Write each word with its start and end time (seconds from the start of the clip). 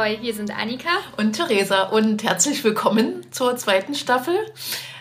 Ahoi. 0.00 0.16
Hier 0.18 0.32
sind 0.32 0.50
Annika 0.50 0.88
und 1.18 1.34
Theresa 1.34 1.82
und 1.82 2.22
herzlich 2.22 2.64
willkommen 2.64 3.26
zur 3.32 3.58
zweiten 3.58 3.94
Staffel. 3.94 4.34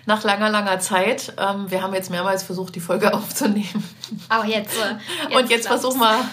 Nach 0.06 0.26
langer, 0.26 0.50
langer 0.50 0.80
Zeit. 0.82 1.32
Ähm, 1.38 1.72
wir 1.72 1.82
haben 1.82 1.94
jetzt 1.94 2.12
mehrmals 2.12 2.44
versucht, 2.44 2.76
die 2.76 2.82
Folge 2.82 3.14
aufzunehmen. 3.14 3.82
Auch 4.28 4.44
jetzt. 4.44 4.76
Äh, 4.76 4.96
jetzt 5.30 5.36
und 5.38 5.50
jetzt 5.50 5.68
versuchen 5.68 6.00
wir 6.02 6.26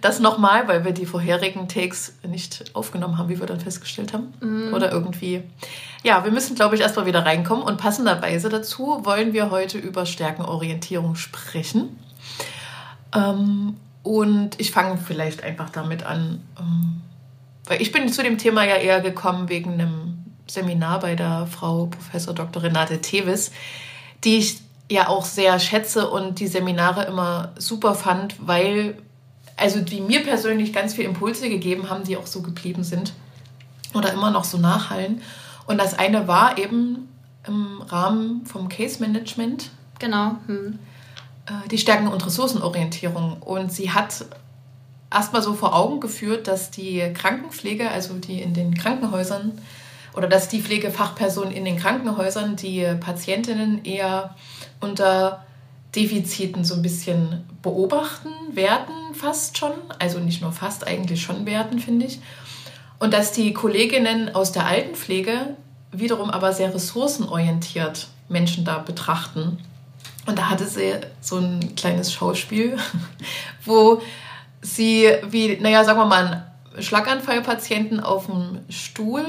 das 0.00 0.18
nochmal, 0.18 0.66
weil 0.66 0.82
wir 0.86 0.92
die 0.92 1.04
vorherigen 1.04 1.68
Takes 1.68 2.14
nicht 2.26 2.74
aufgenommen 2.74 3.18
haben, 3.18 3.28
wie 3.28 3.38
wir 3.38 3.46
dann 3.46 3.60
festgestellt 3.60 4.14
haben. 4.14 4.32
Mm. 4.40 4.72
Oder 4.72 4.92
irgendwie. 4.92 5.42
Ja, 6.02 6.24
wir 6.24 6.32
müssen, 6.32 6.56
glaube 6.56 6.74
ich, 6.74 6.80
erstmal 6.80 7.04
wieder 7.04 7.26
reinkommen. 7.26 7.62
Und 7.62 7.76
passenderweise 7.76 8.48
dazu 8.48 9.04
wollen 9.04 9.34
wir 9.34 9.50
heute 9.50 9.76
über 9.76 10.06
Stärkenorientierung 10.06 11.16
sprechen. 11.16 11.98
Ähm, 13.14 13.76
und 14.02 14.58
ich 14.58 14.70
fange 14.70 14.96
vielleicht 14.96 15.44
einfach 15.44 15.68
damit 15.68 16.06
an, 16.06 16.42
ähm, 16.58 17.02
weil 17.66 17.82
ich 17.82 17.92
bin 17.92 18.08
zu 18.12 18.22
dem 18.22 18.38
Thema 18.38 18.64
ja 18.64 18.76
eher 18.76 19.00
gekommen 19.00 19.48
wegen 19.48 19.74
einem 19.74 20.24
Seminar 20.46 21.00
bei 21.00 21.14
der 21.14 21.46
Frau 21.46 21.86
Professor 21.86 22.34
Dr. 22.34 22.62
Renate 22.62 23.00
Tevis, 23.00 23.50
die 24.24 24.38
ich 24.38 24.60
ja 24.90 25.08
auch 25.08 25.24
sehr 25.24 25.58
schätze 25.58 26.08
und 26.08 26.38
die 26.38 26.46
Seminare 26.46 27.04
immer 27.04 27.52
super 27.58 27.94
fand, 27.94 28.36
weil, 28.46 28.96
also 29.56 29.80
die 29.80 30.00
mir 30.00 30.22
persönlich 30.22 30.72
ganz 30.72 30.94
viele 30.94 31.08
Impulse 31.08 31.48
gegeben 31.48 31.90
haben, 31.90 32.04
die 32.04 32.16
auch 32.16 32.26
so 32.26 32.42
geblieben 32.42 32.84
sind 32.84 33.12
oder 33.94 34.12
immer 34.12 34.30
noch 34.30 34.44
so 34.44 34.58
nachhallen. 34.58 35.22
Und 35.66 35.78
das 35.78 35.98
eine 35.98 36.28
war 36.28 36.58
eben 36.58 37.08
im 37.46 37.82
Rahmen 37.82 38.46
vom 38.46 38.68
Case 38.68 39.00
Management. 39.00 39.70
Genau. 39.98 40.36
Hm. 40.46 40.78
Äh, 41.46 41.68
die 41.68 41.78
Stärken- 41.78 42.08
und 42.08 42.24
Ressourcenorientierung. 42.24 43.40
Und 43.40 43.72
sie 43.72 43.90
hat 43.90 44.26
erstmal 45.16 45.42
so 45.42 45.54
vor 45.54 45.74
Augen 45.74 46.00
geführt, 46.00 46.46
dass 46.46 46.70
die 46.70 47.02
Krankenpflege, 47.14 47.90
also 47.90 48.14
die 48.14 48.42
in 48.42 48.52
den 48.52 48.74
Krankenhäusern 48.74 49.52
oder 50.14 50.28
dass 50.28 50.48
die 50.48 50.60
Pflegefachpersonen 50.60 51.52
in 51.52 51.64
den 51.64 51.78
Krankenhäusern 51.78 52.56
die 52.56 52.86
Patientinnen 53.00 53.84
eher 53.84 54.34
unter 54.80 55.44
Defiziten 55.94 56.64
so 56.64 56.74
ein 56.74 56.82
bisschen 56.82 57.44
beobachten, 57.62 58.28
werten 58.52 59.14
fast 59.14 59.56
schon. 59.56 59.72
Also 59.98 60.18
nicht 60.18 60.42
nur 60.42 60.52
fast, 60.52 60.86
eigentlich 60.86 61.22
schon 61.22 61.46
werten, 61.46 61.78
finde 61.78 62.06
ich. 62.06 62.20
Und 62.98 63.14
dass 63.14 63.32
die 63.32 63.54
Kolleginnen 63.54 64.34
aus 64.34 64.52
der 64.52 64.66
Altenpflege 64.66 65.56
wiederum 65.92 66.30
aber 66.30 66.52
sehr 66.52 66.74
ressourcenorientiert 66.74 68.08
Menschen 68.28 68.64
da 68.64 68.78
betrachten 68.78 69.58
und 70.26 70.38
da 70.38 70.50
hatte 70.50 70.66
sie 70.66 70.94
so 71.20 71.38
ein 71.38 71.74
kleines 71.76 72.12
Schauspiel, 72.12 72.76
wo 73.64 74.02
sie 74.66 75.10
wie, 75.30 75.56
naja, 75.60 75.84
sagen 75.84 75.98
wir 75.98 76.06
mal, 76.06 76.44
einen 76.74 76.82
Schlaganfallpatienten 76.82 78.00
auf 78.00 78.26
dem 78.26 78.60
Stuhl 78.68 79.24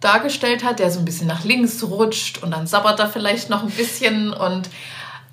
dargestellt 0.00 0.64
hat, 0.64 0.78
der 0.78 0.90
so 0.90 0.98
ein 0.98 1.04
bisschen 1.04 1.26
nach 1.26 1.44
links 1.44 1.82
rutscht 1.82 2.42
und 2.42 2.50
dann 2.50 2.66
sabbert 2.66 3.00
er 3.00 3.08
vielleicht 3.08 3.48
noch 3.48 3.62
ein 3.62 3.70
bisschen 3.70 4.32
und 4.32 4.68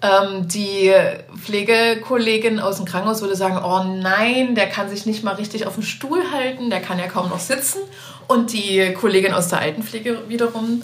ähm, 0.02 0.48
die 0.48 0.94
Pflegekollegin 1.38 2.60
aus 2.60 2.78
dem 2.78 2.86
Krankenhaus 2.86 3.22
würde 3.22 3.36
sagen, 3.36 3.60
oh 3.64 3.84
nein, 3.84 4.56
der 4.56 4.68
kann 4.68 4.90
sich 4.90 5.06
nicht 5.06 5.24
mal 5.24 5.36
richtig 5.36 5.68
auf 5.68 5.76
dem 5.76 5.84
Stuhl 5.84 6.24
halten, 6.32 6.70
der 6.70 6.82
kann 6.82 6.98
ja 6.98 7.08
kaum 7.08 7.30
noch 7.30 7.40
sitzen. 7.40 7.80
Und 8.28 8.54
die 8.54 8.94
Kollegin 8.94 9.34
aus 9.34 9.50
der 9.50 9.60
Altenpflege 9.60 10.30
wiederum, 10.30 10.82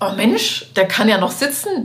oh 0.00 0.12
Mensch, 0.16 0.66
der 0.76 0.86
kann 0.88 1.08
ja 1.08 1.18
noch 1.18 1.32
sitzen. 1.32 1.84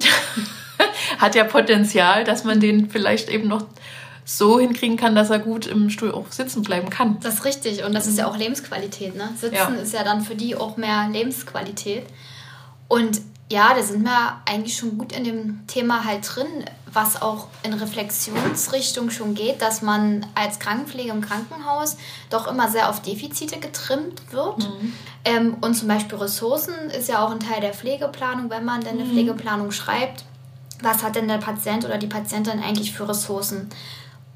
hat 1.17 1.35
ja 1.35 1.43
Potenzial, 1.43 2.23
dass 2.23 2.43
man 2.43 2.59
den 2.59 2.89
vielleicht 2.89 3.29
eben 3.29 3.47
noch 3.47 3.65
so 4.25 4.59
hinkriegen 4.59 4.97
kann, 4.97 5.15
dass 5.15 5.29
er 5.29 5.39
gut 5.39 5.65
im 5.65 5.89
Stuhl 5.89 6.11
auch 6.11 6.31
sitzen 6.31 6.63
bleiben 6.63 6.89
kann. 6.89 7.19
Das 7.21 7.35
ist 7.35 7.45
richtig 7.45 7.83
und 7.83 7.93
das 7.93 8.07
ist 8.07 8.17
ja 8.17 8.27
auch 8.27 8.37
Lebensqualität. 8.37 9.15
Ne? 9.15 9.29
Sitzen 9.35 9.55
ja. 9.55 9.69
ist 9.69 9.93
ja 9.93 10.03
dann 10.03 10.21
für 10.21 10.35
die 10.35 10.55
auch 10.55 10.77
mehr 10.77 11.09
Lebensqualität. 11.11 12.05
Und 12.87 13.21
ja, 13.51 13.73
da 13.75 13.83
sind 13.83 14.03
wir 14.03 14.41
eigentlich 14.45 14.77
schon 14.77 14.97
gut 14.97 15.11
in 15.11 15.23
dem 15.23 15.67
Thema 15.67 16.05
halt 16.05 16.21
drin, 16.35 16.47
was 16.91 17.21
auch 17.21 17.47
in 17.63 17.73
Reflexionsrichtung 17.73 19.09
schon 19.09 19.35
geht, 19.35 19.61
dass 19.61 19.81
man 19.81 20.25
als 20.35 20.59
Krankenpflege 20.59 21.11
im 21.11 21.21
Krankenhaus 21.21 21.97
doch 22.29 22.47
immer 22.47 22.69
sehr 22.69 22.89
auf 22.89 23.01
Defizite 23.01 23.59
getrimmt 23.59 24.21
wird. 24.31 24.59
Mhm. 24.59 24.93
Ähm, 25.25 25.57
und 25.61 25.73
zum 25.75 25.87
Beispiel 25.87 26.17
Ressourcen 26.17 26.73
ist 26.97 27.09
ja 27.09 27.25
auch 27.25 27.31
ein 27.31 27.39
Teil 27.39 27.61
der 27.61 27.73
Pflegeplanung, 27.73 28.49
wenn 28.49 28.63
man 28.63 28.81
denn 28.81 28.97
eine 28.97 29.05
mhm. 29.05 29.11
Pflegeplanung 29.11 29.71
schreibt 29.71 30.23
was 30.83 31.03
hat 31.03 31.15
denn 31.15 31.27
der 31.27 31.37
Patient 31.37 31.85
oder 31.85 31.97
die 31.97 32.07
Patientin 32.07 32.61
eigentlich 32.61 32.93
für 32.93 33.07
Ressourcen. 33.07 33.69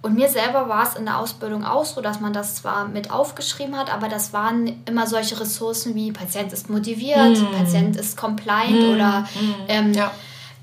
Und 0.02 0.14
mir 0.16 0.30
selber 0.30 0.70
war 0.70 0.88
es 0.88 0.96
in 0.96 1.06
der 1.06 1.18
Ausbildung 1.18 1.66
auch 1.66 1.84
so, 1.84 2.02
dass 2.02 2.20
man 2.20 2.32
das 2.32 2.56
zwar 2.56 2.88
mit 2.88 3.12
aufgeschrieben 3.12 3.76
hat, 3.76 3.92
aber 3.92 4.08
das 4.08 4.32
waren 4.32 4.82
immer 4.86 5.08
solche 5.08 5.40
Ressourcen 5.40 5.96
wie 5.96 6.12
Patient 6.12 6.54
ist 6.54 6.70
motiviert, 6.70 7.38
mm. 7.38 7.58
Patient 7.58 7.96
ist 7.96 8.16
compliant 8.16 8.80
mm. 8.80 8.94
oder 8.94 9.22
mm. 9.22 9.56
Ähm, 9.68 9.94
ja. 9.94 10.12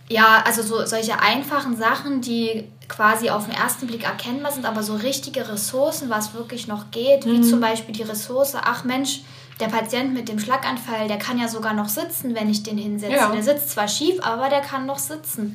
ja, 0.09 0.43
also 0.47 0.63
so 0.63 0.87
solche 0.87 1.21
einfachen 1.21 1.77
Sachen, 1.77 2.21
die 2.21 2.65
quasi 2.89 3.29
auf 3.29 3.47
den 3.47 3.55
ersten 3.55 3.87
Blick 3.89 4.05
erkennbar 4.05 4.53
sind, 4.53 4.67
aber 4.67 4.83
so 4.83 4.95
richtige 4.95 5.49
Ressourcen, 5.49 6.11
was 6.11 6.35
wirklich 6.35 6.69
noch 6.69 6.91
geht, 6.91 7.27
wie 7.27 7.41
zum 7.41 7.61
Beispiel 7.61 7.95
die 7.95 8.03
Ressource, 8.03 8.55
ach 8.55 8.85
Mensch, 8.85 9.23
der 9.61 9.67
Patient 9.67 10.15
mit 10.15 10.29
dem 10.29 10.39
Schlaganfall, 10.39 11.09
der 11.09 11.19
kann 11.19 11.39
ja 11.39 11.49
sogar 11.49 11.75
noch 11.75 11.89
sitzen, 11.89 12.35
wenn 12.35 12.49
ich 12.51 12.63
den 12.63 12.79
hinsetze. 12.79 13.15
Ja. 13.15 13.31
Der 13.31 13.43
sitzt 13.43 13.71
zwar 13.71 13.89
schief, 13.89 14.21
aber 14.23 14.49
der 14.49 14.61
kann 14.61 14.87
noch 14.87 14.99
sitzen. 14.99 15.55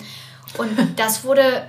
Und 0.57 0.69
das 0.95 1.23
wurde 1.23 1.63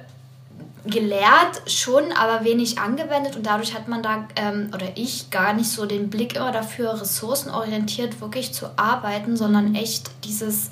gelehrt 0.86 1.62
schon, 1.66 2.12
aber 2.12 2.44
wenig 2.44 2.78
angewendet 2.78 3.36
und 3.36 3.44
dadurch 3.44 3.74
hat 3.74 3.88
man 3.88 4.02
da 4.02 4.28
ähm, 4.36 4.70
oder 4.74 4.86
ich 4.94 5.30
gar 5.30 5.52
nicht 5.52 5.70
so 5.70 5.86
den 5.86 6.10
Blick 6.10 6.36
immer 6.36 6.52
dafür, 6.52 7.00
ressourcenorientiert 7.00 8.20
wirklich 8.20 8.52
zu 8.54 8.66
arbeiten, 8.76 9.36
sondern 9.36 9.74
echt 9.74 10.10
dieses, 10.24 10.70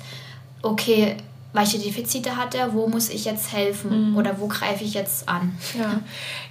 okay, 0.61 1.17
welche 1.53 1.79
Defizite 1.79 2.37
hat 2.37 2.55
er, 2.55 2.73
wo 2.73 2.87
muss 2.87 3.09
ich 3.09 3.25
jetzt 3.25 3.51
helfen 3.53 4.11
mhm. 4.11 4.17
oder 4.17 4.39
wo 4.39 4.47
greife 4.47 4.83
ich 4.83 4.93
jetzt 4.93 5.27
an? 5.27 5.57
Ja. 5.77 5.99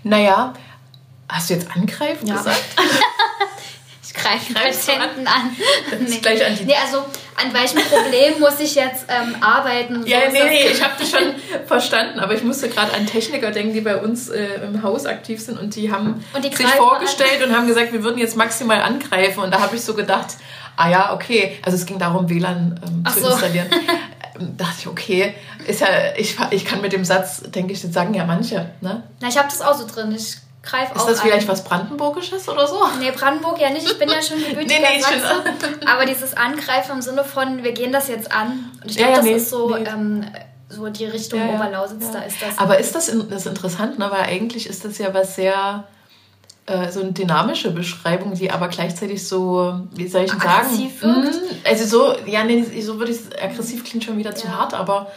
Naja, 0.02 0.54
hast 1.28 1.50
du 1.50 1.54
jetzt 1.54 1.70
angreifen 1.75 2.26
ja. 2.26 2.36
gesagt? 2.36 2.64
greifen 4.14 4.54
Patienten 4.54 5.26
an. 5.26 5.56
Das 5.91 6.10
nee. 6.10 6.19
gleich 6.19 6.44
an 6.44 6.56
die 6.56 6.64
nee, 6.64 6.74
also 6.74 6.98
an 6.98 7.52
welchem 7.52 7.80
Problem 7.82 8.41
muss 8.41 8.60
ich 8.60 8.74
jetzt 8.74 9.06
ähm, 9.08 9.36
arbeiten? 9.41 10.02
So 10.02 10.08
ja, 10.08 10.20
nee, 10.30 10.44
nee, 10.44 10.69
ich 10.72 10.82
habe 10.82 10.94
das 10.98 11.10
schon 11.10 11.34
verstanden, 11.66 12.20
aber 12.20 12.34
ich 12.34 12.42
musste 12.42 12.69
gerade 12.69 12.92
an 12.94 13.06
Techniker 13.06 13.50
denken, 13.50 13.74
die 13.74 13.80
bei 13.80 13.96
uns 13.96 14.28
äh, 14.28 14.60
im 14.64 14.82
Haus 14.82 15.06
aktiv 15.06 15.41
sind 15.41 15.58
und 15.58 15.74
die 15.76 15.91
haben 15.92 16.24
und 16.32 16.44
die 16.44 16.54
sich 16.54 16.66
vorgestellt 16.66 17.42
und 17.46 17.56
haben 17.56 17.66
gesagt, 17.66 17.92
wir 17.92 18.02
würden 18.02 18.19
jetzt 18.19 18.36
maximal 18.36 18.82
angreifen 18.82 19.41
und 19.41 19.52
da 19.52 19.60
habe 19.60 19.76
ich 19.76 19.82
so 19.82 19.94
gedacht, 19.94 20.34
ah 20.76 20.88
ja, 20.88 21.12
okay, 21.14 21.58
also 21.62 21.76
es 21.76 21.86
ging 21.86 21.98
darum, 21.98 22.28
WLAN 22.28 22.80
ähm, 22.86 23.12
zu 23.12 23.20
so. 23.20 23.30
installieren. 23.30 23.69
Ähm, 24.38 24.56
dachte 24.56 24.75
ich, 24.80 24.86
okay, 24.86 25.34
ist 25.66 25.80
ja, 25.80 25.88
ich, 26.16 26.36
ich 26.50 26.64
kann 26.64 26.80
mit 26.80 26.92
dem 26.92 27.04
Satz, 27.04 27.42
denke 27.50 27.72
ich, 27.72 27.82
das 27.82 27.92
sagen 27.92 28.14
ja 28.14 28.25
manche. 28.25 28.70
Ne? 28.80 29.02
Na, 29.20 29.28
ich 29.28 29.36
habe 29.36 29.48
das 29.48 29.60
auch 29.60 29.75
so 29.75 29.86
drin. 29.86 30.14
Ich 30.16 30.36
greif 30.62 30.94
Ist 30.94 31.06
das 31.06 31.20
vielleicht 31.20 31.48
was 31.48 31.64
Brandenburgisches 31.64 32.48
oder 32.48 32.66
so? 32.66 32.80
Nee, 32.98 33.10
Brandenburg 33.10 33.60
ja 33.60 33.70
nicht. 33.70 33.86
Ich 33.86 33.98
bin 33.98 34.08
ja 34.08 34.22
schon 34.22 34.38
gebürtiger 34.48 34.80
nee, 34.80 34.96
nee, 34.96 35.00
Sachse. 35.00 35.44
Aber 35.86 36.06
dieses 36.06 36.36
Angreifen 36.36 36.92
im 36.92 37.02
Sinne 37.02 37.24
von, 37.24 37.62
wir 37.62 37.72
gehen 37.72 37.92
das 37.92 38.08
jetzt 38.08 38.30
an. 38.32 38.70
Und 38.82 38.91
ich 38.91 38.96
glaube, 38.96 39.10
ja, 39.10 39.16
ja, 39.16 39.16
das 39.16 39.24
nee, 39.24 39.34
ist 39.34 39.50
so... 39.50 39.76
Ähm, 39.76 40.24
so 40.70 40.86
die 40.91 41.06
Richtung 41.06 41.41
ja, 41.41 41.54
Oberlausitz, 41.54 42.10
da 42.10 42.20
ist 42.20 42.42
das. 42.42 42.58
Aber 42.58 42.78
ist 42.78 42.94
das, 42.94 43.06
das 43.06 43.41
ist 43.41 43.46
interessant, 43.46 43.98
ne? 43.98 44.10
weil 44.10 44.24
eigentlich 44.24 44.66
ist 44.66 44.84
das 44.84 44.98
ja 44.98 45.14
was 45.14 45.34
sehr 45.34 45.84
äh, 46.69 46.90
so 46.90 47.00
eine 47.00 47.12
dynamische 47.12 47.70
Beschreibung, 47.70 48.34
die 48.34 48.50
aber 48.50 48.69
gleichzeitig 48.69 49.26
so, 49.26 49.81
wie 49.93 50.06
soll 50.06 50.25
ich 50.25 50.31
denn 50.31 50.40
sagen? 50.40 50.66
Aggressiv 50.66 51.02
wirkt. 51.02 51.25
Mhm. 51.25 51.56
Also 51.64 51.84
so, 51.87 52.16
ja, 52.26 52.44
nee, 52.44 52.62
so 52.82 52.99
würde 52.99 53.12
ich 53.12 53.43
aggressiv 53.43 53.84
klingt 53.84 54.04
schon 54.04 54.19
wieder 54.19 54.34
zu 54.34 54.54
hart, 54.54 54.75
aber 54.75 55.11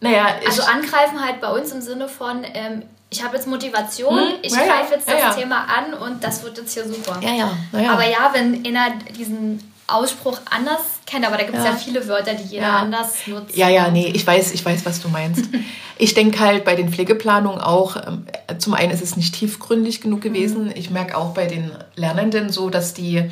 naja. 0.00 0.26
Also 0.46 0.62
angreifen 0.62 1.24
halt 1.24 1.40
bei 1.40 1.50
uns 1.50 1.72
im 1.72 1.80
Sinne 1.80 2.08
von, 2.08 2.44
ähm, 2.44 2.84
ich 3.14 3.22
habe 3.22 3.36
jetzt 3.36 3.46
Motivation, 3.46 4.18
hm? 4.18 4.34
ich 4.42 4.52
ja, 4.52 4.64
greife 4.64 4.94
jetzt 4.94 5.08
ja, 5.08 5.14
das 5.14 5.22
ja. 5.22 5.42
Thema 5.42 5.66
an 5.66 5.94
und 5.94 6.22
das 6.22 6.42
wird 6.42 6.58
jetzt 6.58 6.74
hier 6.74 6.84
super. 6.84 7.20
Ja, 7.22 7.32
ja. 7.32 7.92
Aber 7.92 8.08
ja, 8.08 8.30
wenn 8.32 8.66
einer 8.66 8.96
diesen 9.16 9.60
Ausspruch 9.86 10.40
anders 10.50 10.80
kennt, 11.06 11.24
aber 11.24 11.36
da 11.36 11.44
gibt 11.44 11.56
es 11.56 11.64
ja. 11.64 11.76
viele 11.76 12.08
Wörter, 12.08 12.34
die 12.34 12.54
jeder 12.54 12.72
anders 12.72 13.26
nutzt. 13.26 13.56
Ja, 13.56 13.68
ja, 13.68 13.90
nee, 13.90 14.10
ich 14.12 14.26
weiß, 14.26 14.52
ich 14.52 14.64
weiß, 14.64 14.84
was 14.84 15.00
du 15.00 15.08
meinst. 15.08 15.44
ich 15.98 16.14
denke 16.14 16.40
halt 16.40 16.64
bei 16.64 16.74
den 16.74 16.90
Pflegeplanungen 16.90 17.60
auch, 17.60 17.96
ähm, 17.96 18.26
zum 18.58 18.74
einen 18.74 18.90
ist 18.90 19.02
es 19.02 19.16
nicht 19.16 19.34
tiefgründig 19.34 20.00
genug 20.00 20.22
gewesen. 20.22 20.66
Mhm. 20.66 20.72
Ich 20.74 20.90
merke 20.90 21.16
auch 21.16 21.34
bei 21.34 21.46
den 21.46 21.70
Lernenden 21.94 22.50
so, 22.50 22.68
dass 22.68 22.94
die 22.94 23.30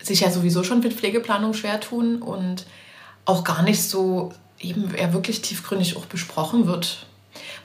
sich 0.00 0.20
ja 0.20 0.30
sowieso 0.30 0.64
schon 0.64 0.80
mit 0.80 0.94
Pflegeplanung 0.94 1.52
schwer 1.52 1.80
tun 1.80 2.22
und 2.22 2.64
auch 3.26 3.44
gar 3.44 3.62
nicht 3.62 3.82
so 3.82 4.32
eben 4.60 4.94
eher 4.94 5.12
wirklich 5.12 5.42
tiefgründig 5.42 5.96
auch 5.96 6.06
besprochen 6.06 6.66
wird 6.66 7.04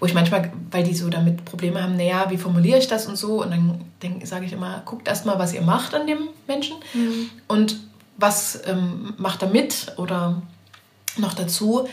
wo 0.04 0.06
ich 0.06 0.14
manchmal, 0.14 0.52
weil 0.70 0.84
die 0.84 0.94
so 0.94 1.10
damit 1.10 1.46
Probleme 1.46 1.82
haben, 1.82 1.96
naja, 1.96 2.26
wie 2.28 2.36
formuliere 2.36 2.78
ich 2.78 2.90
das 2.90 3.08
und 3.08 3.16
so, 3.16 3.42
und 3.42 3.52
dann 3.52 4.26
sage 4.26 4.46
ich 4.46 4.52
immer, 4.52 4.82
guckt 4.84 5.08
erst 5.08 5.26
mal, 5.26 5.40
was 5.40 5.54
ihr 5.54 5.62
macht 5.62 5.96
an 5.96 6.08
dem 6.08 6.28
Menschen 6.46 6.76
mhm. 6.94 7.30
und 7.48 7.78
was 8.18 8.60
ähm, 8.66 9.14
macht 9.16 9.44
er 9.44 9.48
mit 9.48 9.94
oder 9.96 10.42
noch 11.16 11.34
dazu. 11.34 11.88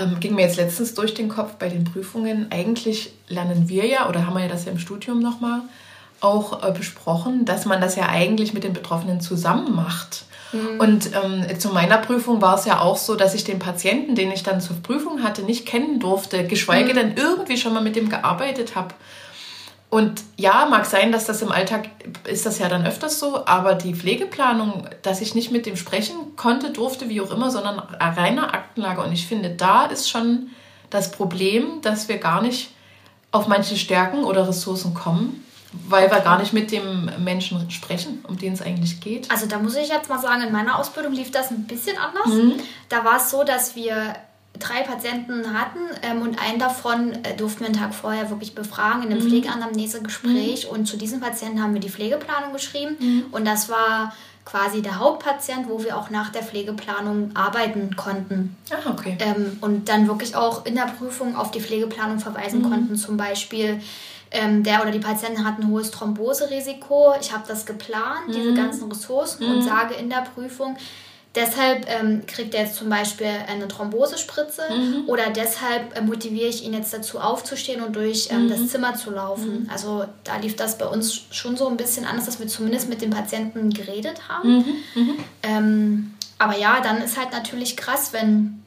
Ähm, 0.00 0.20
ging 0.20 0.36
mir 0.36 0.42
jetzt 0.42 0.56
letztens 0.56 0.94
durch 0.94 1.14
den 1.14 1.28
Kopf 1.28 1.54
bei 1.54 1.68
den 1.68 1.82
Prüfungen. 1.82 2.46
Eigentlich 2.50 3.12
lernen 3.26 3.68
wir 3.68 3.86
ja, 3.86 4.08
oder 4.08 4.24
haben 4.24 4.34
wir 4.34 4.42
ja 4.42 4.48
das 4.48 4.64
ja 4.64 4.70
im 4.70 4.78
Studium 4.78 5.18
nochmal, 5.18 5.62
auch 6.20 6.62
äh, 6.62 6.70
besprochen, 6.70 7.44
dass 7.44 7.66
man 7.66 7.80
das 7.80 7.96
ja 7.96 8.08
eigentlich 8.08 8.54
mit 8.54 8.62
den 8.62 8.72
Betroffenen 8.72 9.20
zusammen 9.20 9.74
macht. 9.74 10.26
Mhm. 10.52 10.80
Und 10.80 11.10
ähm, 11.14 11.58
zu 11.58 11.70
meiner 11.70 11.98
Prüfung 11.98 12.40
war 12.40 12.56
es 12.56 12.64
ja 12.64 12.80
auch 12.80 12.96
so, 12.96 13.14
dass 13.14 13.34
ich 13.34 13.44
den 13.44 13.58
Patienten, 13.58 14.14
den 14.14 14.30
ich 14.30 14.42
dann 14.42 14.60
zur 14.60 14.76
Prüfung 14.82 15.22
hatte, 15.22 15.42
nicht 15.42 15.66
kennen 15.66 16.00
durfte, 16.00 16.46
geschweige 16.46 16.92
mhm. 16.92 16.96
denn 16.96 17.16
irgendwie 17.16 17.56
schon 17.56 17.74
mal 17.74 17.82
mit 17.82 17.96
dem 17.96 18.08
gearbeitet 18.08 18.74
habe. 18.74 18.94
Und 19.90 20.22
ja, 20.36 20.66
mag 20.70 20.84
sein, 20.84 21.12
dass 21.12 21.24
das 21.24 21.40
im 21.40 21.50
Alltag 21.50 21.88
ist 22.24 22.44
das 22.44 22.58
ja 22.58 22.68
dann 22.68 22.86
öfters 22.86 23.18
so, 23.18 23.46
aber 23.46 23.74
die 23.74 23.94
Pflegeplanung, 23.94 24.86
dass 25.00 25.22
ich 25.22 25.34
nicht 25.34 25.50
mit 25.50 25.64
dem 25.64 25.76
sprechen 25.76 26.36
konnte, 26.36 26.70
durfte, 26.70 27.08
wie 27.08 27.22
auch 27.22 27.30
immer, 27.30 27.50
sondern 27.50 27.78
reiner 27.78 28.52
Aktenlage. 28.52 29.02
Und 29.02 29.12
ich 29.12 29.26
finde, 29.26 29.50
da 29.50 29.86
ist 29.86 30.10
schon 30.10 30.50
das 30.90 31.10
Problem, 31.10 31.80
dass 31.80 32.08
wir 32.08 32.18
gar 32.18 32.42
nicht 32.42 32.70
auf 33.32 33.48
manche 33.48 33.76
Stärken 33.76 34.24
oder 34.24 34.46
Ressourcen 34.46 34.92
kommen, 34.92 35.42
weil 35.72 36.10
wir 36.10 36.20
gar 36.20 36.38
nicht 36.38 36.52
mit 36.52 36.72
dem 36.72 37.10
Menschen 37.18 37.70
sprechen, 37.70 38.24
um 38.26 38.38
den 38.38 38.54
es 38.54 38.62
eigentlich 38.62 39.00
geht. 39.00 39.30
Also 39.30 39.46
da 39.46 39.58
muss 39.58 39.76
ich 39.76 39.88
jetzt 39.88 40.08
mal 40.08 40.18
sagen, 40.18 40.42
in 40.42 40.52
meiner 40.52 40.78
Ausbildung 40.78 41.12
lief 41.12 41.30
das 41.30 41.50
ein 41.50 41.64
bisschen 41.64 41.96
anders. 41.98 42.26
Mhm. 42.26 42.54
Da 42.88 43.04
war 43.04 43.18
es 43.18 43.30
so, 43.30 43.44
dass 43.44 43.76
wir 43.76 44.14
drei 44.58 44.82
Patienten 44.82 45.52
hatten 45.52 45.78
ähm, 46.02 46.22
und 46.22 46.40
einen 46.40 46.58
davon 46.58 47.12
äh, 47.24 47.36
durften 47.36 47.60
wir 47.60 47.66
einen 47.66 47.76
Tag 47.76 47.94
vorher 47.94 48.30
wirklich 48.30 48.54
befragen 48.54 49.02
in 49.02 49.10
einem 49.10 49.22
mhm. 49.22 49.28
Pflegeanamnesegespräch. 49.28 50.66
Mhm. 50.66 50.70
Und 50.70 50.86
zu 50.86 50.96
diesem 50.96 51.20
Patienten 51.20 51.62
haben 51.62 51.74
wir 51.74 51.80
die 51.80 51.90
Pflegeplanung 51.90 52.52
geschrieben. 52.52 52.96
Mhm. 52.98 53.24
Und 53.30 53.44
das 53.44 53.68
war 53.68 54.14
quasi 54.44 54.80
der 54.80 54.98
Hauptpatient, 54.98 55.68
wo 55.68 55.84
wir 55.84 55.96
auch 55.98 56.08
nach 56.08 56.30
der 56.30 56.42
Pflegeplanung 56.42 57.32
arbeiten 57.34 57.94
konnten. 57.96 58.56
Ah, 58.70 58.90
okay. 58.90 59.18
Ähm, 59.20 59.58
und 59.60 59.90
dann 59.90 60.08
wirklich 60.08 60.34
auch 60.34 60.64
in 60.64 60.74
der 60.74 60.86
Prüfung 60.98 61.36
auf 61.36 61.50
die 61.50 61.60
Pflegeplanung 61.60 62.18
verweisen 62.18 62.62
mhm. 62.62 62.70
konnten. 62.70 62.96
Zum 62.96 63.18
Beispiel, 63.18 63.80
ähm, 64.30 64.62
der 64.62 64.82
oder 64.82 64.90
die 64.90 64.98
Patienten 64.98 65.44
hatten 65.44 65.62
ein 65.62 65.70
hohes 65.70 65.90
Thromboserisiko. 65.90 67.14
Ich 67.20 67.32
habe 67.32 67.44
das 67.46 67.66
geplant, 67.66 68.28
mhm. 68.28 68.32
diese 68.32 68.54
ganzen 68.54 68.90
Ressourcen, 68.90 69.44
und 69.44 69.56
mhm. 69.58 69.62
sage 69.62 69.94
in 69.94 70.10
der 70.10 70.22
Prüfung, 70.34 70.76
Deshalb 71.34 71.86
ähm, 71.88 72.22
kriegt 72.26 72.54
er 72.54 72.64
jetzt 72.64 72.76
zum 72.76 72.88
Beispiel 72.88 73.30
eine 73.46 73.68
Thrombosespritze 73.68 74.62
mhm. 74.70 75.08
oder 75.08 75.30
deshalb 75.30 75.96
äh, 75.96 76.00
motiviere 76.00 76.48
ich 76.48 76.64
ihn 76.64 76.72
jetzt 76.72 76.92
dazu 76.92 77.20
aufzustehen 77.20 77.82
und 77.82 77.94
durch 77.94 78.28
ähm, 78.30 78.46
mhm. 78.46 78.50
das 78.50 78.68
Zimmer 78.68 78.94
zu 78.94 79.10
laufen. 79.10 79.64
Mhm. 79.64 79.70
Also 79.70 80.04
da 80.24 80.36
lief 80.38 80.56
das 80.56 80.78
bei 80.78 80.86
uns 80.86 81.26
schon 81.30 81.56
so 81.56 81.68
ein 81.68 81.76
bisschen 81.76 82.06
anders, 82.06 82.24
dass 82.24 82.40
wir 82.40 82.48
zumindest 82.48 82.88
mit 82.88 83.02
den 83.02 83.10
Patienten 83.10 83.70
geredet 83.70 84.28
haben. 84.28 84.56
Mhm. 84.56 84.64
Mhm. 84.94 85.14
Ähm, 85.42 86.14
aber 86.38 86.56
ja, 86.56 86.80
dann 86.80 87.02
ist 87.02 87.18
halt 87.18 87.32
natürlich 87.32 87.76
krass, 87.76 88.12
wenn 88.12 88.64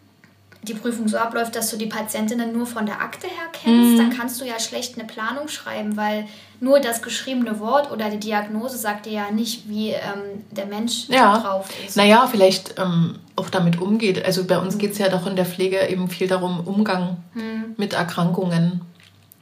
die 0.64 0.76
Prüfung 0.76 1.08
so 1.08 1.18
abläuft, 1.18 1.56
dass 1.56 1.72
du 1.72 1.78
die 1.78 1.88
Patientinnen 1.88 2.54
nur 2.54 2.68
von 2.68 2.86
der 2.86 3.02
Akte 3.02 3.28
her 3.28 3.48
kennst, 3.52 3.94
mhm. 3.94 3.98
dann 3.98 4.10
kannst 4.16 4.40
du 4.40 4.46
ja 4.46 4.60
schlecht 4.60 4.98
eine 4.98 5.08
Planung 5.08 5.48
schreiben, 5.48 5.98
weil 5.98 6.28
nur 6.60 6.80
das 6.80 7.02
geschriebene 7.02 7.60
Wort 7.60 7.92
oder 7.92 8.12
die 8.12 8.20
Diagnose 8.20 8.78
sagt 8.78 9.08
dir 9.08 9.14
ja 9.14 9.32
nicht, 9.32 9.68
wie 9.68 9.90
ähm, 9.90 10.46
der 10.52 10.68
Mensch 10.68 11.10
ja. 11.10 11.40
drauf 11.40 11.68
ist. 11.86 11.98
Naja, 11.98 12.28
vielleicht 12.30 12.76
ähm, 12.78 13.18
auch 13.36 13.50
damit 13.50 13.82
umgeht. 13.82 14.24
Also 14.24 14.44
bei 14.46 14.60
uns 14.60 14.76
mhm. 14.76 14.80
geht 14.80 14.92
es 14.92 15.00
ja 15.00 15.10
doch 15.10 15.26
in 15.26 15.36
der 15.36 15.46
Pflege 15.46 15.88
eben 15.88 16.08
viel 16.10 16.28
darum, 16.28 16.60
Umgang 16.60 17.18
mhm. 17.34 17.74
mit 17.78 17.94
Erkrankungen. 17.94 18.82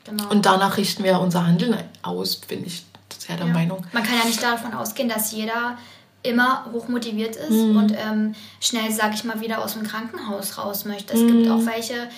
Genau. 0.05 0.29
Und 0.29 0.45
danach 0.45 0.77
richten 0.77 1.03
wir 1.03 1.19
unser 1.19 1.45
Handeln 1.45 1.75
aus, 2.01 2.37
bin 2.37 2.65
ich 2.65 2.85
sehr 3.17 3.35
der 3.35 3.47
ja. 3.47 3.53
Meinung. 3.53 3.85
Man 3.91 4.03
kann 4.03 4.17
ja 4.17 4.25
nicht 4.25 4.41
davon 4.41 4.73
ausgehen, 4.73 5.09
dass 5.09 5.33
jeder 5.33 5.77
immer 6.23 6.65
hochmotiviert 6.73 7.35
ist 7.35 7.51
mhm. 7.51 7.77
und 7.77 7.91
ähm, 7.93 8.35
schnell, 8.59 8.91
sage 8.91 9.13
ich 9.15 9.23
mal, 9.23 9.39
wieder 9.41 9.63
aus 9.63 9.73
dem 9.73 9.83
Krankenhaus 9.83 10.57
raus 10.57 10.85
möchte. 10.85 11.13
Es 11.13 11.21
mhm. 11.21 11.27
gibt 11.27 11.49
auch 11.49 11.65
welche, 11.65 12.09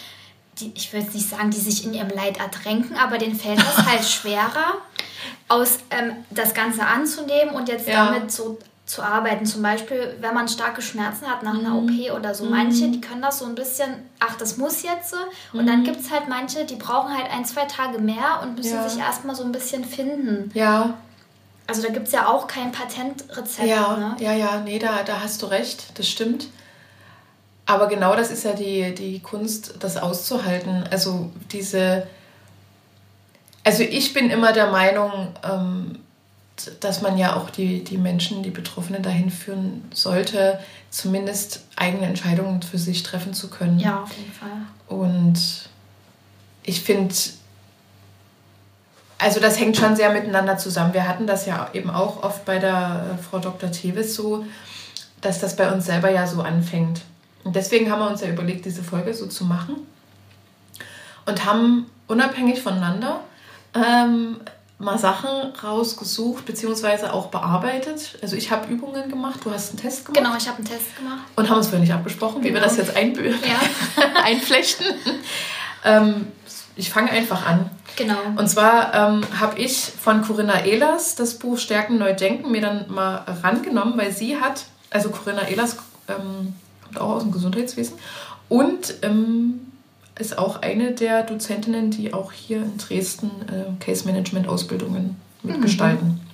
die, 0.60 0.72
ich 0.76 0.92
jetzt 0.92 1.14
nicht 1.14 1.30
sagen, 1.30 1.52
die 1.52 1.60
sich 1.60 1.86
in 1.86 1.94
ihrem 1.94 2.10
Leid 2.10 2.38
ertränken, 2.38 2.96
aber 2.98 3.18
denen 3.18 3.36
fällt 3.36 3.60
es 3.60 3.78
halt 3.86 4.04
schwerer, 4.04 4.78
aus 5.48 5.80
ähm, 5.92 6.14
das 6.32 6.54
Ganze 6.54 6.86
anzunehmen 6.86 7.54
und 7.54 7.70
jetzt 7.70 7.88
ja. 7.88 8.06
damit 8.06 8.32
so 8.32 8.58
zu 8.92 9.02
arbeiten. 9.04 9.46
Zum 9.46 9.62
Beispiel, 9.62 10.18
wenn 10.20 10.34
man 10.34 10.48
starke 10.48 10.82
Schmerzen 10.82 11.26
hat 11.28 11.44
nach 11.44 11.58
einer 11.58 11.70
mhm. 11.70 11.90
OP 11.90 12.18
oder 12.18 12.36
so. 12.36 12.46
Manche, 12.46 12.88
mhm. 12.88 12.94
die 12.94 13.02
können 13.02 13.22
das 13.22 13.40
so 13.40 13.46
ein 13.46 13.56
bisschen, 13.56 13.90
ach, 14.20 14.36
das 14.36 14.58
muss 14.58 14.84
jetzt. 14.84 15.16
Und 15.54 15.66
dann 15.68 15.84
gibt 15.84 16.02
es 16.02 16.12
halt 16.12 16.28
manche, 16.28 16.66
die 16.66 16.76
brauchen 16.76 17.16
halt 17.16 17.32
ein, 17.32 17.46
zwei 17.46 17.66
Tage 17.66 18.00
mehr 18.00 18.42
und 18.44 18.58
müssen 18.58 18.76
ja. 18.76 18.90
sich 18.90 19.00
erstmal 19.00 19.36
so 19.36 19.44
ein 19.44 19.52
bisschen 19.52 19.86
finden. 19.86 20.52
Ja. 20.54 20.96
Also 21.72 21.84
da 21.84 21.94
gibt 21.94 22.08
es 22.08 22.12
ja 22.12 22.28
auch 22.28 22.48
kein 22.48 22.74
Patentrezept. 22.74 23.66
Ja, 23.66 23.96
ne? 23.96 24.18
ja, 24.20 24.34
ja, 24.34 24.60
nee, 24.60 24.78
da, 24.78 25.04
da 25.04 25.22
hast 25.22 25.42
du 25.42 25.46
recht, 25.46 25.98
das 25.98 26.10
stimmt. 26.10 26.48
Aber 27.66 27.88
genau 27.88 28.14
das 28.14 28.30
ist 28.30 28.44
ja 28.44 28.52
die, 28.52 28.94
die 28.94 29.22
Kunst, 29.22 29.76
das 29.80 29.96
auszuhalten. 29.96 30.84
Also 30.92 31.32
diese, 31.50 32.06
also 33.64 33.84
ich 33.84 34.12
bin 34.12 34.30
immer 34.30 34.52
der 34.52 34.70
Meinung, 34.70 35.30
ähm, 35.50 36.00
dass 36.82 37.02
man 37.02 37.18
ja 37.18 37.38
auch 37.38 37.50
die, 37.50 37.86
die 37.86 37.98
Menschen, 37.98 38.44
die 38.44 38.52
Betroffenen 38.52 39.02
dahin 39.02 39.32
führen 39.32 39.90
sollte, 39.94 40.60
zumindest 40.90 41.62
eigene 41.78 42.06
Entscheidungen 42.06 42.64
für 42.64 42.80
sich 42.80 43.02
treffen 43.04 43.34
zu 43.34 43.50
können. 43.50 43.80
Ja, 43.80 44.04
auf 44.04 44.12
jeden 44.18 44.34
Fall. 44.34 44.58
Und 44.90 45.70
ich 46.64 46.82
finde, 46.82 47.16
also 49.22 49.40
das 49.40 49.60
hängt 49.60 49.78
schon 49.78 49.96
sehr 49.96 50.12
miteinander 50.12 50.58
zusammen. 50.58 50.94
Wir 50.94 51.08
hatten 51.08 51.28
das 51.28 51.46
ja 51.46 51.70
eben 51.74 51.90
auch 51.90 52.24
oft 52.24 52.44
bei 52.46 52.58
der 52.58 53.18
äh, 53.20 53.24
Frau 53.24 53.40
Dr. 53.40 53.72
Tevis 53.72 54.16
so, 54.16 54.46
dass 55.22 55.40
das 55.40 55.56
bei 55.56 55.72
uns 55.72 55.86
selber 55.86 56.10
ja 56.10 56.26
so 56.26 56.42
anfängt. 56.42 57.02
Und 57.44 57.56
deswegen 57.56 57.92
haben 57.92 58.00
wir 58.00 58.10
uns 58.10 58.22
ja 58.22 58.30
überlegt, 58.30 58.66
diese 58.66 58.84
Folge 58.84 59.14
so 59.14 59.28
zu 59.28 59.46
machen 59.46 59.76
und 61.26 61.46
haben 61.46 61.86
unabhängig 62.08 62.62
voneinander 62.62 63.22
ähm, 63.74 64.38
mal 64.80 64.98
Sachen 64.98 65.54
rausgesucht 65.64 66.46
beziehungsweise 66.46 67.14
auch 67.14 67.28
bearbeitet. 67.28 68.18
Also 68.22 68.36
ich 68.36 68.52
habe 68.52 68.72
Übungen 68.72 69.10
gemacht, 69.10 69.42
du 69.44 69.52
hast 69.52 69.70
einen 69.70 69.80
Test 69.80 70.06
gemacht. 70.06 70.24
Genau, 70.24 70.36
ich 70.36 70.48
habe 70.48 70.58
einen 70.58 70.68
Test 70.68 70.98
gemacht. 70.98 71.22
Und 71.36 71.50
haben 71.50 71.58
uns 71.58 71.68
vorher 71.68 71.82
nicht 71.82 71.94
abgesprochen, 71.94 72.42
genau. 72.42 72.50
wie 72.50 72.54
wir 72.56 72.62
das 72.62 72.76
genau. 72.76 72.88
jetzt 72.88 73.46
ja. 73.46 74.04
einflechten. 74.24 74.88
ähm, 75.86 76.28
ich 76.76 76.90
fange 76.90 77.12
einfach 77.12 77.46
an. 77.46 77.70
Genau. 77.96 78.18
Und 78.38 78.48
zwar 78.50 78.94
ähm, 78.94 79.24
habe 79.40 79.60
ich 79.60 79.78
von 79.78 80.22
Corinna 80.22 80.66
Ehlers 80.66 81.16
das 81.16 81.36
Buch 81.36 81.58
Stärken 81.58 81.98
Neu 81.98 82.14
Denken 82.14 82.52
mir 82.52 82.62
dann 82.62 82.86
mal 82.90 83.26
rangenommen, 83.44 83.98
weil 83.98 84.12
sie 84.12 84.38
hat, 84.38 84.66
also 84.90 85.10
Corinna 85.10 85.48
Ehlers 85.48 85.78
ähm, 86.08 86.54
kommt 86.84 87.00
auch 87.00 87.16
aus 87.16 87.24
dem 87.24 87.32
Gesundheitswesen 87.32 87.96
und 88.50 88.96
ähm, 89.02 89.60
ist 90.20 90.38
auch 90.38 90.62
eine 90.62 90.92
der 90.92 91.24
Dozentinnen, 91.24 91.92
die 91.92 92.14
auch 92.14 92.32
hier 92.32 92.58
in 92.58 92.78
Dresden 92.78 93.32
äh, 93.48 93.84
Case 93.84 94.06
Management 94.06 94.48
Ausbildungen 94.48 95.16
mitgestalten. 95.44 96.08
Mhm. 96.08 96.31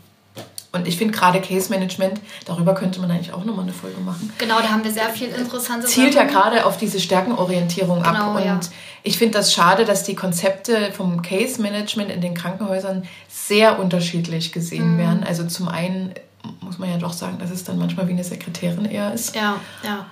Und 0.77 0.87
ich 0.87 0.97
finde 0.97 1.13
gerade 1.13 1.41
Case 1.41 1.69
Management, 1.69 2.19
darüber 2.45 2.73
könnte 2.73 2.99
man 2.99 3.11
eigentlich 3.11 3.33
auch 3.33 3.43
nochmal 3.43 3.63
eine 3.63 3.73
Folge 3.73 3.99
machen. 3.99 4.31
Genau, 4.37 4.59
da 4.59 4.69
haben 4.69 4.83
wir 4.83 4.91
sehr 4.91 5.09
viel 5.09 5.29
interessante 5.29 5.87
Zielt 5.87 6.13
Sachen. 6.13 6.29
ja 6.29 6.33
gerade 6.33 6.65
auf 6.65 6.77
diese 6.77 6.99
Stärkenorientierung 6.99 8.03
genau, 8.03 8.31
ab. 8.31 8.35
Und 8.35 8.45
ja. 8.45 8.59
ich 9.03 9.17
finde 9.17 9.37
das 9.37 9.53
schade, 9.53 9.85
dass 9.85 10.03
die 10.03 10.15
Konzepte 10.15 10.91
vom 10.93 11.21
Case 11.21 11.61
Management 11.61 12.11
in 12.11 12.21
den 12.21 12.33
Krankenhäusern 12.33 13.03
sehr 13.27 13.79
unterschiedlich 13.79 14.51
gesehen 14.51 14.95
mhm. 14.95 14.99
werden. 14.99 15.23
Also 15.23 15.45
zum 15.45 15.67
einen 15.67 16.13
muss 16.61 16.77
man 16.77 16.89
ja 16.89 16.97
doch 16.97 17.13
sagen, 17.13 17.39
dass 17.39 17.51
es 17.51 17.63
dann 17.63 17.77
manchmal 17.77 18.07
wie 18.07 18.13
eine 18.13 18.23
Sekretärin 18.23 18.85
eher 18.85 19.13
ist. 19.13 19.35
Ja, 19.35 19.59
ja 19.83 20.05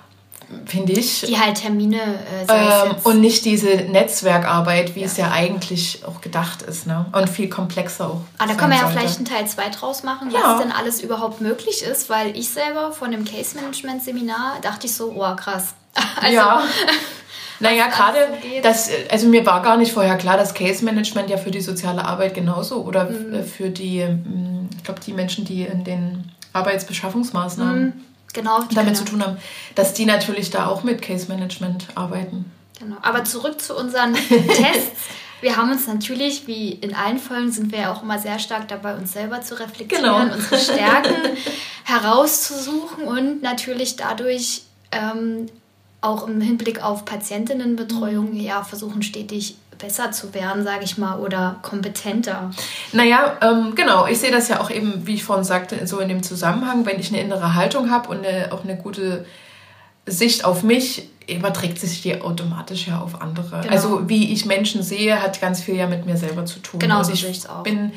finde 0.66 0.94
ich. 0.94 1.22
Die 1.22 1.40
halt 1.40 1.58
Termine 1.62 1.98
äh, 1.98 2.46
ähm, 2.50 2.96
und 3.04 3.22
nicht 3.22 3.46
diese 3.46 3.68
Netzwerkarbeit, 3.68 4.96
wie 4.96 5.02
ja. 5.02 5.06
es 5.06 5.18
ja 5.18 5.32
eigentlich 5.32 6.04
auch 6.06 6.22
gedacht 6.22 6.62
ist, 6.62 6.88
ne? 6.88 7.06
Und 7.12 7.30
viel 7.30 7.50
komplexer 7.50 8.10
auch. 8.10 8.22
Ah, 8.38 8.48
da 8.48 8.56
können 8.56 8.72
wir 8.72 8.78
ja 8.78 8.84
sollte. 8.84 9.00
vielleicht 9.00 9.18
einen 9.18 9.26
Teil 9.26 9.48
2 9.48 9.70
draus 9.70 10.04
machen, 10.04 10.32
ja. 10.32 10.40
was 10.44 10.62
denn 10.62 10.72
alles 10.72 11.02
überhaupt 11.02 11.42
möglich 11.42 11.84
ist, 11.84 12.10
weil 12.10 12.36
ich 12.38 12.50
selber 12.50 12.92
von 12.92 13.12
dem 13.12 13.26
Case 13.26 13.56
Management 13.56 14.04
Seminar 14.04 14.58
dachte 14.62 14.88
ich 14.88 14.94
so, 14.94 15.14
oh 15.16 15.36
krass. 15.36 15.74
Also, 16.22 16.36
ja. 16.36 16.64
Naja, 17.62 17.88
gerade 17.88 18.20
das, 18.64 18.90
also 19.10 19.28
mir 19.28 19.46
war 19.46 19.62
gar 19.62 19.78
nicht 19.78 19.94
vorher 19.94 20.18
klar, 20.18 20.36
dass 20.36 20.54
Case 20.54 20.84
Management 20.84 21.30
ja 21.30 21.38
für 21.38 21.52
die 21.52 21.62
soziale 21.62 22.04
Arbeit 22.04 22.34
genauso 22.34 22.84
oder 22.84 23.06
mhm. 23.06 23.46
für 23.46 23.70
die, 23.70 24.04
mm, 24.04 24.70
ich 24.76 24.84
glaube, 24.84 25.00
die 25.00 25.14
Menschen, 25.14 25.46
die 25.46 25.62
in 25.62 25.86
den 25.86 26.32
Arbeitsbeschaffungsmaßnahmen 26.52 27.86
mhm 27.86 27.94
genau, 28.36 28.64
damit 28.74 28.96
zu 28.98 29.06
tun 29.06 29.24
haben, 29.24 29.38
dass 29.74 29.94
die 29.94 30.06
natürlich 30.06 30.52
da 30.52 30.68
auch 30.68 30.84
mit 30.84 31.02
Case 31.02 31.28
Management 31.28 31.88
arbeiten. 31.96 32.52
Genau. 32.80 32.98
Aber 33.02 33.24
zurück 33.24 33.60
zu 33.60 33.76
unseren 33.76 34.14
Tests. 34.30 35.10
Wir 35.42 35.58
haben 35.58 35.72
uns 35.72 35.86
natürlich, 35.88 36.48
wie 36.48 36.72
in 36.72 36.96
allen 36.96 37.20
Folgen, 37.20 37.52
sind 37.52 37.72
wir 37.72 37.80
ja 37.80 37.94
auch 37.94 38.04
immer 38.04 38.20
sehr 38.20 38.40
stark 38.40 38.68
dabei, 38.68 38.96
uns 38.96 39.14
selber 39.14 39.42
zu 39.42 39.60
reflektieren, 39.60 40.04
genau. 40.04 40.34
unsere 40.34 40.58
Stärken 40.58 41.38
herauszusuchen 41.84 43.04
und 43.06 43.42
natürlich 43.42 43.96
dadurch 43.96 44.64
ähm, 44.92 45.48
auch 46.02 46.28
im 46.28 46.40
Hinblick 46.40 46.84
auf 46.84 47.06
Patientinnenbetreuung 47.06 48.34
mhm. 48.34 48.40
ja 48.40 48.64
versuchen 48.64 49.04
stetig 49.04 49.56
besser 49.78 50.12
zu 50.12 50.34
werden, 50.34 50.64
sage 50.64 50.84
ich 50.84 50.98
mal, 50.98 51.20
oder 51.20 51.58
kompetenter? 51.62 52.52
Naja, 52.92 53.38
ähm, 53.42 53.74
genau. 53.76 54.08
Ich 54.08 54.20
sehe 54.20 54.32
das 54.32 54.48
ja 54.48 54.60
auch 54.62 54.70
eben, 54.70 55.06
wie 55.08 55.16
ich 55.16 55.24
vorhin 55.24 55.44
sagte, 55.44 55.86
so 55.88 56.00
in 56.00 56.10
dem 56.10 56.24
Zusammenhang, 56.24 56.86
wenn 56.86 57.00
ich 57.00 57.10
eine 57.10 57.22
innere 57.22 57.56
Haltung 57.56 57.92
habe 57.92 58.10
und 58.10 58.26
eine, 58.26 58.52
auch 58.52 58.64
eine 58.64 58.78
gute 58.78 59.26
Sicht 60.06 60.46
auf 60.46 60.64
mich, 60.64 61.10
überträgt 61.28 61.80
sich 61.80 62.02
die 62.02 62.22
automatisch 62.22 62.88
ja 62.88 63.00
auf 63.00 63.22
andere. 63.22 63.62
Genau. 63.62 63.74
Also 63.74 64.10
wie 64.10 64.32
ich 64.32 64.46
Menschen 64.46 64.84
sehe, 64.84 65.22
hat 65.22 65.42
ganz 65.42 65.62
viel 65.62 65.76
ja 65.76 65.88
mit 65.88 66.06
mir 66.06 66.18
selber 66.18 66.46
zu 66.46 66.60
tun. 66.60 66.80
Genau, 66.80 67.00
und 67.00 67.06
so 67.06 67.14
ich 67.14 67.22
sehe 67.22 67.50
auch. 67.50 67.64
bin 67.64 67.92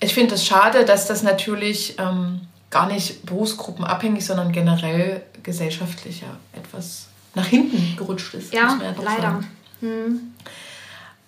ich 0.00 0.14
finde 0.14 0.34
es 0.34 0.46
schade, 0.46 0.84
dass 0.84 1.06
das 1.06 1.22
natürlich 1.22 1.98
ähm, 1.98 2.42
gar 2.70 2.86
nicht 2.86 3.24
berufsgruppenabhängig, 3.24 4.24
sondern 4.24 4.52
generell 4.52 5.22
gesellschaftlicher 5.42 6.26
etwas 6.52 7.08
nach 7.34 7.46
hinten 7.46 7.96
gerutscht 7.96 8.34
ist. 8.34 8.52
Ja, 8.52 8.78
ja 8.82 8.94
leider. 9.02 9.40
Hm. 9.84 10.34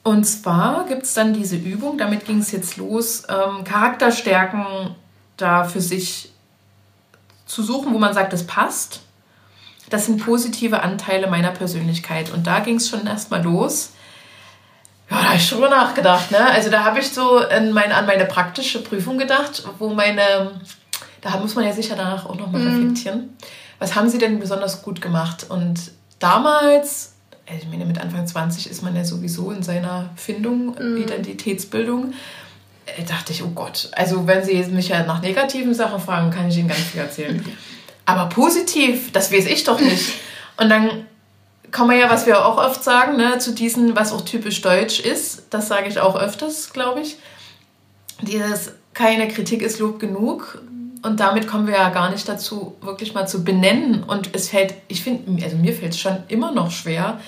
Und 0.03 0.25
zwar 0.25 0.87
gibt 0.87 1.03
es 1.03 1.15
dann 1.15 1.35
diese 1.35 1.57
Übung, 1.57 1.99
damit 1.99 2.25
ging 2.25 2.39
es 2.39 2.53
jetzt 2.53 2.77
los, 2.77 3.25
ähm, 3.29 3.65
Charakterstärken 3.65 4.95
da 5.37 5.65
für 5.65 5.81
sich 5.81 6.31
zu 7.45 7.63
suchen, 7.63 7.93
wo 7.93 7.99
man 7.99 8.15
sagt, 8.15 8.33
das 8.33 8.47
passt. 8.47 9.01
Das 9.91 10.07
sind 10.07 10.25
positive 10.25 10.83
Anteile 10.83 11.29
meiner 11.29 11.51
Persönlichkeit. 11.51 12.33
Und 12.33 12.47
da 12.47 12.61
ging 12.61 12.77
es 12.77 12.89
schon 12.89 13.07
erstmal 13.07 13.43
los. 13.43 13.91
Ja, 15.11 15.19
da 15.19 15.25
habe 15.27 15.37
ich 15.37 15.49
drüber 15.49 15.69
nachgedacht. 15.69 16.31
Ne? 16.31 16.39
Also 16.39 16.71
da 16.71 16.85
habe 16.85 16.99
ich 16.99 17.09
so 17.11 17.39
an 17.39 17.73
meine, 17.73 17.95
an 17.95 18.07
meine 18.07 18.25
praktische 18.25 18.83
Prüfung 18.83 19.19
gedacht, 19.19 19.65
wo 19.79 19.91
meine, 19.91 20.61
da 21.21 21.37
muss 21.39 21.55
man 21.55 21.65
ja 21.65 21.73
sicher 21.73 21.95
danach 21.97 22.27
auch 22.27 22.35
nochmal 22.37 22.63
mm. 22.63 22.67
reflektieren. 22.67 23.37
Was 23.79 23.95
haben 23.95 24.09
sie 24.09 24.19
denn 24.19 24.41
besonders 24.41 24.83
gut 24.83 25.01
gemacht? 25.01 25.47
Und 25.49 25.93
damals, 26.19 27.16
ich 27.55 27.69
meine, 27.69 27.85
mit 27.85 28.01
Anfang 28.01 28.27
20 28.27 28.71
ist 28.71 28.83
man 28.83 28.97
ja 28.97 29.05
sowieso 29.05 29.51
in 29.51 29.63
seiner 29.63 30.11
Findung, 30.17 30.75
mm. 30.75 30.97
Identitätsbildung, 30.97 32.13
äh, 32.87 33.05
dachte 33.05 33.33
ich, 33.33 33.43
oh 33.43 33.53
Gott, 33.55 33.91
also 33.93 34.27
wenn 34.27 34.45
Sie 34.45 34.57
mich 34.65 34.89
ja 34.89 35.05
nach 35.05 35.23
negativen 35.23 35.75
Sachen 35.75 36.01
fragen, 36.01 36.31
kann 36.31 36.49
ich 36.49 36.59
Ihnen 36.59 36.69
ganz 36.69 36.81
viel 36.81 37.01
erzählen. 37.01 37.45
Aber 38.05 38.29
positiv, 38.29 39.13
das 39.13 39.33
weiß 39.33 39.47
ich 39.47 39.65
doch 39.65 39.81
nicht. 39.81 40.15
Und 40.57 40.69
dann 40.69 41.07
kann 41.71 41.89
man 41.89 41.99
ja, 41.99 42.09
was 42.09 42.27
wir 42.27 42.45
auch 42.45 42.57
oft 42.57 42.83
sagen, 42.83 43.17
ne, 43.17 43.39
zu 43.39 43.53
diesen, 43.53 43.97
was 43.97 44.13
auch 44.13 44.23
typisch 44.23 44.63
deutsch 44.63 45.01
ist, 45.01 45.45
das 45.51 45.69
sage 45.69 45.89
ich 45.89 46.01
auch 46.01 46.17
öfters, 46.17 46.73
glaube 46.73 47.01
ich, 47.01 47.17
dieses 48.23 48.73
keine 48.95 49.29
Kritik 49.29 49.61
ist 49.61 49.79
Lob 49.79 50.01
genug. 50.01 50.63
Und 51.03 51.21
damit 51.21 51.47
kommen 51.47 51.67
wir 51.67 51.75
ja 51.75 51.91
gar 51.91 52.11
nicht 52.11 52.29
dazu, 52.29 52.77
wirklich 52.81 53.15
mal 53.15 53.27
zu 53.27 53.45
benennen. 53.45 54.03
Und 54.03 54.31
es 54.35 54.49
fällt, 54.49 54.75
ich 54.89 55.03
finde, 55.03 55.45
also 55.45 55.57
mir 55.57 55.73
fällt 55.73 55.93
es 55.93 56.01
schon 56.01 56.19
immer 56.29 56.53
noch 56.53 56.71
schwer, 56.71 57.21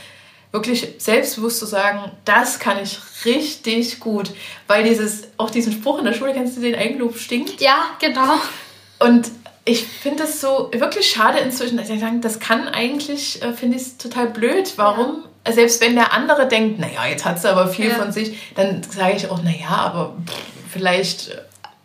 wirklich 0.51 0.95
selbstbewusst 0.99 1.59
zu 1.59 1.67
sagen, 1.67 2.11
das 2.25 2.59
kann 2.59 2.79
ich 2.83 2.99
richtig 3.25 4.01
gut. 4.01 4.31
Weil 4.67 4.85
dieses, 4.85 5.29
auch 5.37 5.51
diesen 5.51 5.73
Spruch 5.73 5.99
in 5.99 6.05
der 6.05 6.15
Schule, 6.15 6.33
kennst 6.33 6.57
du 6.57 6.61
den 6.61 6.75
Eigenlob 6.75 7.19
stinkt? 7.19 7.61
Ja, 7.61 7.79
genau. 8.01 8.35
Und 8.99 9.31
ich 9.65 9.85
finde 9.87 10.25
das 10.25 10.41
so 10.41 10.71
wirklich 10.73 11.11
schade 11.11 11.39
inzwischen, 11.39 11.77
dass 11.77 11.91
ich 11.91 12.01
sagen, 12.01 12.21
das 12.21 12.41
kann 12.41 12.69
eigentlich, 12.69 13.43
äh, 13.43 13.53
finde 13.53 13.77
ich 13.77 13.83
es 13.83 13.97
total 13.99 14.29
blöd. 14.29 14.73
Warum? 14.77 15.25
Ja. 15.47 15.53
Selbst 15.53 15.81
wenn 15.81 15.95
der 15.95 16.13
andere 16.13 16.49
denkt, 16.49 16.79
naja, 16.79 17.07
jetzt 17.07 17.25
hat 17.25 17.41
sie 17.41 17.51
aber 17.51 17.69
viel 17.69 17.89
ja. 17.89 17.95
von 17.95 18.13
sich, 18.13 18.39
dann 18.55 18.83
sage 18.83 19.15
ich 19.17 19.31
auch, 19.31 19.43
naja, 19.43 19.69
aber 19.69 20.17
pff, 20.27 20.35
vielleicht. 20.73 21.31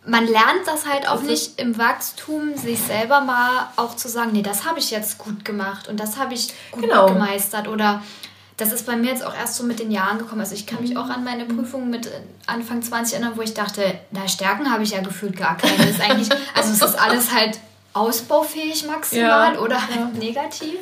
Man 0.06 0.26
lernt 0.26 0.66
das 0.66 0.86
halt 0.86 1.08
auch 1.08 1.22
nicht 1.22 1.58
im 1.58 1.78
Wachstum, 1.78 2.56
sich 2.56 2.78
selber 2.78 3.22
mal 3.22 3.68
auch 3.76 3.96
zu 3.96 4.08
sagen, 4.08 4.32
nee, 4.32 4.42
das 4.42 4.66
habe 4.66 4.78
ich 4.78 4.90
jetzt 4.90 5.18
gut 5.18 5.44
gemacht 5.44 5.88
und 5.88 5.98
das 5.98 6.18
habe 6.18 6.34
ich 6.34 6.52
gut 6.70 6.82
genau. 6.82 7.06
gemeistert. 7.06 7.68
Oder 7.68 8.02
das 8.56 8.72
ist 8.72 8.86
bei 8.86 8.96
mir 8.96 9.10
jetzt 9.10 9.24
auch 9.24 9.34
erst 9.34 9.56
so 9.56 9.64
mit 9.64 9.78
den 9.80 9.90
Jahren 9.90 10.18
gekommen. 10.18 10.40
Also 10.40 10.54
ich 10.54 10.66
kann 10.66 10.80
mich 10.82 10.96
auch 10.96 11.08
an 11.08 11.24
meine 11.24 11.44
Prüfung 11.46 11.90
mit 11.90 12.10
Anfang 12.46 12.82
20 12.82 13.14
erinnern, 13.14 13.36
wo 13.36 13.42
ich 13.42 13.54
dachte, 13.54 13.98
na, 14.10 14.28
Stärken 14.28 14.70
habe 14.70 14.82
ich 14.82 14.90
ja 14.90 15.00
gefühlt 15.00 15.36
gar 15.36 15.56
keine. 15.56 15.76
Das 15.78 15.90
ist 15.90 16.00
eigentlich, 16.00 16.28
also 16.54 16.72
es 16.72 16.82
ist 16.82 16.98
alles 17.00 17.32
halt 17.32 17.58
ausbaufähig 17.94 18.86
maximal 18.86 19.54
ja, 19.54 19.60
oder 19.60 19.80
halt 19.80 19.96
ja. 19.96 20.10
negativ. 20.18 20.78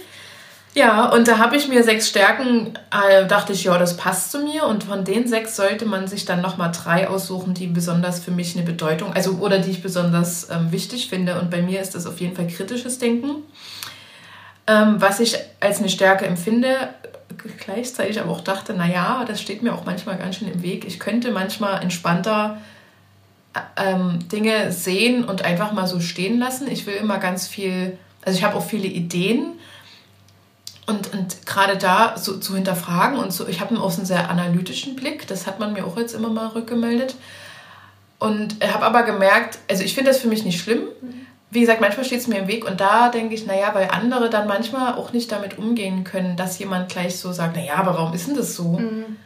Ja, 0.75 1.11
und 1.11 1.29
da 1.29 1.37
habe 1.37 1.57
ich 1.57 1.69
mir 1.69 1.85
sechs 1.85 2.09
Stärken, 2.09 2.73
äh, 2.91 3.27
dachte 3.27 3.53
ich, 3.53 3.65
ja, 3.65 3.77
das 3.77 3.99
passt 3.99 4.33
zu 4.33 4.39
mir. 4.39 4.65
Und 4.67 4.85
von 4.85 5.05
den 5.05 5.29
sechs 5.29 5.55
sollte 5.55 5.85
man 5.85 6.09
sich 6.09 6.25
dann 6.25 6.41
nochmal 6.41 6.73
drei 6.73 7.09
aussuchen, 7.09 7.53
die 7.53 7.67
besonders 7.67 8.21
für 8.21 8.31
mich 8.31 8.57
eine 8.57 8.65
Bedeutung, 8.65 9.13
also 9.13 9.33
oder 9.33 9.59
die 9.59 9.71
ich 9.71 9.83
besonders 9.83 10.49
ähm, 10.51 10.73
wichtig 10.73 11.11
finde. 11.11 11.39
Und 11.39 11.51
bei 11.51 11.61
mir 11.61 11.81
ist 11.83 11.95
das 11.95 12.07
auf 12.07 12.21
jeden 12.21 12.35
Fall 12.35 12.47
kritisches 12.47 12.99
Denken. 12.99 13.43
Ähm, 14.67 14.97
was 14.99 15.21
ich 15.21 15.37
als 15.61 15.81
eine 15.81 15.91
Stärke 15.91 16.25
empfinde, 16.25 16.89
gleichzeitig 17.59 18.19
aber 18.21 18.31
auch 18.31 18.41
dachte, 18.41 18.73
naja, 18.73 19.25
das 19.27 19.43
steht 19.43 19.63
mir 19.63 19.75
auch 19.75 19.85
manchmal 19.85 20.17
ganz 20.17 20.37
schön 20.37 20.51
im 20.51 20.63
Weg. 20.63 20.87
Ich 20.87 20.99
könnte 20.99 21.33
manchmal 21.33 21.83
entspannter 21.83 22.59
ähm, 23.77 24.21
Dinge 24.31 24.73
sehen 24.73 25.25
und 25.25 25.45
einfach 25.45 25.73
mal 25.73 25.87
so 25.87 26.01
stehen 26.01 26.39
lassen. 26.39 26.71
Ich 26.71 26.87
will 26.87 26.95
immer 26.95 27.19
ganz 27.19 27.47
viel, 27.47 27.99
also 28.25 28.39
ich 28.39 28.45
habe 28.45 28.57
auch 28.57 28.65
viele 28.65 28.87
Ideen 28.87 29.59
und, 30.93 31.13
und 31.13 31.47
gerade 31.47 31.77
da 31.77 32.17
so 32.17 32.39
zu 32.39 32.55
hinterfragen 32.55 33.19
und 33.19 33.33
so, 33.33 33.47
ich 33.49 33.61
habe 33.61 33.79
auch 33.81 33.97
einen 33.97 34.07
sehr 34.07 34.31
analytischen 34.31 34.97
Blick, 34.97 35.27
das 35.27 35.47
hat 35.47 35.59
man 35.59 35.73
mir 35.73 35.85
auch 35.85 35.97
jetzt 35.97 36.15
immer 36.15 36.29
mal 36.29 36.49
rückgemeldet. 36.49 37.17
Und 38.19 38.57
habe 38.65 38.85
aber 38.85 39.03
gemerkt, 39.03 39.59
also 39.69 39.83
ich 39.83 39.95
finde 39.95 40.13
das 40.13 40.21
für 40.21 40.29
mich 40.29 40.45
nicht 40.45 40.61
schlimm. 40.61 40.83
Wie 41.51 41.61
gesagt, 41.61 41.81
manchmal 41.81 42.05
steht 42.05 42.21
es 42.21 42.29
mir 42.29 42.39
im 42.39 42.47
Weg 42.47 42.65
und 42.65 42.81
da 42.81 43.09
denke 43.09 43.35
ich, 43.35 43.47
naja, 43.47 43.71
weil 43.75 43.89
andere 43.91 44.31
dann 44.31 44.47
manchmal 44.47 44.95
auch 44.95 45.13
nicht 45.13 45.33
damit 45.33 45.59
umgehen 45.59 46.05
können, 46.05 46.37
dass 46.37 46.59
jemand 46.59 46.89
gleich 46.89 47.19
so 47.19 47.33
sagt, 47.33 47.57
naja, 47.57 47.75
aber 47.75 47.95
warum 47.95 48.15
ist 48.15 48.29
denn 48.29 48.37
das 48.37 48.55
so? 48.55 48.79
Mhm 48.79 49.17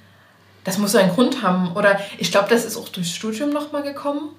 das 0.66 0.78
muss 0.78 0.96
einen 0.96 1.12
Grund 1.12 1.42
haben. 1.42 1.72
Oder 1.76 2.00
ich 2.18 2.32
glaube, 2.32 2.48
das 2.50 2.64
ist 2.64 2.76
auch 2.76 2.88
durchs 2.88 3.14
Studium 3.14 3.50
nochmal 3.50 3.84
gekommen. 3.84 4.30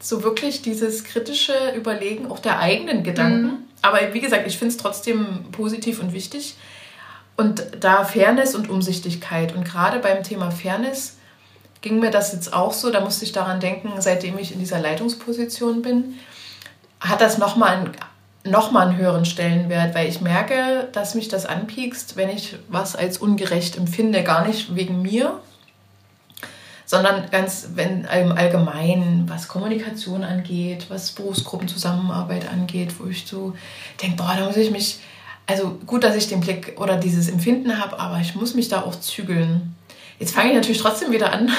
So 0.00 0.22
wirklich 0.22 0.62
dieses 0.62 1.04
kritische 1.04 1.52
Überlegen 1.76 2.30
auch 2.30 2.38
der 2.38 2.60
eigenen 2.60 3.02
Gedanken. 3.02 3.46
Mhm. 3.46 3.65
Aber 3.86 4.00
wie 4.12 4.20
gesagt, 4.20 4.48
ich 4.48 4.58
finde 4.58 4.74
es 4.74 4.78
trotzdem 4.78 5.44
positiv 5.52 6.00
und 6.00 6.12
wichtig. 6.12 6.56
Und 7.36 7.64
da 7.78 8.02
Fairness 8.02 8.56
und 8.56 8.68
Umsichtigkeit. 8.68 9.54
Und 9.54 9.64
gerade 9.64 10.00
beim 10.00 10.24
Thema 10.24 10.50
Fairness 10.50 11.18
ging 11.82 12.00
mir 12.00 12.10
das 12.10 12.32
jetzt 12.32 12.52
auch 12.52 12.72
so. 12.72 12.90
Da 12.90 13.00
musste 13.00 13.24
ich 13.24 13.30
daran 13.30 13.60
denken, 13.60 13.92
seitdem 14.00 14.38
ich 14.38 14.52
in 14.52 14.58
dieser 14.58 14.80
Leitungsposition 14.80 15.82
bin, 15.82 16.16
hat 16.98 17.20
das 17.20 17.38
nochmal 17.38 17.76
einen, 17.76 17.92
noch 18.44 18.74
einen 18.74 18.96
höheren 18.96 19.24
Stellenwert, 19.24 19.94
weil 19.94 20.08
ich 20.08 20.20
merke, 20.20 20.88
dass 20.90 21.14
mich 21.14 21.28
das 21.28 21.46
anpiekst, 21.46 22.16
wenn 22.16 22.28
ich 22.28 22.56
was 22.68 22.96
als 22.96 23.18
ungerecht 23.18 23.76
empfinde. 23.76 24.24
Gar 24.24 24.48
nicht 24.48 24.74
wegen 24.74 25.00
mir, 25.00 25.38
sondern 26.86 27.28
ganz, 27.30 27.70
wenn 27.74 28.04
im 28.04 28.32
Allgemeinen, 28.32 29.28
was 29.28 29.48
Kommunikation 29.48 30.24
angeht, 30.24 30.86
was 30.88 31.10
Berufsgruppenzusammenarbeit 31.12 32.48
angeht, 32.48 32.94
wo 32.98 33.08
ich 33.08 33.26
so 33.26 33.54
denke, 34.00 34.16
boah, 34.16 34.34
da 34.38 34.46
muss 34.46 34.56
ich 34.56 34.70
mich, 34.70 35.00
also 35.46 35.78
gut, 35.84 36.04
dass 36.04 36.14
ich 36.14 36.28
den 36.28 36.40
Blick 36.40 36.80
oder 36.80 36.96
dieses 36.96 37.28
Empfinden 37.28 37.78
habe, 37.78 37.98
aber 37.98 38.20
ich 38.20 38.36
muss 38.36 38.54
mich 38.54 38.68
da 38.68 38.82
auch 38.82 38.98
zügeln. 39.00 39.74
Jetzt 40.18 40.34
fange 40.34 40.50
ich 40.50 40.54
natürlich 40.54 40.80
trotzdem 40.80 41.12
wieder 41.12 41.30
an. 41.30 41.46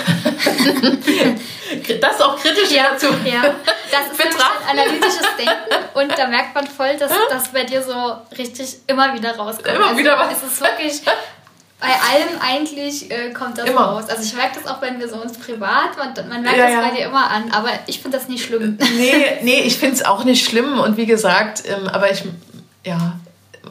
das 2.01 2.22
auch 2.22 2.39
kritisch 2.39 2.72
ja, 2.72 2.98
zu 2.98 3.07
ja. 3.24 3.53
Das 3.91 4.12
ist 4.12 4.19
ein 4.19 4.79
analytisches 4.79 5.27
Denken 5.38 5.75
und 5.93 6.17
da 6.17 6.27
merkt 6.27 6.55
man 6.55 6.65
voll, 6.65 6.98
dass 6.98 7.12
das 7.29 7.50
bei 7.50 7.65
dir 7.65 7.84
so 7.84 8.15
richtig 8.36 8.77
immer 8.88 9.13
wieder 9.13 9.36
rauskommt. 9.36 9.75
Immer 9.75 9.88
also 9.88 10.00
wieder 10.00 10.17
was. 10.17 10.38
Es 10.38 10.53
ist 10.53 10.62
wirklich 10.62 11.01
bei 11.79 11.89
allem 11.89 12.41
eigentlich 12.41 13.12
äh, 13.12 13.31
kommt 13.31 13.57
das 13.57 13.69
immer. 13.69 13.81
raus. 13.81 14.10
Also 14.10 14.24
ich 14.24 14.34
merke 14.34 14.60
das 14.60 14.72
auch, 14.72 14.81
wenn 14.81 15.00
wir 15.00 15.07
so 15.07 15.22
uns 15.22 15.38
privat, 15.38 15.96
man, 15.98 16.13
man 16.27 16.41
merkt 16.41 16.57
ja, 16.57 16.63
das 16.63 16.74
ja. 16.74 16.81
bei 16.81 16.96
dir 16.96 17.05
immer 17.05 17.29
an, 17.29 17.51
aber 17.51 17.69
ich 17.86 18.01
finde 18.01 18.17
das 18.17 18.27
nicht 18.27 18.46
schlimm. 18.46 18.77
Nee, 18.98 19.38
nee, 19.43 19.62
ich 19.62 19.77
finde 19.77 19.96
es 19.96 20.05
auch 20.05 20.24
nicht 20.24 20.43
schlimm 20.43 20.79
und 20.79 20.98
wie 20.98 21.05
gesagt, 21.05 21.63
ähm, 21.67 21.88
aber 21.88 22.12
ich, 22.12 22.24
ja, 22.84 23.19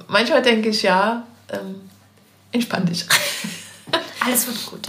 manchmal 0.07 0.43
denke 0.43 0.69
ich, 0.69 0.83
ja, 0.83 1.25
ähm, 1.53 1.91
entspann 2.53 2.87
dich. 2.87 3.07
Alles 4.21 4.47
wird 4.47 4.67
gut. 4.67 4.89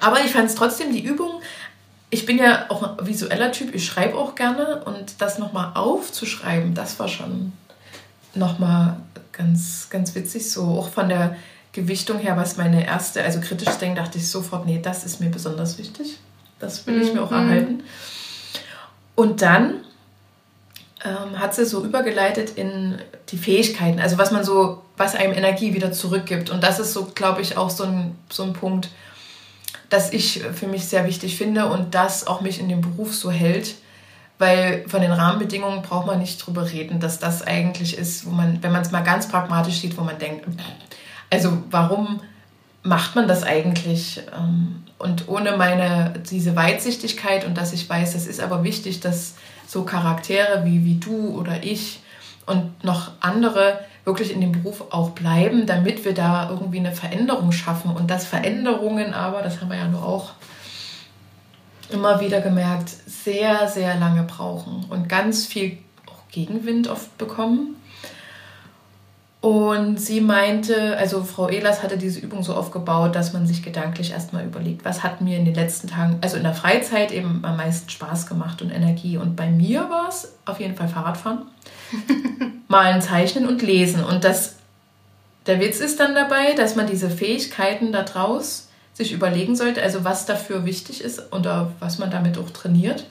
Aber 0.00 0.20
ich 0.24 0.32
fand 0.32 0.48
es 0.50 0.56
trotzdem 0.56 0.92
die 0.92 1.04
Übung, 1.04 1.40
ich 2.10 2.26
bin 2.26 2.38
ja 2.38 2.66
auch 2.68 2.98
ein 2.98 3.06
visueller 3.06 3.52
Typ, 3.52 3.74
ich 3.74 3.86
schreibe 3.86 4.16
auch 4.16 4.34
gerne 4.34 4.82
und 4.84 5.20
das 5.20 5.38
nochmal 5.38 5.72
aufzuschreiben, 5.74 6.74
das 6.74 6.98
war 6.98 7.08
schon 7.08 7.52
nochmal 8.34 8.96
ganz, 9.32 9.88
ganz 9.90 10.14
witzig, 10.14 10.50
so 10.50 10.62
auch 10.62 10.90
von 10.90 11.08
der 11.08 11.36
Gewichtung 11.76 12.18
her, 12.18 12.36
was 12.36 12.56
meine 12.56 12.86
erste, 12.86 13.22
also 13.22 13.40
kritisch 13.40 13.74
denken, 13.76 13.96
dachte 13.96 14.18
ich 14.18 14.28
sofort, 14.28 14.66
nee, 14.66 14.80
das 14.82 15.04
ist 15.04 15.20
mir 15.20 15.30
besonders 15.30 15.78
wichtig. 15.78 16.18
Das 16.58 16.86
will 16.86 17.02
ich 17.02 17.12
mir 17.12 17.22
auch 17.22 17.30
mhm. 17.30 17.36
erhalten. 17.36 17.82
Und 19.14 19.42
dann 19.42 19.84
ähm, 21.04 21.38
hat 21.38 21.54
sie 21.54 21.66
so 21.66 21.84
übergeleitet 21.84 22.50
in 22.56 22.98
die 23.28 23.36
Fähigkeiten, 23.36 24.00
also 24.00 24.16
was 24.16 24.30
man 24.30 24.42
so, 24.42 24.82
was 24.96 25.14
einem 25.14 25.34
Energie 25.34 25.74
wieder 25.74 25.92
zurückgibt. 25.92 26.48
Und 26.50 26.62
das 26.62 26.78
ist 26.78 26.94
so, 26.94 27.10
glaube 27.14 27.42
ich, 27.42 27.58
auch 27.58 27.70
so 27.70 27.84
ein, 27.84 28.16
so 28.30 28.42
ein 28.42 28.54
Punkt, 28.54 28.88
das 29.90 30.12
ich 30.12 30.42
für 30.54 30.66
mich 30.66 30.86
sehr 30.86 31.06
wichtig 31.06 31.36
finde 31.36 31.66
und 31.66 31.94
das 31.94 32.26
auch 32.26 32.40
mich 32.40 32.58
in 32.58 32.68
dem 32.68 32.80
Beruf 32.80 33.14
so 33.14 33.30
hält. 33.30 33.74
Weil 34.38 34.84
von 34.86 35.00
den 35.00 35.12
Rahmenbedingungen 35.12 35.80
braucht 35.82 36.06
man 36.06 36.18
nicht 36.18 36.44
drüber 36.44 36.70
reden, 36.70 37.00
dass 37.00 37.18
das 37.18 37.42
eigentlich 37.46 37.96
ist, 37.96 38.26
wo 38.26 38.30
man, 38.30 38.62
wenn 38.62 38.72
man 38.72 38.82
es 38.82 38.90
mal 38.90 39.02
ganz 39.02 39.28
pragmatisch 39.28 39.80
sieht, 39.80 39.96
wo 39.96 40.02
man 40.02 40.18
denkt, 40.18 40.46
also 41.30 41.58
warum 41.70 42.20
macht 42.82 43.16
man 43.16 43.28
das 43.28 43.42
eigentlich? 43.42 44.22
Ähm, 44.36 44.84
und 44.98 45.28
ohne 45.28 45.56
meine, 45.56 46.14
diese 46.30 46.56
Weitsichtigkeit 46.56 47.44
und 47.44 47.56
dass 47.56 47.72
ich 47.72 47.88
weiß, 47.88 48.14
es 48.14 48.26
ist 48.26 48.40
aber 48.40 48.64
wichtig, 48.64 49.00
dass 49.00 49.34
so 49.66 49.84
Charaktere 49.84 50.64
wie, 50.64 50.84
wie 50.84 50.94
du 50.94 51.36
oder 51.38 51.62
ich 51.62 52.00
und 52.46 52.84
noch 52.84 53.12
andere 53.20 53.80
wirklich 54.04 54.32
in 54.32 54.40
dem 54.40 54.52
Beruf 54.52 54.84
auch 54.90 55.10
bleiben, 55.10 55.66
damit 55.66 56.04
wir 56.04 56.14
da 56.14 56.48
irgendwie 56.48 56.78
eine 56.78 56.92
Veränderung 56.92 57.50
schaffen. 57.50 57.90
Und 57.90 58.08
dass 58.10 58.24
Veränderungen 58.24 59.12
aber, 59.12 59.42
das 59.42 59.60
haben 59.60 59.68
wir 59.68 59.76
ja 59.76 59.88
nur 59.88 60.04
auch 60.04 60.32
immer 61.90 62.20
wieder 62.20 62.40
gemerkt, 62.40 62.88
sehr, 62.88 63.68
sehr 63.68 63.96
lange 63.96 64.22
brauchen 64.22 64.86
und 64.88 65.08
ganz 65.08 65.44
viel 65.44 65.78
Gegenwind 66.30 66.88
oft 66.88 67.16
bekommen. 67.18 67.76
Und 69.40 70.00
sie 70.00 70.20
meinte, 70.20 70.96
also 70.96 71.22
Frau 71.22 71.48
Ehlers 71.48 71.82
hatte 71.82 71.98
diese 71.98 72.20
Übung 72.20 72.42
so 72.42 72.54
aufgebaut, 72.54 73.14
dass 73.14 73.32
man 73.32 73.46
sich 73.46 73.62
gedanklich 73.62 74.12
erstmal 74.12 74.44
überlegt, 74.44 74.84
was 74.84 75.02
hat 75.02 75.20
mir 75.20 75.36
in 75.36 75.44
den 75.44 75.54
letzten 75.54 75.88
Tagen, 75.88 76.18
also 76.20 76.36
in 76.36 76.42
der 76.42 76.54
Freizeit 76.54 77.12
eben 77.12 77.44
am 77.44 77.56
meisten 77.56 77.88
Spaß 77.90 78.26
gemacht 78.26 78.62
und 78.62 78.70
Energie. 78.70 79.18
Und 79.18 79.36
bei 79.36 79.48
mir 79.48 79.88
war 79.90 80.08
es 80.08 80.34
auf 80.46 80.58
jeden 80.58 80.74
Fall 80.74 80.88
Fahrradfahren, 80.88 81.42
malen, 82.68 83.02
zeichnen 83.02 83.46
und 83.46 83.62
lesen. 83.62 84.02
Und 84.02 84.24
das, 84.24 84.56
der 85.46 85.60
Witz 85.60 85.80
ist 85.80 86.00
dann 86.00 86.14
dabei, 86.14 86.54
dass 86.54 86.74
man 86.74 86.86
diese 86.86 87.10
Fähigkeiten 87.10 87.92
daraus 87.92 88.68
sich 88.94 89.12
überlegen 89.12 89.54
sollte, 89.54 89.82
also 89.82 90.04
was 90.04 90.24
dafür 90.24 90.64
wichtig 90.64 91.04
ist 91.04 91.32
oder 91.32 91.72
was 91.78 91.98
man 91.98 92.10
damit 92.10 92.38
auch 92.38 92.50
trainiert. 92.50 93.04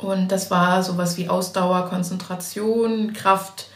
Und 0.00 0.30
das 0.30 0.50
war 0.50 0.82
sowas 0.82 1.16
wie 1.16 1.28
Ausdauer, 1.28 1.88
Konzentration, 1.88 3.14
Kraft, 3.14 3.70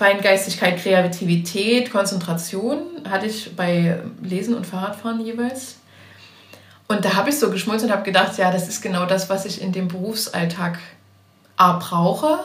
Feingeistigkeit, 0.00 0.78
Kreativität, 0.78 1.92
Konzentration 1.92 2.78
hatte 3.06 3.26
ich 3.26 3.54
bei 3.54 4.00
Lesen 4.22 4.54
und 4.54 4.66
Fahrradfahren 4.66 5.20
jeweils. 5.20 5.76
Und 6.88 7.04
da 7.04 7.16
habe 7.16 7.28
ich 7.28 7.38
so 7.38 7.50
geschmunzelt 7.50 7.90
und 7.90 7.98
habe 7.98 8.06
gedacht, 8.06 8.38
ja, 8.38 8.50
das 8.50 8.66
ist 8.66 8.80
genau 8.80 9.04
das, 9.04 9.28
was 9.28 9.44
ich 9.44 9.60
in 9.60 9.72
dem 9.72 9.88
Berufsalltag 9.88 10.78
A 11.58 11.74
brauche 11.74 12.38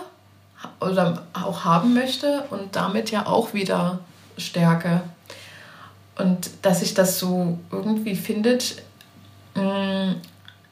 oder 0.82 1.24
auch 1.32 1.64
haben 1.64 1.94
möchte 1.94 2.44
und 2.50 2.76
damit 2.76 3.10
ja 3.12 3.26
auch 3.26 3.54
wieder 3.54 4.00
stärke. 4.38 5.04
Und 6.18 6.50
dass 6.62 6.82
sich 6.82 6.94
das 6.94 7.20
so 7.20 7.58
irgendwie 7.72 8.18
findet, 8.18 8.84
mm, 9.54 10.16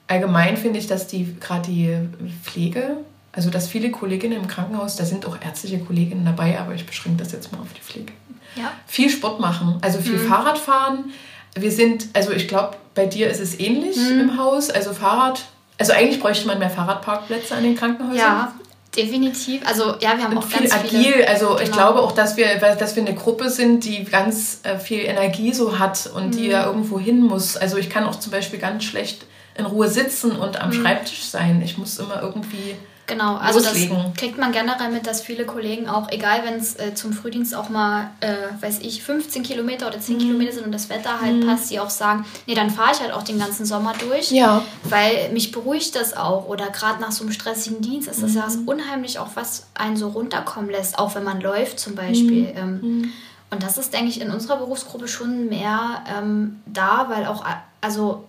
allgemein 0.07 0.57
finde 0.57 0.79
ich, 0.79 0.87
dass 0.87 1.07
die 1.07 1.33
gerade 1.39 1.71
die 1.71 1.97
Pflege 2.43 2.97
also, 3.35 3.49
dass 3.49 3.67
viele 3.67 3.89
Kolleginnen 3.89 4.39
im 4.39 4.47
Krankenhaus, 4.47 4.95
da 4.95 5.05
sind 5.05 5.25
auch 5.25 5.37
ärztliche 5.43 5.79
Kolleginnen 5.79 6.23
dabei, 6.23 6.59
aber 6.59 6.75
ich 6.75 6.85
beschränke 6.85 7.23
das 7.23 7.31
jetzt 7.31 7.51
mal 7.51 7.59
auf 7.59 7.73
die 7.75 7.81
Pflege. 7.81 8.13
Ja. 8.55 8.71
Viel 8.85 9.09
Sport 9.09 9.39
machen, 9.39 9.79
also 9.81 9.99
viel 9.99 10.19
mhm. 10.19 10.27
Fahrrad 10.27 10.59
fahren. 10.59 11.11
Wir 11.55 11.71
sind, 11.71 12.07
also 12.13 12.31
ich 12.31 12.47
glaube, 12.47 12.77
bei 12.93 13.07
dir 13.07 13.29
ist 13.29 13.39
es 13.39 13.59
ähnlich 13.59 13.97
mhm. 13.97 14.19
im 14.19 14.37
Haus. 14.37 14.69
Also 14.69 14.93
Fahrrad, 14.93 15.43
also 15.79 15.93
eigentlich 15.93 16.19
bräuchte 16.19 16.45
man 16.45 16.59
mehr 16.59 16.69
Fahrradparkplätze 16.69 17.55
an 17.55 17.63
den 17.63 17.75
Krankenhäusern. 17.75 18.17
Ja, 18.17 18.53
definitiv. 18.95 19.65
Also 19.65 19.95
ja, 19.99 20.15
wir 20.15 20.25
haben 20.25 20.37
Und 20.37 20.43
auch 20.43 20.47
viel 20.47 20.67
ganz 20.67 20.73
agil. 20.75 21.13
Viele, 21.13 21.27
also 21.27 21.47
genau. 21.47 21.59
ich 21.59 21.71
glaube 21.71 22.01
auch, 22.01 22.11
dass 22.11 22.37
wir, 22.37 22.57
dass 22.57 22.95
wir 22.95 23.03
eine 23.03 23.15
Gruppe 23.15 23.49
sind, 23.49 23.83
die 23.83 24.03
ganz 24.03 24.59
äh, 24.61 24.77
viel 24.77 24.99
Energie 24.99 25.53
so 25.53 25.79
hat 25.79 26.07
und 26.13 26.27
mhm. 26.27 26.31
die 26.31 26.47
ja 26.47 26.67
irgendwo 26.67 26.99
hin 26.99 27.21
muss. 27.21 27.57
Also 27.57 27.77
ich 27.77 27.89
kann 27.89 28.03
auch 28.05 28.19
zum 28.19 28.31
Beispiel 28.31 28.59
ganz 28.59 28.83
schlecht 28.83 29.25
in 29.55 29.65
Ruhe 29.65 29.87
sitzen 29.87 30.33
und 30.33 30.61
am 30.61 30.69
mhm. 30.69 30.73
Schreibtisch 30.73 31.23
sein. 31.23 31.63
Ich 31.63 31.79
muss 31.79 31.97
immer 31.97 32.21
irgendwie 32.21 32.75
Genau, 33.05 33.35
also 33.35 33.59
loslegen. 33.59 33.97
das 33.97 34.13
kriegt 34.17 34.37
man 34.37 34.53
generell 34.53 34.89
mit, 34.89 35.05
dass 35.05 35.21
viele 35.21 35.45
Kollegen 35.45 35.89
auch, 35.89 36.09
egal 36.09 36.43
wenn 36.45 36.55
es 36.55 36.75
äh, 36.79 36.93
zum 36.95 37.11
Frühdienst 37.11 37.53
auch 37.53 37.67
mal, 37.67 38.09
äh, 38.21 38.33
weiß 38.61 38.79
ich, 38.79 39.03
15 39.03 39.43
Kilometer 39.43 39.87
oder 39.87 39.99
10 39.99 40.15
mhm. 40.15 40.19
Kilometer 40.19 40.53
sind 40.53 40.65
und 40.65 40.71
das 40.71 40.89
Wetter 40.89 41.19
halt 41.19 41.43
mhm. 41.43 41.47
passt, 41.47 41.69
die 41.69 41.79
auch 41.81 41.89
sagen, 41.89 42.25
nee, 42.47 42.55
dann 42.55 42.69
fahre 42.69 42.91
ich 42.93 43.01
halt 43.01 43.11
auch 43.11 43.23
den 43.23 43.39
ganzen 43.39 43.65
Sommer 43.65 43.93
durch, 43.99 44.31
ja. 44.31 44.63
weil 44.83 45.29
mich 45.33 45.51
beruhigt 45.51 45.95
das 45.95 46.15
auch 46.15 46.47
oder 46.47 46.67
gerade 46.67 47.01
nach 47.01 47.11
so 47.11 47.23
einem 47.23 47.33
stressigen 47.33 47.81
Dienst 47.81 48.07
ist 48.07 48.23
das 48.23 48.31
mhm. 48.31 48.37
ja 48.37 48.47
unheimlich 48.65 49.19
auch, 49.19 49.29
was 49.35 49.67
einen 49.73 49.97
so 49.97 50.09
runterkommen 50.09 50.69
lässt, 50.69 50.97
auch 50.97 51.13
wenn 51.15 51.23
man 51.23 51.41
läuft 51.41 51.79
zum 51.79 51.95
Beispiel. 51.95 52.53
Mhm. 52.53 52.57
Ähm, 52.57 52.79
mhm. 52.81 53.13
und 53.51 53.63
das 53.63 53.77
ist, 53.77 53.93
denke 53.93 54.07
ich, 54.07 54.21
in 54.21 54.31
unserer 54.31 54.57
Berufsgruppe 54.57 55.09
schon 55.09 55.49
mehr 55.49 56.03
ähm, 56.07 56.61
da, 56.65 57.07
weil 57.09 57.25
auch, 57.25 57.43
also 57.81 58.23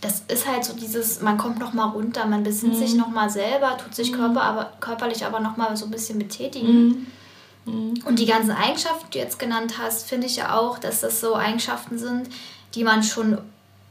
das 0.00 0.22
ist 0.28 0.46
halt 0.46 0.64
so 0.64 0.74
dieses, 0.74 1.20
man 1.20 1.36
kommt 1.36 1.58
noch 1.58 1.72
mal 1.72 1.88
runter, 1.88 2.24
man 2.26 2.42
besinnt 2.42 2.74
mhm. 2.74 2.78
sich 2.78 2.94
noch 2.94 3.08
mal 3.08 3.28
selber, 3.28 3.76
tut 3.76 3.94
sich 3.94 4.12
mhm. 4.12 4.16
Körper, 4.16 4.42
aber, 4.42 4.72
körperlich 4.80 5.24
aber 5.26 5.40
noch 5.40 5.56
mal 5.56 5.76
so 5.76 5.86
ein 5.86 5.90
bisschen 5.90 6.18
betätigen. 6.18 6.86
Mhm. 6.86 7.06
mhm. 7.66 8.02
Und 8.04 8.18
die 8.18 8.26
ganzen 8.26 8.52
Eigenschaften, 8.52 9.06
die 9.08 9.18
du 9.18 9.24
jetzt 9.24 9.38
genannt 9.38 9.74
hast, 9.78 10.08
finde 10.08 10.26
ich 10.26 10.36
ja 10.36 10.56
auch, 10.56 10.78
dass 10.78 11.00
das 11.00 11.20
so 11.20 11.34
Eigenschaften 11.34 11.98
sind, 11.98 12.28
die 12.74 12.84
man 12.84 13.02
schon 13.02 13.38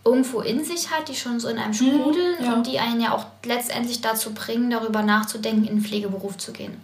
irgendwo 0.05 0.41
in 0.41 0.63
sich 0.63 0.89
hat, 0.89 1.09
die 1.09 1.15
schon 1.15 1.39
so 1.39 1.47
in 1.49 1.57
einem 1.57 1.73
sprudeln 1.73 2.37
ja. 2.43 2.53
und 2.53 2.65
die 2.65 2.79
einen 2.79 3.01
ja 3.01 3.13
auch 3.13 3.25
letztendlich 3.45 4.01
dazu 4.01 4.33
bringen, 4.33 4.69
darüber 4.71 5.03
nachzudenken, 5.03 5.65
in 5.65 5.75
den 5.75 5.81
Pflegeberuf 5.81 6.37
zu 6.37 6.53
gehen. 6.53 6.81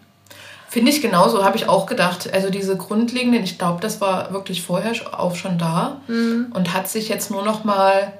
Finde 0.67 0.91
ich 0.91 1.01
genauso, 1.01 1.43
habe 1.43 1.55
ich 1.55 1.69
auch 1.69 1.85
gedacht. 1.85 2.31
Also 2.33 2.49
diese 2.49 2.75
grundlegenden, 2.75 3.43
ich 3.43 3.57
glaube, 3.57 3.79
das 3.79 4.01
war 4.01 4.33
wirklich 4.33 4.61
vorher 4.61 4.93
auch 5.17 5.35
schon 5.35 5.57
da 5.57 6.01
mhm. 6.07 6.51
und 6.53 6.73
hat 6.73 6.89
sich 6.89 7.07
jetzt 7.07 7.31
nur 7.31 7.43
noch 7.43 7.63
mal 7.63 8.11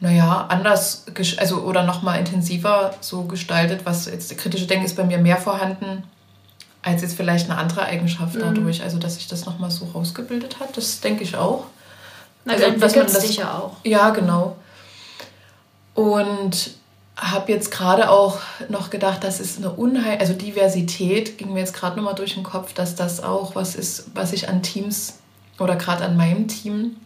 naja, 0.00 0.46
anders, 0.48 1.04
also 1.36 1.60
oder 1.62 1.82
nochmal 1.82 2.18
intensiver 2.18 2.94
so 3.00 3.24
gestaltet, 3.24 3.82
was 3.84 4.06
jetzt 4.06 4.36
kritische 4.38 4.66
Denken 4.66 4.86
ist 4.86 4.96
bei 4.96 5.04
mir 5.04 5.18
mehr 5.18 5.36
vorhanden 5.36 6.04
als 6.82 7.02
jetzt 7.02 7.16
vielleicht 7.16 7.50
eine 7.50 7.58
andere 7.58 7.82
Eigenschaft 7.82 8.34
mhm. 8.34 8.40
dadurch. 8.40 8.82
Also, 8.82 8.98
dass 8.98 9.16
sich 9.16 9.28
das 9.28 9.44
nochmal 9.44 9.70
so 9.70 9.86
rausgebildet 9.86 10.60
hat, 10.60 10.76
das 10.76 11.00
denke 11.00 11.22
ich 11.22 11.36
auch. 11.36 11.66
Na, 12.44 12.54
also, 12.54 12.70
dass 12.70 12.96
man 12.96 13.06
das, 13.06 13.36
ja 13.36 13.58
auch. 13.58 13.76
Ja, 13.84 14.10
genau. 14.10 14.56
Und 15.94 16.70
habe 17.16 17.52
jetzt 17.52 17.70
gerade 17.70 18.08
auch 18.08 18.38
noch 18.70 18.88
gedacht, 18.88 19.22
das 19.22 19.40
ist 19.40 19.58
eine 19.58 19.70
Unheil, 19.70 20.18
also 20.18 20.32
Diversität 20.32 21.36
ging 21.36 21.52
mir 21.52 21.60
jetzt 21.60 21.74
gerade 21.74 21.96
nochmal 21.96 22.14
durch 22.14 22.32
den 22.32 22.44
Kopf, 22.44 22.72
dass 22.72 22.94
das 22.94 23.22
auch 23.22 23.54
was 23.54 23.74
ist, 23.74 24.06
was 24.14 24.32
ich 24.32 24.48
an 24.48 24.62
Teams 24.62 25.18
oder 25.58 25.76
gerade 25.76 26.04
an 26.04 26.16
meinem 26.16 26.48
Team 26.48 26.96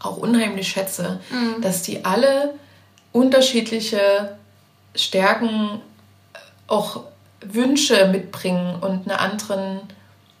auch 0.00 0.16
unheimlich 0.16 0.68
schätze, 0.68 1.20
mhm. 1.30 1.60
dass 1.60 1.82
die 1.82 2.04
alle 2.04 2.54
unterschiedliche 3.12 4.36
Stärken, 4.94 5.80
äh, 6.32 6.38
auch 6.66 7.04
Wünsche 7.40 8.08
mitbringen 8.08 8.76
und 8.80 9.08
einen 9.08 9.18
anderen, 9.18 9.80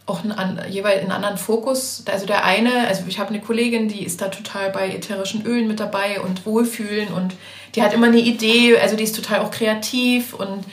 auch 0.06 0.24
einen, 0.24 0.60
jeweils 0.70 1.02
einen 1.02 1.12
anderen 1.12 1.38
Fokus. 1.38 2.02
Also 2.06 2.26
der 2.26 2.44
eine, 2.44 2.88
also 2.88 3.04
ich 3.06 3.18
habe 3.18 3.30
eine 3.30 3.40
Kollegin, 3.40 3.88
die 3.88 4.04
ist 4.04 4.20
da 4.20 4.28
total 4.28 4.70
bei 4.70 4.90
ätherischen 4.90 5.44
Ölen 5.46 5.68
mit 5.68 5.80
dabei 5.80 6.20
und 6.20 6.44
Wohlfühlen 6.44 7.08
und 7.12 7.34
die 7.74 7.82
hat 7.82 7.92
immer 7.92 8.06
eine 8.06 8.18
Idee, 8.18 8.78
also 8.78 8.96
die 8.96 9.04
ist 9.04 9.14
total 9.14 9.40
auch 9.40 9.50
kreativ 9.50 10.34
und 10.34 10.64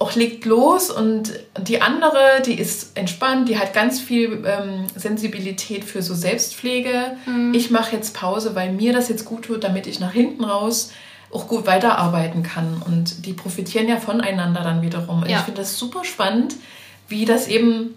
auch 0.00 0.14
legt 0.14 0.46
los 0.46 0.90
und 0.90 1.30
die 1.60 1.82
andere, 1.82 2.40
die 2.46 2.54
ist 2.54 2.96
entspannt, 2.96 3.50
die 3.50 3.58
hat 3.58 3.74
ganz 3.74 4.00
viel 4.00 4.42
ähm, 4.46 4.86
Sensibilität 4.96 5.84
für 5.84 6.00
so 6.00 6.14
Selbstpflege. 6.14 7.18
Mhm. 7.26 7.52
Ich 7.52 7.70
mache 7.70 7.94
jetzt 7.96 8.14
Pause, 8.14 8.54
weil 8.54 8.72
mir 8.72 8.94
das 8.94 9.10
jetzt 9.10 9.26
gut 9.26 9.44
tut, 9.44 9.62
damit 9.62 9.86
ich 9.86 10.00
nach 10.00 10.12
hinten 10.12 10.42
raus 10.42 10.90
auch 11.30 11.46
gut 11.48 11.66
weiterarbeiten 11.66 12.42
kann. 12.42 12.82
Und 12.84 13.26
die 13.26 13.34
profitieren 13.34 13.88
ja 13.88 13.98
voneinander 13.98 14.62
dann 14.62 14.80
wiederum. 14.80 15.22
Ja. 15.26 15.36
Ich 15.36 15.44
finde 15.44 15.60
das 15.60 15.76
super 15.76 16.02
spannend, 16.02 16.56
wie 17.08 17.26
das 17.26 17.46
eben 17.46 17.94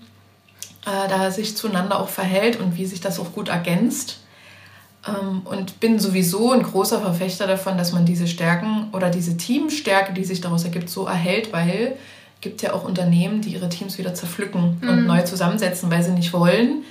äh, 0.86 1.08
da 1.08 1.32
sich 1.32 1.56
zueinander 1.56 2.02
auch 2.02 2.10
verhält 2.10 2.60
und 2.60 2.76
wie 2.76 2.86
sich 2.86 3.00
das 3.00 3.18
auch 3.18 3.32
gut 3.32 3.48
ergänzt. 3.48 4.20
Ähm, 5.08 5.42
und 5.46 5.80
bin 5.80 6.00
sowieso 6.00 6.52
ein 6.52 6.64
großer 6.64 7.02
Verfechter 7.02 7.48
davon, 7.48 7.78
dass 7.78 7.92
man 7.92 8.06
diese 8.06 8.28
Stärken 8.28 8.88
oder 8.94 9.10
diese 9.10 9.36
Teamstärke, 9.38 10.14
die 10.14 10.24
sich 10.24 10.42
daraus 10.42 10.64
ergibt, 10.64 10.90
so 10.90 11.06
erhält, 11.06 11.52
weil 11.52 11.98
es 12.36 12.42
gibt 12.42 12.62
ja 12.62 12.74
auch 12.74 12.84
Unternehmen, 12.84 13.42
die 13.42 13.54
ihre 13.54 13.70
Teams 13.70 13.98
wieder 13.98 14.14
zerpflücken 14.14 14.78
mhm. 14.82 14.90
und 14.90 15.06
neu 15.06 15.22
zusammensetzen, 15.24 15.92
weil 15.92 16.04
sie 16.04 16.12
nicht 16.12 16.34
wollen. 16.34 16.84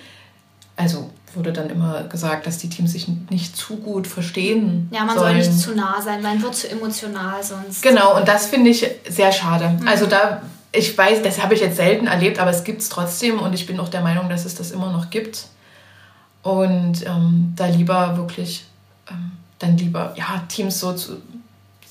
Also 0.76 1.10
wurde 1.34 1.52
dann 1.52 1.70
immer 1.70 2.04
gesagt, 2.04 2.46
dass 2.46 2.58
die 2.58 2.68
Teams 2.68 2.92
sich 2.92 3.08
nicht 3.30 3.56
zu 3.56 3.76
gut 3.76 4.06
verstehen. 4.06 4.88
Ja, 4.90 5.04
man 5.04 5.16
sollen. 5.18 5.42
soll 5.42 5.52
nicht 5.52 5.60
zu 5.60 5.74
nah 5.74 6.00
sein, 6.02 6.22
man 6.22 6.42
wird 6.42 6.54
zu 6.54 6.70
emotional 6.70 7.42
sonst. 7.42 7.82
Genau, 7.82 8.16
und 8.16 8.28
das 8.28 8.46
finde 8.46 8.70
ich 8.70 8.86
sehr 9.08 9.32
schade. 9.32 9.78
Mhm. 9.80 9.88
Also 9.88 10.06
da, 10.06 10.42
ich 10.72 10.96
weiß, 10.96 11.22
das 11.22 11.42
habe 11.42 11.54
ich 11.54 11.60
jetzt 11.60 11.76
selten 11.76 12.06
erlebt, 12.06 12.38
aber 12.38 12.50
es 12.50 12.64
gibt 12.64 12.82
es 12.82 12.88
trotzdem 12.88 13.38
und 13.38 13.54
ich 13.54 13.66
bin 13.66 13.80
auch 13.80 13.88
der 13.88 14.02
Meinung, 14.02 14.28
dass 14.28 14.44
es 14.44 14.54
das 14.54 14.70
immer 14.70 14.92
noch 14.92 15.10
gibt. 15.10 15.46
Und 16.42 17.06
ähm, 17.06 17.52
da 17.56 17.66
lieber 17.66 18.16
wirklich, 18.16 18.64
ähm, 19.10 19.32
dann 19.58 19.76
lieber, 19.76 20.12
ja, 20.16 20.44
Teams 20.48 20.80
so 20.80 20.92
zu, 20.92 21.22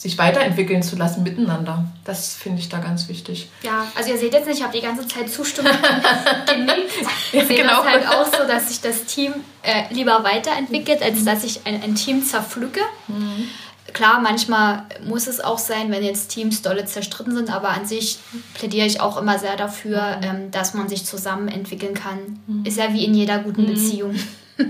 sich 0.01 0.17
weiterentwickeln 0.17 0.81
zu 0.81 0.95
lassen 0.95 1.23
miteinander. 1.23 1.85
Das 2.03 2.33
finde 2.33 2.59
ich 2.59 2.69
da 2.69 2.79
ganz 2.79 3.07
wichtig. 3.07 3.49
Ja, 3.61 3.85
also 3.95 4.09
ihr 4.09 4.17
seht 4.17 4.33
jetzt 4.33 4.47
nicht, 4.47 4.57
ich 4.57 4.63
habe 4.63 4.75
die 4.75 4.83
ganze 4.83 5.07
Zeit 5.07 5.29
Zustimmung 5.29 5.71
genickt. 6.47 6.91
Ich 7.31 7.43
sehe 7.43 7.57
genau. 7.57 7.83
das 7.83 7.85
halt 7.85 8.07
auch 8.07 8.25
so, 8.25 8.47
dass 8.47 8.69
sich 8.69 8.81
das 8.81 9.05
Team 9.05 9.33
äh, 9.61 9.93
lieber 9.93 10.23
weiterentwickelt, 10.23 11.03
als 11.03 11.23
dass 11.23 11.43
ich 11.43 11.65
ein, 11.65 11.83
ein 11.83 11.95
Team 11.95 12.25
zerpflücke. 12.25 12.81
Mhm. 13.07 13.47
Klar, 13.93 14.21
manchmal 14.21 14.85
muss 15.05 15.27
es 15.27 15.39
auch 15.39 15.59
sein, 15.59 15.91
wenn 15.91 16.03
jetzt 16.03 16.29
Teams 16.29 16.61
dolle 16.61 16.85
zerstritten 16.85 17.35
sind, 17.35 17.53
aber 17.53 17.69
an 17.69 17.85
sich 17.85 18.19
plädiere 18.53 18.87
ich 18.87 19.01
auch 19.01 19.17
immer 19.17 19.37
sehr 19.37 19.55
dafür, 19.55 20.17
mhm. 20.17 20.23
ähm, 20.23 20.51
dass 20.51 20.73
man 20.73 20.89
sich 20.89 21.05
zusammen 21.05 21.47
entwickeln 21.47 21.93
kann. 21.93 22.39
Mhm. 22.47 22.65
Ist 22.65 22.77
ja 22.77 22.91
wie 22.91 23.05
in 23.05 23.13
jeder 23.13 23.39
guten 23.39 23.63
mhm. 23.63 23.73
Beziehung. 23.73 24.15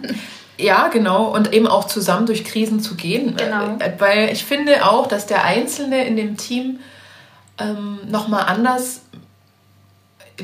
Ja, 0.57 0.89
genau. 0.89 1.33
Und 1.33 1.53
eben 1.53 1.65
auch 1.65 1.85
zusammen 1.85 2.27
durch 2.27 2.43
Krisen 2.43 2.81
zu 2.81 2.93
gehen. 2.95 3.35
Genau. 3.35 3.77
Äh, 3.79 3.93
weil 3.97 4.29
ich 4.31 4.45
finde 4.45 4.85
auch, 4.85 5.07
dass 5.07 5.25
der 5.25 5.43
Einzelne 5.43 6.05
in 6.05 6.15
dem 6.15 6.37
Team 6.37 6.79
ähm, 7.57 7.99
nochmal 8.07 8.43
anders 8.45 9.01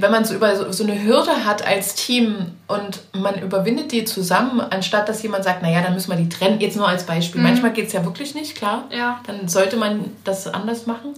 wenn 0.02 0.12
man 0.12 0.26
so 0.26 0.36
über 0.36 0.56
so, 0.56 0.72
so, 0.72 0.84
eine 0.84 1.02
Hürde 1.04 1.46
hat 1.46 1.66
als 1.66 1.96
Team 1.96 2.52
und 2.68 3.02
man 3.14 3.42
überwindet 3.42 3.92
die 3.92 4.06
zusammen, 4.06 4.60
anstatt 4.60 5.10
dass 5.10 5.24
jemand 5.24 5.44
sagt, 5.44 5.62
naja, 5.64 5.82
dann 5.82 5.94
müssen 5.94 6.12
wir 6.12 6.18
die 6.18 6.30
trennen, 6.30 6.60
jetzt 6.60 6.78
nur 6.78 6.88
als 6.88 7.06
Beispiel. 7.06 7.42
Mhm. 7.42 7.48
Manchmal 7.48 7.74
geht 7.74 7.88
es 7.88 7.94
ja 7.94 8.06
wirklich 8.06 8.36
nicht, 8.36 8.56
klar. 8.56 8.84
Ja. 8.92 9.22
Dann 9.26 9.48
sollte 9.48 9.78
man 9.78 10.12
das 10.24 10.48
anders 10.48 10.86
machen. 10.86 11.14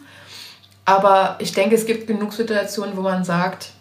Aber 0.85 1.35
ich 1.39 1.51
denke, 1.51 1.75
es 1.75 1.85
gibt 1.85 2.07
genug 2.07 2.31
Situationen, 2.33 2.95
wo 2.95 3.01
man 3.01 3.23
sagt, 3.23 3.71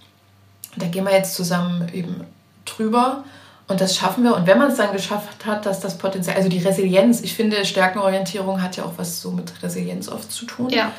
da 0.76 0.86
gehen 0.86 1.04
wir 1.04 1.12
jetzt 1.12 1.34
zusammen 1.34 1.88
eben 1.92 2.24
drüber 2.64 3.24
und 3.68 3.82
das 3.82 3.96
schaffen 3.96 4.24
wir. 4.24 4.34
Und 4.34 4.46
wenn 4.46 4.58
man 4.58 4.70
es 4.70 4.78
dann 4.78 4.92
geschafft 4.92 5.44
hat, 5.44 5.66
dass 5.66 5.80
das 5.80 5.98
Potenzial, 5.98 6.36
also 6.36 6.48
die 6.48 6.58
Resilienz, 6.58 7.20
ich 7.20 7.34
finde, 7.34 7.64
Stärkenorientierung 7.66 8.62
hat 8.62 8.76
ja 8.76 8.84
auch 8.84 8.94
was 8.96 9.20
so 9.20 9.30
mit 9.30 9.62
Resilienz 9.62 10.08
oft 10.08 10.32
zu 10.32 10.46
tun. 10.46 10.70
Ja. 10.70 10.92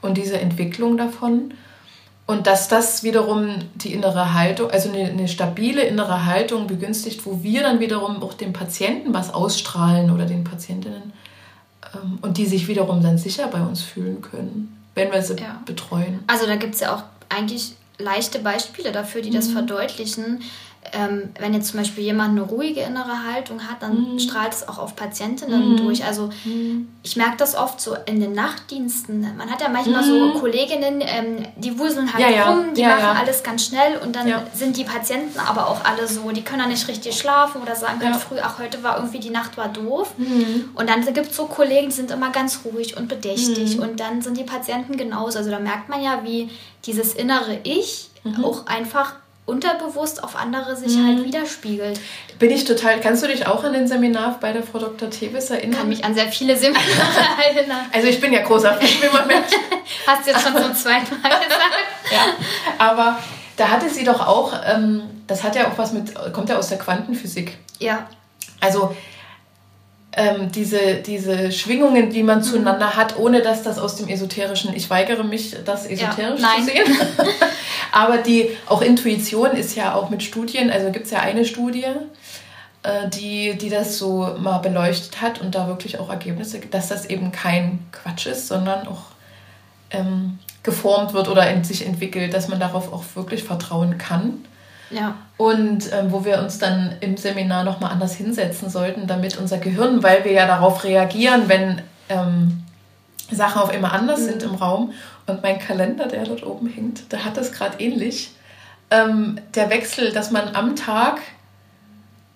Und 0.00 0.16
diese 0.16 0.40
Entwicklung 0.40 0.96
davon. 0.96 1.52
Und 2.26 2.46
dass 2.46 2.68
das 2.68 3.02
wiederum 3.02 3.56
die 3.74 3.92
innere 3.92 4.32
Haltung, 4.32 4.70
also 4.70 4.90
eine, 4.90 5.10
eine, 5.10 5.28
stabile 5.28 5.82
innere 5.82 6.24
Haltung 6.24 6.66
begünstigt, 6.66 7.26
wo 7.26 7.42
wir 7.42 7.62
dann 7.62 7.80
wiederum 7.80 8.22
auch 8.22 8.32
dem 8.32 8.54
Patienten 8.54 9.12
was 9.12 9.32
ausstrahlen 9.34 10.10
oder 10.10 10.24
den 10.24 10.42
Patientinnen 10.42 11.12
ähm, 11.94 12.18
und 12.22 12.38
die 12.38 12.46
sich 12.46 12.66
wiederum 12.66 13.02
dann 13.02 13.18
sicher 13.18 13.48
bei 13.48 13.60
uns 13.60 13.82
fühlen 13.82 14.22
können, 14.22 14.82
wenn 14.94 15.12
wir 15.12 15.20
sie 15.20 15.36
ja. 15.36 15.60
betreuen. 15.66 16.20
Also 16.26 16.46
da 16.46 16.56
gibt 16.56 16.74
es 16.76 16.80
ja 16.80 16.94
auch 16.94 17.02
eigentlich 17.28 17.74
leichte 17.98 18.38
Beispiele 18.38 18.90
dafür, 18.90 19.20
die 19.20 19.30
das 19.30 19.48
mhm. 19.48 19.52
verdeutlichen 19.52 20.40
ähm, 20.92 21.30
wenn 21.38 21.54
jetzt 21.54 21.68
zum 21.68 21.80
Beispiel 21.80 22.04
jemand 22.04 22.30
eine 22.30 22.42
ruhige 22.42 22.80
innere 22.80 23.24
Haltung 23.32 23.60
hat, 23.68 23.82
dann 23.82 24.12
mhm. 24.12 24.18
strahlt 24.18 24.52
es 24.52 24.68
auch 24.68 24.78
auf 24.78 24.94
Patientinnen 24.96 25.72
mhm. 25.72 25.76
durch. 25.78 26.04
Also 26.04 26.30
mhm. 26.44 26.88
ich 27.02 27.16
merke 27.16 27.36
das 27.38 27.54
oft 27.54 27.80
so 27.80 27.96
in 28.06 28.20
den 28.20 28.32
Nachtdiensten. 28.32 29.36
Man 29.36 29.50
hat 29.50 29.60
ja 29.60 29.68
manchmal 29.68 30.04
so 30.04 30.12
mhm. 30.12 30.34
Kolleginnen, 30.34 31.00
ähm, 31.00 31.46
die 31.56 31.78
wuseln 31.78 32.12
halt 32.12 32.34
ja, 32.34 32.50
rum, 32.50 32.74
die 32.74 32.82
ja, 32.82 32.88
machen 32.88 33.00
ja. 33.00 33.12
alles 33.12 33.42
ganz 33.42 33.66
schnell 33.66 33.98
und 33.98 34.14
dann 34.14 34.32
sind 34.52 34.76
die 34.76 34.84
Patienten 34.84 35.38
aber 35.38 35.68
auch 35.68 35.84
alle 35.84 36.06
so, 36.06 36.30
die 36.30 36.42
können 36.42 36.60
dann 36.60 36.70
nicht 36.70 36.86
richtig 36.86 37.16
schlafen 37.16 37.62
oder 37.62 37.74
sagen 37.74 37.98
ganz 37.98 38.22
früh, 38.22 38.36
ach 38.42 38.58
heute 38.58 38.82
war 38.82 38.96
irgendwie 38.96 39.20
die 39.20 39.30
Nacht 39.30 39.56
war 39.56 39.68
doof. 39.68 40.14
Mhm. 40.16 40.70
Und 40.74 40.88
dann 40.90 41.04
gibt 41.12 41.30
es 41.30 41.36
so 41.36 41.46
Kollegen, 41.46 41.88
die 41.88 41.94
sind 41.94 42.10
immer 42.10 42.30
ganz 42.30 42.60
ruhig 42.64 42.96
und 42.96 43.08
bedächtig 43.08 43.76
mhm. 43.76 43.82
und 43.82 44.00
dann 44.00 44.22
sind 44.22 44.36
die 44.36 44.44
Patienten 44.44 44.96
genauso. 44.96 45.38
Also 45.38 45.50
da 45.50 45.58
merkt 45.58 45.88
man 45.88 46.02
ja, 46.02 46.20
wie 46.24 46.50
dieses 46.84 47.14
innere 47.14 47.60
Ich 47.64 48.10
auch 48.42 48.66
einfach 48.66 49.14
unterbewusst 49.46 50.24
auf 50.24 50.36
andere 50.36 50.74
sich 50.76 50.96
mhm. 50.96 51.06
halt 51.06 51.24
widerspiegelt. 51.24 52.00
Bin 52.38 52.50
ich 52.50 52.64
total. 52.64 53.00
Kannst 53.00 53.22
du 53.22 53.26
dich 53.26 53.46
auch 53.46 53.62
an 53.62 53.74
den 53.74 53.86
Seminar 53.86 54.38
bei 54.40 54.52
der 54.52 54.62
Frau 54.62 54.78
Dr. 54.78 55.10
Tevis 55.10 55.50
erinnern? 55.50 55.80
Kann 55.80 55.88
mich 55.88 56.04
an 56.04 56.14
sehr 56.14 56.28
viele 56.28 56.56
Seminare 56.56 56.84
erinnern. 57.54 57.86
Also 57.92 58.08
ich 58.08 58.20
bin 58.20 58.32
ja 58.32 58.42
großer 58.42 58.74
Fan, 58.74 58.88
wie 58.88 59.14
man 59.14 59.26
merkt. 59.26 59.52
Hast 60.06 60.26
du 60.26 60.30
jetzt 60.30 60.42
schon 60.42 60.56
zum 60.56 60.74
zweiten 60.74 61.20
Mal 61.20 61.28
gesagt. 61.28 61.74
ja, 62.10 62.26
aber 62.78 63.18
da 63.56 63.68
hatte 63.68 63.88
sie 63.88 64.04
doch 64.04 64.26
auch, 64.26 64.52
ähm, 64.66 65.02
das 65.26 65.42
hat 65.42 65.56
ja 65.56 65.68
auch 65.68 65.76
was 65.78 65.92
mit, 65.92 66.14
kommt 66.32 66.48
ja 66.48 66.56
aus 66.56 66.68
der 66.68 66.78
Quantenphysik. 66.78 67.58
Ja. 67.78 68.08
Also 68.60 68.96
ähm, 70.16 70.52
diese, 70.52 70.96
diese 70.96 71.50
Schwingungen, 71.50 72.10
die 72.10 72.22
man 72.22 72.38
mhm. 72.38 72.42
zueinander 72.42 72.96
hat, 72.96 73.18
ohne 73.18 73.42
dass 73.42 73.62
das 73.62 73.78
aus 73.78 73.96
dem 73.96 74.08
Esoterischen, 74.08 74.74
ich 74.74 74.88
weigere 74.90 75.24
mich, 75.24 75.56
das 75.64 75.86
esoterisch 75.86 76.40
ja, 76.40 76.56
zu 76.56 76.64
sehen. 76.64 76.96
Aber 77.92 78.18
die, 78.18 78.50
auch 78.66 78.82
Intuition 78.82 79.52
ist 79.52 79.74
ja 79.76 79.94
auch 79.94 80.10
mit 80.10 80.22
Studien, 80.22 80.70
also 80.70 80.90
gibt 80.90 81.06
es 81.06 81.10
ja 81.10 81.20
eine 81.20 81.44
Studie, 81.44 81.86
äh, 82.82 83.08
die, 83.08 83.56
die 83.58 83.70
das 83.70 83.98
so 83.98 84.36
mal 84.38 84.58
beleuchtet 84.58 85.20
hat 85.20 85.40
und 85.40 85.54
da 85.54 85.66
wirklich 85.66 85.98
auch 85.98 86.10
Ergebnisse, 86.10 86.60
dass 86.60 86.88
das 86.88 87.06
eben 87.06 87.32
kein 87.32 87.80
Quatsch 87.90 88.26
ist, 88.26 88.46
sondern 88.46 88.86
auch 88.86 89.02
ähm, 89.90 90.38
geformt 90.62 91.12
wird 91.12 91.28
oder 91.28 91.64
sich 91.64 91.86
entwickelt, 91.86 92.34
dass 92.34 92.48
man 92.48 92.60
darauf 92.60 92.92
auch 92.92 93.04
wirklich 93.14 93.42
vertrauen 93.42 93.98
kann. 93.98 94.44
Ja. 94.90 95.16
Und 95.36 95.92
ähm, 95.92 96.12
wo 96.12 96.24
wir 96.24 96.38
uns 96.38 96.58
dann 96.58 96.94
im 97.00 97.16
Seminar 97.16 97.64
nochmal 97.64 97.92
anders 97.92 98.14
hinsetzen 98.14 98.68
sollten, 98.70 99.06
damit 99.06 99.38
unser 99.38 99.58
Gehirn, 99.58 100.02
weil 100.02 100.24
wir 100.24 100.32
ja 100.32 100.46
darauf 100.46 100.84
reagieren, 100.84 101.48
wenn 101.48 101.82
ähm, 102.08 102.62
Sachen 103.30 103.62
auf 103.62 103.74
immer 103.74 103.92
anders 103.92 104.20
mhm. 104.20 104.24
sind 104.24 104.42
im 104.42 104.54
Raum. 104.54 104.92
Und 105.26 105.42
mein 105.42 105.58
Kalender, 105.58 106.06
der 106.06 106.24
dort 106.24 106.44
oben 106.44 106.68
hängt, 106.68 107.10
der 107.12 107.24
hat 107.24 107.36
das 107.36 107.52
gerade 107.52 107.80
ähnlich. 107.82 108.32
Ähm, 108.90 109.40
der 109.54 109.70
Wechsel, 109.70 110.12
dass 110.12 110.30
man 110.30 110.54
am 110.54 110.76
Tag, 110.76 111.20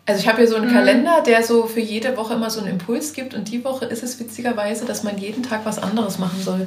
also 0.07 0.21
ich 0.21 0.27
habe 0.27 0.39
hier 0.39 0.49
so 0.49 0.57
einen 0.57 0.71
mhm. 0.71 0.75
Kalender, 0.75 1.23
der 1.25 1.43
so 1.43 1.67
für 1.67 1.81
jede 1.81 2.17
Woche 2.17 2.35
immer 2.35 2.51
so 2.51 2.61
einen 2.61 2.71
Impuls 2.71 3.13
gibt. 3.13 3.35
Und 3.35 3.51
die 3.51 3.65
Woche 3.65 3.85
ist 3.85 4.03
es 4.03 4.19
witzigerweise, 4.19 4.87
dass 4.87 5.03
man 5.03 5.19
jeden 5.19 5.43
Tag 5.43 5.61
was 5.65 5.79
anderes 5.79 6.19
machen 6.19 6.43
soll 6.43 6.67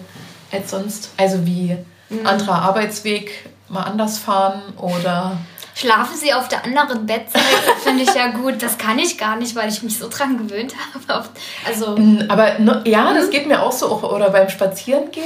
als 0.51 0.69
sonst. 0.69 1.09
Also 1.17 1.45
wie 1.45 1.75
mhm. 2.09 2.25
anderer 2.25 2.61
Arbeitsweg, 2.61 3.49
mal 3.67 3.83
anders 3.83 4.19
fahren 4.19 4.61
oder 4.77 5.37
Schlafen 5.81 6.15
Sie 6.15 6.31
auf 6.31 6.47
der 6.47 6.63
anderen 6.63 7.07
Bettseite, 7.07 7.45
finde 7.83 8.03
ich 8.03 8.13
ja 8.13 8.27
gut. 8.27 8.61
Das 8.61 8.77
kann 8.77 8.99
ich 8.99 9.17
gar 9.17 9.35
nicht, 9.37 9.55
weil 9.55 9.67
ich 9.67 9.81
mich 9.81 9.97
so 9.97 10.09
dran 10.09 10.37
gewöhnt 10.37 10.75
habe. 11.07 11.23
Also, 11.67 11.97
Aber 12.27 12.59
ja, 12.87 13.15
das 13.15 13.31
geht 13.31 13.47
mir 13.47 13.63
auch 13.63 13.71
so. 13.71 14.03
Oder 14.03 14.29
beim 14.29 14.47
Spazierengehen. 14.47 15.25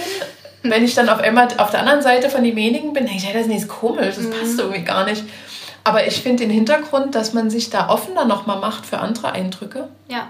Wenn 0.64 0.86
ich 0.86 0.96
dann 0.96 1.10
auf 1.10 1.20
einmal 1.20 1.50
auf 1.58 1.72
der 1.72 1.82
anderen 1.82 2.02
Seite 2.02 2.30
von 2.30 2.42
demjenigen 2.42 2.94
bin, 2.94 3.06
denke 3.06 3.22
ich, 3.22 3.34
das 3.34 3.42
ist 3.42 3.48
nicht 3.50 3.68
komisch, 3.68 4.16
das 4.16 4.30
passt 4.30 4.54
mhm. 4.54 4.60
irgendwie 4.60 4.84
gar 4.84 5.04
nicht. 5.04 5.26
Aber 5.84 6.08
ich 6.08 6.22
finde 6.22 6.44
den 6.44 6.52
Hintergrund, 6.52 7.16
dass 7.16 7.34
man 7.34 7.50
sich 7.50 7.70
da 7.70 7.90
offener 7.90 8.24
nochmal 8.24 8.60
macht 8.60 8.86
für 8.86 9.00
andere 9.00 9.34
Eindrücke. 9.34 9.90
Ja. 10.08 10.30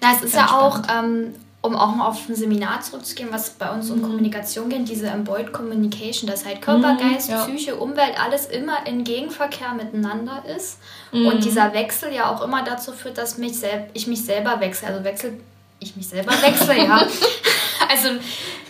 Na, 0.00 0.12
es 0.16 0.22
ist 0.22 0.34
ja 0.34 0.58
auch, 0.58 0.80
ähm, 0.90 1.34
um 1.66 1.76
auch 1.76 1.94
mal 1.94 2.06
auf 2.06 2.28
ein 2.28 2.34
Seminar 2.34 2.80
zurückzugehen, 2.80 3.28
was 3.32 3.50
bei 3.50 3.70
uns 3.70 3.90
um 3.90 3.98
mhm. 3.98 4.02
Kommunikation 4.02 4.68
geht, 4.68 4.88
diese 4.88 5.08
Embodied 5.08 5.52
Communication, 5.52 6.28
dass 6.30 6.44
halt 6.44 6.62
Körper, 6.62 6.94
mhm, 6.94 6.98
Geist, 6.98 7.28
ja. 7.28 7.44
Psyche, 7.44 7.76
Umwelt, 7.76 8.14
alles 8.22 8.46
immer 8.46 8.86
in 8.86 9.04
Gegenverkehr 9.04 9.74
miteinander 9.74 10.44
ist. 10.56 10.78
Mhm. 11.12 11.26
Und 11.26 11.44
dieser 11.44 11.74
Wechsel 11.74 12.12
ja 12.12 12.30
auch 12.30 12.42
immer 12.42 12.64
dazu 12.64 12.92
führt, 12.92 13.18
dass 13.18 13.38
mich 13.38 13.58
sel 13.58 13.88
ich 13.92 14.06
mich 14.06 14.24
selber 14.24 14.60
wechsle. 14.60 14.88
Also 14.88 15.04
wechsel 15.04 15.40
ich 15.80 15.96
mich 15.96 16.08
selber 16.08 16.32
wechsle, 16.42 16.78
ja. 16.78 17.06
also 17.90 18.08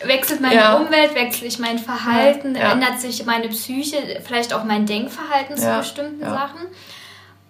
wechselt 0.05 0.41
meine 0.41 0.57
ja. 0.57 0.77
Umwelt, 0.77 1.15
wechsle 1.15 1.47
ich 1.47 1.59
mein 1.59 1.79
Verhalten, 1.79 2.55
ja. 2.57 2.73
ändert 2.73 2.99
sich 2.99 3.25
meine 3.27 3.49
Psyche, 3.49 4.23
vielleicht 4.25 4.53
auch 4.55 4.65
mein 4.65 4.87
Denkverhalten 4.87 5.57
zu 5.57 5.77
bestimmten 5.79 6.25
Sachen. 6.25 6.61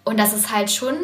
Und 0.04 0.18
das 0.18 0.32
ist 0.32 0.52
halt 0.52 0.70
schon 0.70 0.94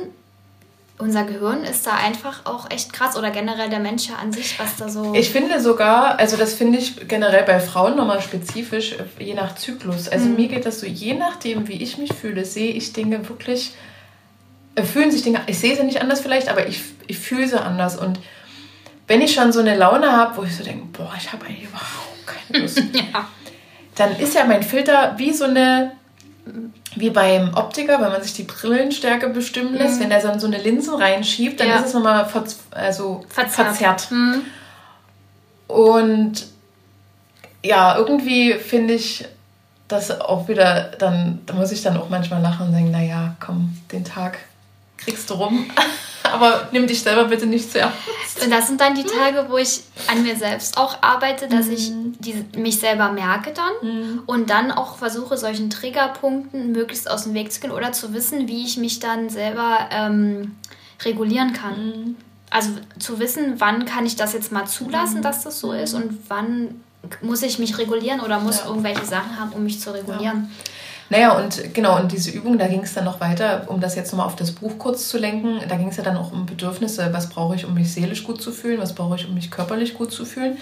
unser 1.03 1.25
Gehirn 1.25 1.65
ist 1.65 1.87
da 1.87 1.95
einfach 1.95 2.47
auch 2.47 2.71
echt 2.71 2.93
krass 2.93 3.17
oder 3.17 3.31
generell 3.31 3.69
der 3.69 3.81
Mensch 3.81 4.09
ja 4.09 4.15
an 4.17 4.33
sich, 4.33 4.59
was 4.59 4.77
da 4.77 4.88
so. 4.88 5.12
Ich 5.15 5.31
finde 5.31 5.61
sogar, 5.61 6.19
also 6.19 6.37
das 6.37 6.55
finde 6.55 6.79
ich 6.79 7.09
generell 7.09 7.43
bei 7.43 7.59
Frauen 7.59 7.97
nochmal 7.97 8.23
spezifisch, 8.23 8.95
je 9.19 9.35
nach 9.35 9.57
Zyklus. 9.57 10.09
Also 10.09 10.27
mhm. 10.27 10.37
mir 10.37 10.49
geht 10.49 10.65
das 10.65 10.81
so, 10.81 10.87
je 10.87 11.15
nachdem, 11.15 11.67
wie 11.67 11.83
ich 11.83 11.99
mich 11.99 12.12
fühle, 12.15 12.45
sehe 12.45 12.73
ich 12.73 12.93
Dinge 12.93 13.29
wirklich, 13.29 13.75
äh, 14.77 14.85
fühlen 14.85 15.11
sich 15.11 15.23
Dinge, 15.23 15.41
ich 15.49 15.59
sehe 15.59 15.77
sie 15.77 15.83
nicht 15.83 16.01
anders 16.01 16.21
vielleicht, 16.21 16.49
aber 16.49 16.69
ich, 16.69 16.81
ich 17.09 17.19
fühle 17.19 17.49
sie 17.49 17.61
anders. 17.61 17.99
Und 17.99 18.21
wenn 19.09 19.21
ich 19.21 19.35
schon 19.35 19.53
so 19.53 19.61
eine 19.61 19.77
Laune 19.77 20.12
habe, 20.12 20.37
wo 20.37 20.45
ich 20.45 20.57
so 20.57 20.62
denke, 20.62 20.87
boah, 20.93 21.12
ich 21.19 21.33
habe 21.33 21.45
eigentlich 21.47 21.65
überhaupt 21.65 22.27
keine 22.27 22.62
Lust, 22.62 22.79
ja. 22.93 23.29
dann 23.97 24.17
ist 24.21 24.35
ja 24.35 24.45
mein 24.45 24.62
Filter 24.62 25.15
wie 25.17 25.33
so 25.33 25.45
eine 25.45 25.93
wie 26.96 27.11
beim 27.11 27.55
Optiker, 27.55 28.00
wenn 28.00 28.12
man 28.12 28.22
sich 28.22 28.35
die 28.35 28.42
Brillenstärke 28.42 29.28
bestimmen 29.28 29.74
lässt, 29.74 29.96
mhm. 29.96 30.05
wenn 30.05 30.11
der 30.11 30.22
dann 30.22 30.40
so 30.40 30.46
eine 30.46 30.59
Linse 30.59 30.98
reinschiebt, 30.98 31.61
dann 31.61 31.68
ja. 31.68 31.76
ist 31.76 31.87
es 31.87 31.94
nochmal 31.94 32.26
ver 32.26 32.44
also 32.70 33.24
verzerrt. 33.28 33.68
verzerrt. 33.68 34.11
Mhm. 34.11 34.42
Und 35.68 36.46
ja, 37.64 37.96
irgendwie 37.96 38.55
finde 38.55 38.94
ich 38.94 39.26
das 39.88 40.20
auch 40.20 40.48
wieder, 40.48 40.90
dann 40.98 41.40
da 41.46 41.55
muss 41.55 41.72
ich 41.72 41.83
dann 41.83 41.96
auch 41.96 42.09
manchmal 42.09 42.42
lachen 42.42 42.66
und 42.66 42.72
denken, 42.72 42.90
naja, 42.90 43.37
komm, 43.40 43.78
den 43.92 44.05
Tag 44.05 44.38
kriegst 45.05 45.29
du 45.31 45.35
rum. 45.35 45.71
aber 46.33 46.69
nimm 46.73 46.87
dich 46.87 47.03
selber 47.03 47.25
bitte 47.25 47.47
nicht 47.47 47.71
zu 47.71 47.81
ernst. 47.81 48.43
Und 48.43 48.51
das 48.51 48.67
sind 48.67 48.81
dann 48.81 48.95
die 48.95 49.05
Tage, 49.05 49.47
wo 49.49 49.59
ich 49.59 49.83
an 50.09 50.23
mir 50.23 50.37
selbst 50.37 50.79
auch 50.79 51.03
arbeite, 51.03 51.47
dass 51.49 51.67
mhm. 51.67 51.73
ich 51.73 51.93
die, 52.19 52.59
mich 52.59 52.81
selber 52.81 53.12
merke 53.12 53.53
dann 53.53 53.73
mhm. 53.88 54.23
und 54.27 54.51
dann 54.51 54.71
auch 54.71 54.97
versuche, 54.97 55.37
solchen 55.37 55.71
Triggerpunkten 55.71 56.73
möglichst 56.73 57.11
aus 57.11 57.25
dem 57.25 57.35
Weg 57.35 57.53
zu 57.53 57.61
gehen 57.61 57.71
oder 57.71 57.93
zu 57.93 58.15
wissen, 58.15 58.49
wie 58.49 58.65
ich 58.65 58.77
mich 58.77 58.99
dann 58.99 59.29
selber 59.29 59.88
ähm, 59.91 60.57
regulieren 61.05 61.53
kann. 61.53 61.87
Mhm. 61.87 62.17
Also 62.51 62.71
zu 62.99 63.19
wissen, 63.19 63.55
wann 63.59 63.85
kann 63.85 64.05
ich 64.07 64.17
das 64.17 64.33
jetzt 64.33 64.53
mal 64.53 64.67
zulassen, 64.67 65.19
mhm. 65.19 65.23
dass 65.23 65.43
das 65.43 65.61
so 65.61 65.73
ist 65.73 65.95
und 65.95 66.19
wann 66.29 66.83
muss 67.21 67.43
ich 67.43 67.59
mich 67.59 67.79
regulieren 67.79 68.21
oder 68.21 68.38
muss 68.38 68.61
ja. 68.61 68.67
irgendwelche 68.67 69.05
Sachen 69.05 69.38
haben, 69.38 69.53
um 69.53 69.65
mich 69.65 69.81
zu 69.81 69.93
regulieren. 69.93 70.49
Ja. 70.51 70.65
Naja, 71.12 71.33
und 71.33 71.75
genau, 71.75 71.98
und 72.01 72.11
diese 72.11 72.31
Übung, 72.31 72.57
da 72.57 72.66
ging 72.68 72.81
es 72.85 72.94
dann 72.94 73.05
noch 73.05 73.20
weiter, 73.20 73.64
um 73.66 73.83
das 73.83 73.96
jetzt 73.96 74.12
nochmal 74.12 74.27
auf 74.29 74.35
das 74.35 74.51
Buch 74.51 74.79
kurz 74.79 75.11
zu 75.11 75.18
lenken. 75.18 75.61
Da 75.68 75.77
ging 75.77 75.88
es 75.88 75.98
ja 75.98 76.03
dann 76.03 76.16
auch 76.16 76.33
um 76.33 76.46
Bedürfnisse. 76.46 77.11
Was 77.12 77.29
brauche 77.29 77.55
ich, 77.55 77.66
um 77.66 77.75
mich 77.75 77.92
seelisch 77.92 78.25
gut 78.25 78.40
zu 78.40 78.51
fühlen? 78.51 78.81
Was 78.81 78.94
brauche 78.94 79.16
ich, 79.16 79.29
um 79.29 79.35
mich 79.35 79.51
körperlich 79.51 79.92
gut 79.92 80.11
zu 80.11 80.25
fühlen? 80.25 80.57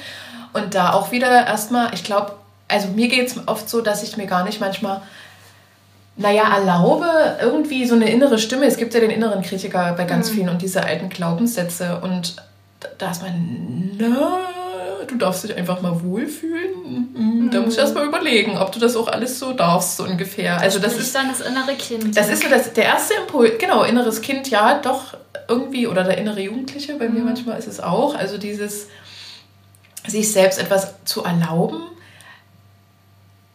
Und 0.53 0.75
da 0.75 0.93
auch 0.93 1.13
wieder 1.13 1.47
erstmal, 1.47 1.95
ich 1.95 2.03
glaube, 2.03 2.33
also 2.67 2.89
mir 2.89 3.07
geht 3.07 3.29
es 3.29 3.37
oft 3.47 3.71
so, 3.71 3.81
dass 3.81 4.03
ich 4.03 4.17
mir 4.17 4.27
gar 4.27 4.43
nicht 4.43 4.61
manchmal, 4.61 5.03
naja, 6.17 6.43
erlaube, 6.53 7.07
irgendwie 7.41 7.87
so 7.87 7.95
eine 7.95 8.11
innere 8.11 8.41
Stimme. 8.41 8.65
Es 8.65 8.77
gibt 8.77 8.93
ja 8.93 8.99
den 8.99 9.11
inneren 9.11 9.43
Kritiker 9.43 9.95
bei 9.97 10.03
ganz 10.03 10.31
mhm. 10.31 10.35
vielen 10.35 10.49
und 10.49 10.63
diese 10.63 10.83
alten 10.83 11.11
Glaubenssätze. 11.11 12.01
Und 12.03 12.35
da 12.99 13.11
ist 13.11 13.23
man, 13.23 13.97
nein 13.99 14.61
du 15.11 15.17
darfst 15.17 15.45
dich 15.45 15.57
einfach 15.57 15.81
mal 15.81 16.03
wohlfühlen. 16.03 17.13
Mhm. 17.15 17.51
Da 17.51 17.61
musst 17.61 17.77
du 17.77 17.81
erst 17.81 17.95
mal 17.95 18.07
überlegen, 18.07 18.59
ob 18.59 18.73
du 18.73 18.79
das 18.79 18.97
auch 18.97 19.09
alles 19.09 19.39
so 19.39 19.53
darfst, 19.53 19.97
so 19.97 20.05
ungefähr. 20.05 20.61
Also 20.61 20.79
das 20.79 20.97
ist 20.97 21.15
dann 21.15 21.29
das 21.29 21.41
innere 21.41 21.75
Kind. 21.75 22.17
Das 22.17 22.29
ist 22.29 22.43
so 22.43 22.49
das, 22.49 22.73
der 22.73 22.85
erste 22.85 23.15
Impuls, 23.15 23.59
genau, 23.59 23.83
inneres 23.85 24.21
Kind, 24.21 24.51
ja, 24.51 24.79
doch 24.79 25.17
irgendwie, 25.49 25.87
oder 25.87 26.05
der 26.05 26.19
innere 26.19 26.41
Jugendliche, 26.41 26.95
bei 26.95 27.09
mhm. 27.09 27.15
mir 27.15 27.25
manchmal 27.25 27.59
ist 27.59 27.69
es 27.69 27.81
auch. 27.81 28.15
Also 28.15 28.39
dieses, 28.39 28.89
sich 30.07 30.33
selbst 30.33 30.61
etwas 30.61 30.95
zu 31.05 31.25
erlauben. 31.25 31.83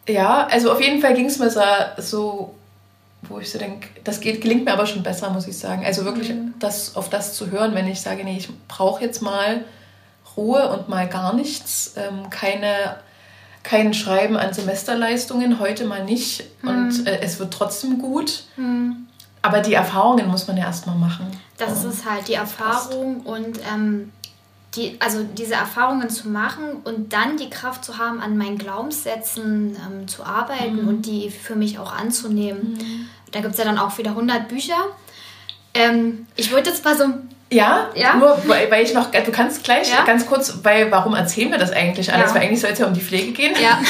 Ja, 0.08 0.46
also 0.46 0.72
auf 0.72 0.80
jeden 0.80 1.00
Fall 1.00 1.14
ging 1.14 1.26
es 1.26 1.38
mir 1.38 1.50
so 1.98 2.54
wo 3.28 3.38
ich 3.38 3.50
so 3.50 3.58
denke, 3.58 3.88
das 4.04 4.20
geht, 4.20 4.40
gelingt 4.40 4.64
mir 4.64 4.72
aber 4.72 4.86
schon 4.86 5.02
besser, 5.02 5.30
muss 5.30 5.46
ich 5.46 5.58
sagen. 5.58 5.84
Also 5.84 6.04
wirklich 6.04 6.30
mhm. 6.30 6.54
das, 6.58 6.96
auf 6.96 7.10
das 7.10 7.34
zu 7.34 7.50
hören, 7.50 7.74
wenn 7.74 7.88
ich 7.88 8.00
sage, 8.00 8.24
nee, 8.24 8.36
ich 8.36 8.48
brauche 8.68 9.02
jetzt 9.02 9.22
mal 9.22 9.64
Ruhe 10.36 10.68
und 10.68 10.88
mal 10.88 11.08
gar 11.08 11.34
nichts, 11.34 11.94
ähm, 11.96 12.30
keine, 12.30 12.96
kein 13.62 13.94
Schreiben 13.94 14.36
an 14.36 14.52
Semesterleistungen, 14.52 15.60
heute 15.60 15.86
mal 15.86 16.04
nicht 16.04 16.44
mhm. 16.62 16.68
und 16.68 17.06
äh, 17.06 17.20
es 17.20 17.38
wird 17.38 17.52
trotzdem 17.52 17.98
gut. 17.98 18.44
Mhm. 18.56 19.06
Aber 19.42 19.60
die 19.60 19.74
Erfahrungen 19.74 20.26
muss 20.28 20.46
man 20.48 20.56
ja 20.56 20.64
erstmal 20.64 20.96
machen. 20.96 21.26
Das 21.56 21.84
ist 21.84 22.08
halt 22.08 22.26
die 22.28 22.34
Erfahrung 22.34 23.20
und 23.20 23.60
ähm, 23.72 24.12
die, 24.76 25.00
also 25.00 25.22
diese 25.22 25.54
Erfahrungen 25.54 26.10
zu 26.10 26.28
machen 26.28 26.64
und 26.84 27.12
dann 27.12 27.36
die 27.36 27.50
Kraft 27.50 27.84
zu 27.84 27.98
haben, 27.98 28.20
an 28.20 28.36
meinen 28.36 28.58
Glaubenssätzen 28.58 29.76
ähm, 29.76 30.08
zu 30.08 30.24
arbeiten 30.24 30.82
mhm. 30.82 30.88
und 30.88 31.06
die 31.06 31.30
für 31.30 31.56
mich 31.56 31.78
auch 31.78 31.92
anzunehmen. 31.92 32.78
Da 33.32 33.40
gibt 33.40 33.52
es 33.52 33.58
ja 33.58 33.64
dann 33.64 33.78
auch 33.78 33.96
wieder 33.98 34.10
100 34.10 34.48
Bücher. 34.48 34.76
Ähm, 35.74 36.26
ich 36.36 36.50
würde 36.50 36.70
jetzt 36.70 36.84
mal 36.84 36.96
so 36.96 37.06
ja, 37.48 37.90
ja, 37.94 38.16
nur 38.16 38.36
weil, 38.48 38.68
weil 38.72 38.84
ich 38.84 38.92
noch, 38.92 39.12
du 39.12 39.30
kannst 39.30 39.62
gleich 39.62 39.88
ja? 39.90 40.04
ganz 40.04 40.26
kurz, 40.26 40.58
weil 40.64 40.90
warum 40.90 41.14
erzählen 41.14 41.50
wir 41.52 41.58
das 41.58 41.70
eigentlich 41.70 42.12
alles? 42.12 42.30
Ja. 42.30 42.34
Weil 42.34 42.42
eigentlich 42.42 42.60
soll 42.60 42.70
es 42.70 42.78
ja 42.80 42.86
um 42.86 42.94
die 42.94 43.00
Pflege 43.00 43.32
gehen. 43.32 43.54
Ja. 43.62 43.80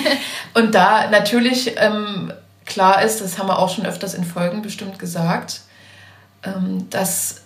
und 0.54 0.74
da 0.74 1.08
natürlich 1.08 1.74
ähm, 1.78 2.30
klar 2.66 3.02
ist, 3.02 3.22
das 3.22 3.38
haben 3.38 3.48
wir 3.48 3.58
auch 3.58 3.74
schon 3.74 3.86
öfters 3.86 4.12
in 4.12 4.24
Folgen 4.24 4.60
bestimmt 4.60 4.98
gesagt, 4.98 5.62
ähm, 6.42 6.90
dass 6.90 7.42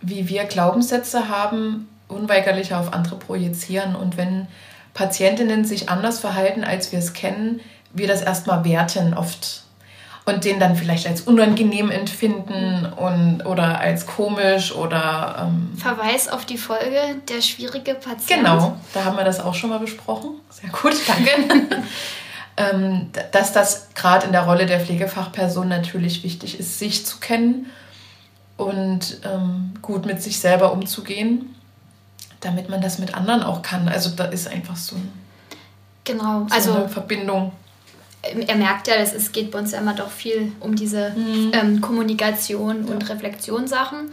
wie 0.00 0.28
wir 0.28 0.44
Glaubenssätze 0.44 1.28
haben, 1.28 1.88
unweigerlich 2.06 2.72
auf 2.74 2.92
andere 2.92 3.16
projizieren. 3.16 3.96
Und 3.96 4.16
wenn 4.16 4.46
Patientinnen 4.94 5.64
sich 5.64 5.88
anders 5.88 6.20
verhalten, 6.20 6.62
als 6.62 6.92
wir 6.92 7.00
es 7.00 7.12
kennen, 7.12 7.60
wir 7.92 8.06
das 8.06 8.22
erstmal 8.22 8.64
werten 8.64 9.14
oft 9.14 9.64
und 10.30 10.44
den 10.44 10.58
dann 10.60 10.76
vielleicht 10.76 11.06
als 11.06 11.22
unangenehm 11.22 11.90
empfinden 11.90 12.86
und, 12.96 13.44
oder 13.44 13.80
als 13.80 14.06
komisch 14.06 14.74
oder. 14.74 15.46
Ähm 15.46 15.72
Verweis 15.76 16.28
auf 16.28 16.44
die 16.44 16.58
Folge 16.58 17.16
der 17.28 17.42
schwierige 17.42 17.94
Patient. 17.94 18.28
Genau, 18.28 18.76
da 18.94 19.04
haben 19.04 19.16
wir 19.16 19.24
das 19.24 19.40
auch 19.40 19.54
schon 19.54 19.70
mal 19.70 19.80
besprochen. 19.80 20.40
Sehr 20.50 20.70
gut, 20.70 20.94
danke. 21.06 21.82
ähm, 22.56 23.10
dass 23.32 23.52
das 23.52 23.88
gerade 23.94 24.26
in 24.26 24.32
der 24.32 24.42
Rolle 24.42 24.66
der 24.66 24.80
Pflegefachperson 24.80 25.68
natürlich 25.68 26.22
wichtig 26.24 26.58
ist, 26.58 26.78
sich 26.78 27.04
zu 27.04 27.18
kennen 27.18 27.66
und 28.56 29.20
ähm, 29.24 29.74
gut 29.82 30.06
mit 30.06 30.22
sich 30.22 30.38
selber 30.38 30.72
umzugehen 30.72 31.54
damit 32.40 32.68
man 32.68 32.80
das 32.80 32.98
mit 32.98 33.14
anderen 33.14 33.42
auch 33.42 33.62
kann. 33.62 33.88
Also 33.88 34.10
da 34.10 34.24
ist 34.24 34.48
einfach 34.48 34.76
so, 34.76 34.96
ein, 34.96 35.12
genau. 36.04 36.46
so 36.48 36.54
also, 36.54 36.74
eine 36.74 36.88
Verbindung. 36.88 37.52
Er 38.22 38.56
merkt 38.56 38.86
ja, 38.86 38.94
es 38.94 39.32
geht 39.32 39.50
bei 39.50 39.58
uns 39.58 39.72
ja 39.72 39.78
immer 39.78 39.94
doch 39.94 40.10
viel 40.10 40.52
um 40.60 40.76
diese 40.76 41.10
mhm. 41.10 41.52
ähm, 41.54 41.80
Kommunikation 41.80 42.86
ja. 42.86 42.92
und 42.92 43.08
Reflexionssachen. 43.08 44.10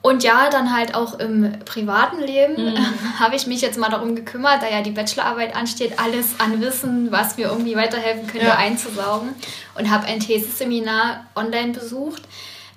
Und 0.00 0.22
ja, 0.22 0.48
dann 0.48 0.72
halt 0.72 0.94
auch 0.94 1.18
im 1.18 1.58
privaten 1.64 2.20
Leben 2.20 2.54
mhm. 2.54 2.78
habe 3.18 3.34
ich 3.34 3.46
mich 3.46 3.60
jetzt 3.60 3.78
mal 3.78 3.90
darum 3.90 4.14
gekümmert, 4.14 4.62
da 4.62 4.70
ja 4.70 4.80
die 4.82 4.92
Bachelorarbeit 4.92 5.56
ansteht, 5.56 5.98
alles 5.98 6.38
an 6.38 6.60
Wissen, 6.60 7.10
was 7.10 7.36
mir 7.36 7.48
irgendwie 7.48 7.74
weiterhelfen 7.74 8.26
könnte, 8.28 8.46
ja. 8.46 8.56
einzusaugen. 8.56 9.30
Und 9.74 9.90
habe 9.90 10.06
ein 10.06 10.20
Thesisseminar 10.20 11.26
online 11.34 11.72
besucht, 11.72 12.22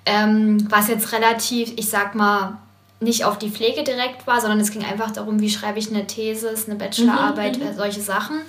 ähm, 0.04 0.66
was 0.68 0.88
jetzt 0.88 1.12
relativ, 1.12 1.72
ich 1.76 1.88
sag 1.88 2.14
mal, 2.14 2.58
nicht 2.98 3.24
auf 3.24 3.38
die 3.38 3.50
Pflege 3.50 3.82
direkt 3.82 4.26
war, 4.26 4.40
sondern 4.40 4.60
es 4.60 4.70
ging 4.70 4.84
einfach 4.84 5.10
darum, 5.10 5.40
wie 5.40 5.50
schreibe 5.50 5.78
ich 5.78 5.90
eine 5.90 6.06
Thesis, 6.06 6.68
eine 6.68 6.76
Bachelorarbeit, 6.76 7.58
mhm, 7.58 7.66
mhm. 7.66 7.76
solche 7.76 8.00
Sachen. 8.00 8.40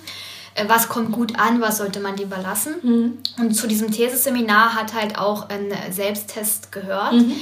Äh, 0.54 0.64
was 0.68 0.88
kommt 0.88 1.12
gut 1.12 1.38
an, 1.38 1.60
was 1.60 1.78
sollte 1.78 2.00
man 2.00 2.16
lieber 2.16 2.38
lassen? 2.38 2.74
Mhm. 2.82 3.18
Und 3.38 3.54
zu 3.54 3.66
diesem 3.66 3.90
Thesisseminar 3.90 4.74
hat 4.74 4.94
halt 4.94 5.18
auch 5.18 5.48
ein 5.48 5.72
Selbsttest 5.90 6.72
gehört. 6.72 7.14
Mhm. 7.14 7.36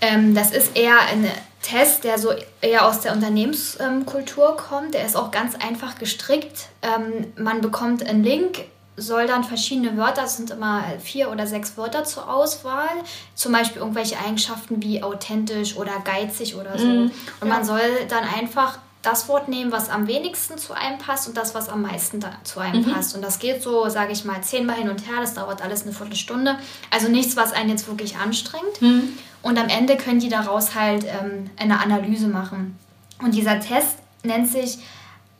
Ähm, 0.00 0.34
das 0.34 0.50
ist 0.50 0.76
eher 0.76 1.00
ein 1.00 1.26
Test, 1.62 2.04
der 2.04 2.18
so 2.18 2.30
eher 2.60 2.86
aus 2.86 3.00
der 3.00 3.12
Unternehmenskultur 3.12 4.56
kommt. 4.56 4.94
Der 4.94 5.06
ist 5.06 5.16
auch 5.16 5.30
ganz 5.30 5.54
einfach 5.54 5.98
gestrickt. 5.98 6.66
Ähm, 6.82 7.32
man 7.36 7.60
bekommt 7.60 8.04
einen 8.04 8.24
Link 8.24 8.64
soll 8.96 9.26
dann 9.26 9.44
verschiedene 9.44 9.96
Wörter, 9.96 10.24
es 10.24 10.36
sind 10.36 10.50
immer 10.50 10.84
vier 11.00 11.30
oder 11.30 11.46
sechs 11.46 11.76
Wörter 11.76 12.04
zur 12.04 12.28
Auswahl, 12.28 12.90
zum 13.34 13.52
Beispiel 13.52 13.80
irgendwelche 13.80 14.18
Eigenschaften 14.18 14.82
wie 14.82 15.02
authentisch 15.02 15.76
oder 15.76 15.92
geizig 16.04 16.56
oder 16.56 16.78
so. 16.78 16.86
Mhm, 16.86 17.10
und 17.40 17.48
man 17.48 17.64
soll 17.64 17.80
dann 18.08 18.24
einfach 18.24 18.78
das 19.02 19.28
Wort 19.28 19.48
nehmen, 19.48 19.72
was 19.72 19.90
am 19.90 20.06
wenigsten 20.06 20.58
zu 20.58 20.74
einem 20.74 20.98
passt 20.98 21.26
und 21.26 21.36
das, 21.36 21.54
was 21.54 21.68
am 21.68 21.82
meisten 21.82 22.20
zu 22.44 22.60
einem 22.60 22.82
mhm. 22.82 22.92
passt. 22.92 23.16
Und 23.16 23.22
das 23.22 23.40
geht 23.40 23.60
so, 23.60 23.88
sage 23.88 24.12
ich 24.12 24.24
mal, 24.24 24.40
zehnmal 24.42 24.76
hin 24.76 24.88
und 24.88 25.08
her. 25.08 25.16
Das 25.20 25.34
dauert 25.34 25.60
alles 25.60 25.82
eine 25.82 25.92
Viertelstunde. 25.92 26.56
Also 26.90 27.08
nichts, 27.08 27.36
was 27.36 27.52
einen 27.52 27.70
jetzt 27.70 27.88
wirklich 27.88 28.16
anstrengt. 28.16 28.80
Mhm. 28.80 29.18
Und 29.42 29.58
am 29.58 29.68
Ende 29.68 29.96
können 29.96 30.20
die 30.20 30.28
daraus 30.28 30.76
halt 30.76 31.04
ähm, 31.04 31.50
eine 31.58 31.80
Analyse 31.80 32.28
machen. 32.28 32.78
Und 33.20 33.34
dieser 33.34 33.58
Test 33.58 33.96
nennt 34.22 34.48
sich 34.48 34.78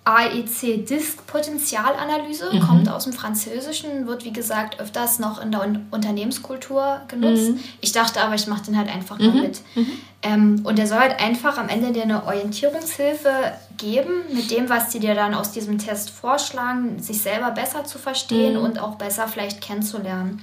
AEC 0.05 0.85
Disk 0.85 1.25
Potenzialanalyse 1.29 2.51
mhm. 2.53 2.61
kommt 2.61 2.89
aus 2.89 3.05
dem 3.05 3.13
Französischen, 3.13 4.09
wird 4.09 4.25
wie 4.25 4.33
gesagt 4.33 4.81
öfters 4.81 5.21
noch 5.21 5.41
in 5.41 5.53
der 5.53 5.65
Unternehmenskultur 5.93 7.03
genutzt. 7.07 7.51
Mhm. 7.51 7.61
Ich 7.81 7.93
dachte 7.93 8.21
aber, 8.21 8.35
ich 8.35 8.49
mache 8.49 8.65
den 8.65 8.77
halt 8.77 8.89
einfach 8.89 9.21
mal 9.21 9.29
mhm. 9.29 9.43
mit. 9.43 9.61
Mhm. 9.77 9.93
Ähm, 10.23 10.61
und 10.65 10.79
der 10.79 10.89
soll 10.89 10.99
halt 10.99 11.21
einfach 11.21 11.57
am 11.57 11.69
Ende 11.69 11.93
dir 11.93 12.03
eine 12.03 12.27
Orientierungshilfe 12.27 13.31
geben, 13.79 14.23
mit 14.33 14.51
dem, 14.51 14.69
was 14.69 14.89
die 14.89 14.99
dir 14.99 15.15
dann 15.15 15.35
aus 15.35 15.53
diesem 15.53 15.79
Test 15.79 16.11
vorschlagen, 16.11 17.01
sich 17.01 17.21
selber 17.21 17.53
besser 17.53 17.85
zu 17.85 17.99
verstehen 17.99 18.59
mhm. 18.59 18.65
und 18.65 18.79
auch 18.81 18.97
besser 18.97 19.29
vielleicht 19.29 19.61
kennenzulernen. 19.61 20.43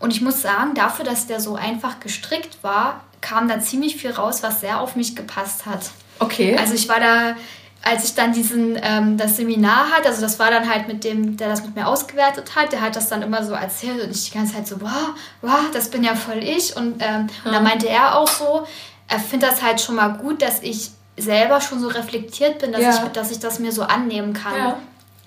Und 0.00 0.12
ich 0.12 0.22
muss 0.22 0.40
sagen, 0.40 0.74
dafür, 0.74 1.04
dass 1.04 1.26
der 1.26 1.40
so 1.40 1.56
einfach 1.56 2.00
gestrickt 2.00 2.58
war, 2.62 3.04
kam 3.20 3.48
da 3.48 3.60
ziemlich 3.60 3.96
viel 3.96 4.10
raus, 4.12 4.42
was 4.42 4.60
sehr 4.60 4.80
auf 4.80 4.96
mich 4.96 5.14
gepasst 5.14 5.66
hat. 5.66 5.90
Okay. 6.18 6.56
Also 6.58 6.74
ich 6.74 6.88
war 6.88 7.00
da 7.00 7.36
als 7.84 8.04
ich 8.04 8.14
dann 8.14 8.32
diesen, 8.32 8.78
ähm, 8.82 9.18
das 9.18 9.36
Seminar 9.36 9.90
hatte, 9.90 10.08
also 10.08 10.22
das 10.22 10.38
war 10.38 10.50
dann 10.50 10.68
halt 10.68 10.88
mit 10.88 11.04
dem, 11.04 11.36
der 11.36 11.48
das 11.48 11.62
mit 11.62 11.76
mir 11.76 11.86
ausgewertet 11.86 12.56
hat, 12.56 12.72
der 12.72 12.80
hat 12.80 12.96
das 12.96 13.08
dann 13.08 13.20
immer 13.20 13.44
so 13.44 13.52
erzählt 13.52 14.02
und 14.02 14.10
ich 14.10 14.30
die 14.30 14.36
ganze 14.36 14.54
Zeit 14.54 14.66
so, 14.66 14.80
wow, 14.80 15.10
wow, 15.42 15.70
das 15.72 15.90
bin 15.90 16.02
ja 16.02 16.14
voll 16.14 16.42
ich. 16.42 16.76
Und, 16.76 16.94
ähm, 17.00 17.28
ja. 17.28 17.44
und 17.44 17.52
dann 17.52 17.62
meinte 17.62 17.86
er 17.86 18.18
auch 18.18 18.26
so, 18.26 18.66
er 19.08 19.18
findet 19.18 19.50
das 19.50 19.62
halt 19.62 19.82
schon 19.82 19.96
mal 19.96 20.16
gut, 20.16 20.40
dass 20.40 20.62
ich 20.62 20.92
selber 21.18 21.60
schon 21.60 21.78
so 21.78 21.88
reflektiert 21.88 22.58
bin, 22.58 22.72
dass, 22.72 22.80
ja. 22.80 23.04
ich, 23.04 23.12
dass 23.12 23.30
ich 23.30 23.38
das 23.38 23.58
mir 23.58 23.70
so 23.70 23.82
annehmen 23.82 24.32
kann. 24.32 24.56
Ja. 24.56 24.78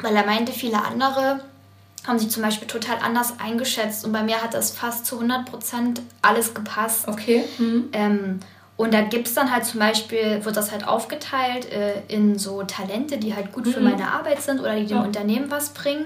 Weil 0.02 0.15
er 0.15 0.26
meinte, 0.26 0.52
viele 0.52 0.84
andere 0.84 1.41
haben 2.08 2.17
sich 2.17 2.30
zum 2.30 2.41
Beispiel 2.41 2.67
total 2.67 2.98
anders 3.04 3.34
eingeschätzt 3.39 4.04
und 4.06 4.13
bei 4.13 4.24
mir 4.24 4.41
hat 4.41 4.54
das 4.54 4.72
fast 4.72 5.06
zu 5.06 5.20
100% 5.20 6.00
alles 6.22 6.54
gepasst. 6.54 7.08
Okay. 7.08 7.43
Mhm. 7.60 7.89
Ähm, 7.93 8.39
und 8.78 8.94
da 8.94 9.02
gibt 9.02 9.28
es 9.28 9.34
dann 9.34 9.52
halt 9.52 9.66
zum 9.66 9.80
Beispiel, 9.80 10.46
wird 10.46 10.56
das 10.56 10.72
halt 10.72 10.88
aufgeteilt 10.88 11.72
äh, 11.72 11.94
in 12.08 12.38
so 12.38 12.62
Talente, 12.63 13.18
die 13.18 13.36
halt 13.36 13.52
gut 13.52 13.66
mhm. 13.66 13.72
für 13.72 13.80
meine 13.82 14.12
Arbeit 14.12 14.42
sind 14.42 14.60
oder 14.60 14.76
die 14.76 14.86
dem 14.86 14.98
ja. 14.98 15.04
Unternehmen 15.04 15.50
was 15.50 15.70
bringen. 15.70 16.06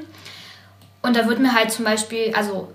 Und 1.02 1.18
da 1.18 1.28
wird 1.28 1.40
mir 1.40 1.54
halt 1.54 1.72
zum 1.72 1.84
Beispiel, 1.84 2.34
also 2.34 2.72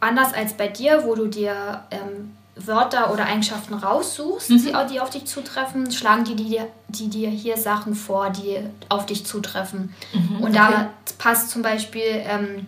anders 0.00 0.34
als 0.34 0.54
bei 0.54 0.66
dir, 0.66 1.04
wo 1.04 1.14
du 1.14 1.28
dir 1.28 1.84
ähm, 1.92 2.34
Wörter 2.56 3.12
oder 3.12 3.26
Eigenschaften 3.26 3.74
raussuchst, 3.74 4.50
mhm. 4.50 4.72
die, 4.90 5.00
auf 5.00 5.10
dich 5.10 5.26
zutreffen, 5.26 5.92
schlagen 5.92 6.24
die, 6.24 6.34
die, 6.34 6.60
die 6.88 7.08
dir 7.08 7.30
hier 7.30 7.56
Sachen 7.56 7.94
vor, 7.94 8.30
die 8.30 8.58
auf 8.88 9.06
dich 9.06 9.24
zutreffen. 9.24 9.94
Mhm, 10.12 10.36
und 10.40 10.50
okay. 10.50 10.54
da 10.54 10.90
passt 11.18 11.50
zum 11.50 11.62
Beispiel 11.62 12.02
ähm, 12.04 12.66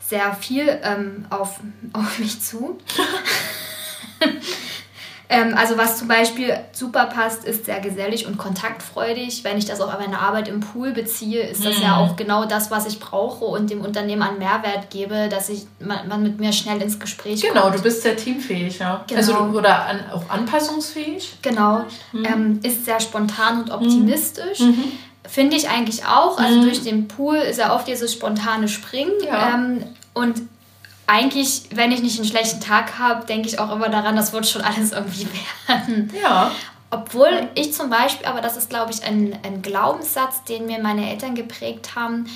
sehr 0.00 0.32
viel 0.34 0.78
ähm, 0.84 1.24
auf, 1.30 1.58
auf 1.92 2.18
mich 2.20 2.40
zu. 2.40 2.78
Ähm, 5.34 5.54
also 5.56 5.76
was 5.76 5.98
zum 5.98 6.08
Beispiel 6.08 6.56
super 6.72 7.06
passt, 7.06 7.44
ist 7.44 7.64
sehr 7.64 7.80
gesellig 7.80 8.26
und 8.26 8.38
kontaktfreudig. 8.38 9.42
Wenn 9.42 9.58
ich 9.58 9.64
das 9.64 9.80
auch 9.80 9.92
auf 9.92 9.98
meine 9.98 10.18
Arbeit 10.18 10.48
im 10.48 10.60
Pool 10.60 10.92
beziehe, 10.92 11.42
ist 11.42 11.64
das 11.64 11.78
mhm. 11.78 11.82
ja 11.82 11.96
auch 11.96 12.16
genau 12.16 12.44
das, 12.44 12.70
was 12.70 12.86
ich 12.86 13.00
brauche 13.00 13.44
und 13.44 13.70
dem 13.70 13.80
Unternehmen 13.80 14.22
an 14.22 14.38
Mehrwert 14.38 14.90
gebe, 14.90 15.28
dass 15.28 15.48
ich 15.48 15.66
man, 15.80 16.06
man 16.08 16.22
mit 16.22 16.38
mir 16.38 16.52
schnell 16.52 16.80
ins 16.80 17.00
Gespräch 17.00 17.42
genau, 17.42 17.54
kommt. 17.54 17.64
Genau, 17.64 17.76
du 17.76 17.82
bist 17.82 18.02
sehr 18.02 18.16
teamfähig, 18.16 18.78
ja. 18.78 19.04
Genau. 19.06 19.18
Also, 19.18 19.36
oder 19.36 19.86
an, 19.86 20.00
auch 20.12 20.30
anpassungsfähig. 20.30 21.38
Genau, 21.42 21.84
mhm. 22.12 22.24
ähm, 22.24 22.60
ist 22.62 22.84
sehr 22.84 23.00
spontan 23.00 23.62
und 23.62 23.70
optimistisch. 23.70 24.60
Mhm. 24.60 24.92
Finde 25.26 25.56
ich 25.56 25.68
eigentlich 25.68 26.06
auch. 26.06 26.38
Also 26.38 26.58
mhm. 26.58 26.62
durch 26.64 26.82
den 26.82 27.08
Pool 27.08 27.36
ist 27.36 27.58
ja 27.58 27.74
oft 27.74 27.88
dieses 27.88 28.12
spontane 28.12 28.68
Springen. 28.68 29.12
Ja. 29.26 29.54
Ähm, 29.54 29.82
und 30.12 30.42
eigentlich, 31.06 31.62
wenn 31.74 31.92
ich 31.92 32.02
nicht 32.02 32.18
einen 32.18 32.28
schlechten 32.28 32.60
Tag 32.60 32.98
habe, 32.98 33.26
denke 33.26 33.48
ich 33.48 33.58
auch 33.58 33.70
immer 33.70 33.88
daran, 33.88 34.16
das 34.16 34.32
wird 34.32 34.46
schon 34.46 34.62
alles 34.62 34.92
irgendwie 34.92 35.26
werden. 35.66 36.12
Ja. 36.20 36.50
Obwohl 36.90 37.48
ich 37.54 37.72
zum 37.72 37.90
Beispiel, 37.90 38.26
aber 38.26 38.40
das 38.40 38.56
ist, 38.56 38.70
glaube 38.70 38.92
ich, 38.92 39.02
ein, 39.04 39.36
ein 39.42 39.62
Glaubenssatz, 39.62 40.44
den 40.44 40.66
mir 40.66 40.78
meine 40.78 41.10
Eltern 41.10 41.34
geprägt 41.34 41.96
haben, 41.96 42.26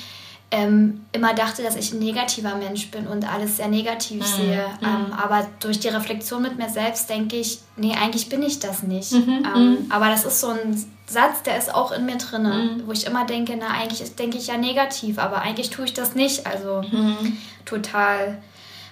ähm, 0.51 1.05
immer 1.13 1.35
dachte, 1.35 1.63
dass 1.63 1.77
ich 1.77 1.93
ein 1.93 1.99
negativer 1.99 2.55
Mensch 2.55 2.91
bin 2.91 3.07
und 3.07 3.31
alles 3.31 3.59
sehr 3.59 3.69
negativ 3.69 4.21
mhm. 4.21 4.43
sehe. 4.43 4.67
Mhm. 4.81 4.87
Ähm, 4.87 5.13
aber 5.13 5.47
durch 5.61 5.79
die 5.79 5.89
Reflexion 5.89 6.41
mit 6.41 6.57
mir 6.57 6.71
selbst 6.71 7.11
denke 7.11 7.37
ich, 7.37 7.59
nee, 7.77 7.95
eigentlich 7.95 8.29
bin 8.29 8.43
ich 8.43 8.59
das 8.59 8.83
nicht. 8.83 9.13
Mhm. 9.13 9.47
Ähm, 9.55 9.71
mhm. 9.71 9.87
aber 9.91 10.07
das 10.09 10.25
ist 10.25 10.41
so 10.41 10.49
ein 10.49 10.83
Satz, 11.07 11.43
der 11.43 11.59
ist 11.59 11.75
auch 11.75 11.93
in 11.93 12.07
mir 12.07 12.17
drin, 12.17 12.43
mhm. 12.43 12.83
wo 12.87 12.93
ich 12.93 13.07
immer 13.07 13.27
denke, 13.27 13.57
na, 13.59 13.69
eigentlich 13.69 14.15
denke 14.17 14.39
ich 14.39 14.47
ja 14.47 14.57
negativ, 14.57 15.19
aber 15.19 15.43
eigentlich 15.43 15.71
tue 15.71 15.85
ich 15.85 15.95
das 15.95 16.15
nicht. 16.15 16.47
Also 16.47 16.83
mhm. 16.83 17.37
total. 17.65 18.39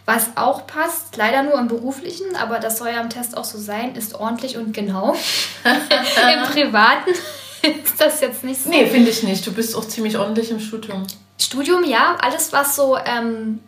Was 0.07 0.37
auch 0.37 0.69
passt, 0.69 1.17
leider 1.17 1.43
nur 1.43 1.59
im 1.59 1.67
beruflichen, 1.67 2.37
aber 2.37 2.61
das 2.61 2.79
soll 2.79 2.89
ja 2.89 3.01
im 3.01 3.11
Test 3.11 3.37
auch 3.37 3.45
so 3.45 3.59
sein, 3.59 3.97
ist 3.97 4.15
ordentlich 4.15 4.57
und 4.57 4.73
genau. 4.73 5.17
Im 5.65 6.43
privaten 6.45 7.11
ist 7.63 8.01
das 8.01 8.21
jetzt 8.21 8.45
nicht 8.45 8.63
so. 8.63 8.71
Nee, 8.71 8.87
finde 8.87 9.11
ich 9.11 9.25
nicht. 9.25 9.45
Du 9.45 9.53
bist 9.53 9.75
auch 9.75 9.87
ziemlich 9.87 10.17
ordentlich 10.17 10.53
im 10.53 10.61
Studium. 10.61 11.05
Studium, 11.41 11.85
ja, 11.85 12.17
alles, 12.21 12.53
was 12.53 12.77
so 12.77 12.97
ähm, 12.97 13.59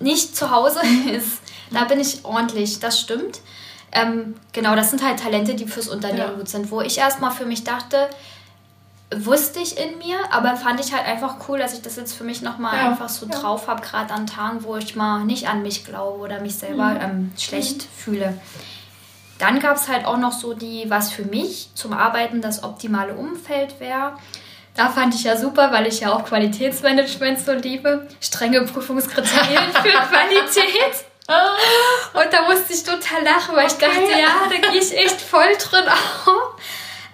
nicht 0.00 0.34
zu 0.34 0.50
Hause 0.50 0.80
ist, 1.12 1.40
da 1.70 1.84
bin 1.84 2.00
ich 2.00 2.24
ordentlich, 2.24 2.80
das 2.80 2.98
stimmt. 2.98 3.40
Ähm, 3.92 4.34
genau, 4.52 4.74
das 4.74 4.90
sind 4.90 5.04
halt 5.04 5.20
Talente, 5.20 5.54
die 5.54 5.66
fürs 5.66 5.88
Unternehmen 5.88 6.30
ja. 6.30 6.34
gut 6.34 6.48
sind, 6.48 6.70
wo 6.70 6.80
ich 6.80 6.98
erstmal 6.98 7.30
für 7.30 7.44
mich 7.44 7.62
dachte, 7.62 8.08
wusste 9.18 9.60
ich 9.60 9.78
in 9.78 9.98
mir, 9.98 10.18
aber 10.30 10.56
fand 10.56 10.80
ich 10.80 10.92
halt 10.92 11.06
einfach 11.06 11.36
cool, 11.48 11.58
dass 11.58 11.74
ich 11.74 11.82
das 11.82 11.96
jetzt 11.96 12.14
für 12.14 12.24
mich 12.24 12.42
nochmal 12.42 12.76
ja. 12.76 12.90
einfach 12.90 13.08
so 13.08 13.26
ja. 13.26 13.38
drauf 13.38 13.68
habe, 13.68 13.82
gerade 13.82 14.12
an 14.12 14.26
Tagen, 14.26 14.64
wo 14.64 14.76
ich 14.76 14.96
mal 14.96 15.24
nicht 15.24 15.48
an 15.48 15.62
mich 15.62 15.84
glaube 15.84 16.18
oder 16.18 16.40
mich 16.40 16.56
selber 16.56 16.90
mhm. 16.90 17.00
ähm, 17.00 17.32
schlecht 17.38 17.82
mhm. 17.82 17.88
fühle. 17.96 18.38
Dann 19.38 19.60
gab 19.60 19.76
es 19.76 19.88
halt 19.88 20.06
auch 20.06 20.16
noch 20.16 20.32
so 20.32 20.54
die, 20.54 20.88
was 20.88 21.12
für 21.12 21.24
mich 21.24 21.70
zum 21.74 21.92
Arbeiten 21.92 22.40
das 22.40 22.62
optimale 22.62 23.14
Umfeld 23.14 23.80
wäre. 23.80 24.14
Da 24.76 24.88
fand 24.88 25.14
ich 25.14 25.24
ja 25.24 25.36
super, 25.36 25.70
weil 25.72 25.86
ich 25.86 26.00
ja 26.00 26.12
auch 26.12 26.24
Qualitätsmanagement 26.24 27.38
so 27.38 27.52
liebe. 27.52 28.08
Strenge 28.20 28.62
Prüfungskriterien 28.62 29.72
für 29.72 29.88
Qualität. 30.08 31.04
Und 31.26 32.32
da 32.32 32.42
musste 32.42 32.72
ich 32.72 32.82
total 32.82 33.22
lachen, 33.24 33.56
weil 33.56 33.66
ich 33.66 33.74
dachte, 33.74 34.10
ja, 34.10 34.48
da 34.48 34.70
gehe 34.70 34.80
ich 34.80 34.96
echt 34.96 35.20
voll 35.20 35.56
drin 35.58 35.84
auf. 35.88 36.60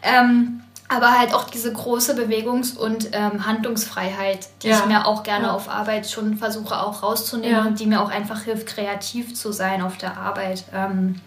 Ähm, 0.03 0.63
aber 0.91 1.17
halt 1.17 1.33
auch 1.33 1.45
diese 1.45 1.73
große 1.73 2.15
Bewegungs- 2.15 2.77
und 2.77 3.11
ähm, 3.13 3.47
Handlungsfreiheit, 3.47 4.49
die 4.63 4.69
ja. 4.69 4.79
ich 4.79 4.87
mir 4.87 5.07
auch 5.07 5.23
gerne 5.23 5.47
ja. 5.47 5.55
auf 5.55 5.69
Arbeit 5.69 6.11
schon 6.11 6.37
versuche 6.37 6.79
auch 6.81 7.05
rauszunehmen 7.05 7.57
ja. 7.57 7.65
und 7.65 7.79
die 7.79 7.87
mir 7.87 8.03
auch 8.03 8.11
einfach 8.11 8.43
hilft, 8.43 8.67
kreativ 8.67 9.35
zu 9.35 9.53
sein 9.53 9.83
auf 9.83 9.99
der 9.99 10.19
Arbeit. 10.19 10.65
Ähm, 10.75 11.21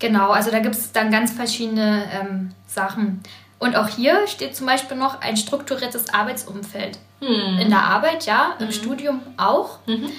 genau, 0.00 0.30
also 0.30 0.50
da 0.50 0.58
gibt 0.58 0.74
es 0.74 0.90
dann 0.90 1.12
ganz 1.12 1.30
verschiedene 1.30 2.10
ähm, 2.12 2.50
Sachen. 2.66 3.22
Und 3.60 3.76
auch 3.76 3.88
hier 3.88 4.26
steht 4.26 4.56
zum 4.56 4.66
Beispiel 4.66 4.96
noch 4.96 5.20
ein 5.20 5.36
strukturiertes 5.36 6.12
Arbeitsumfeld. 6.12 6.98
Hm. 7.20 7.58
In 7.60 7.70
der 7.70 7.84
Arbeit, 7.84 8.26
ja, 8.26 8.54
im 8.58 8.66
mhm. 8.66 8.72
Studium 8.72 9.20
auch. 9.36 9.78
Mhm. 9.86 10.10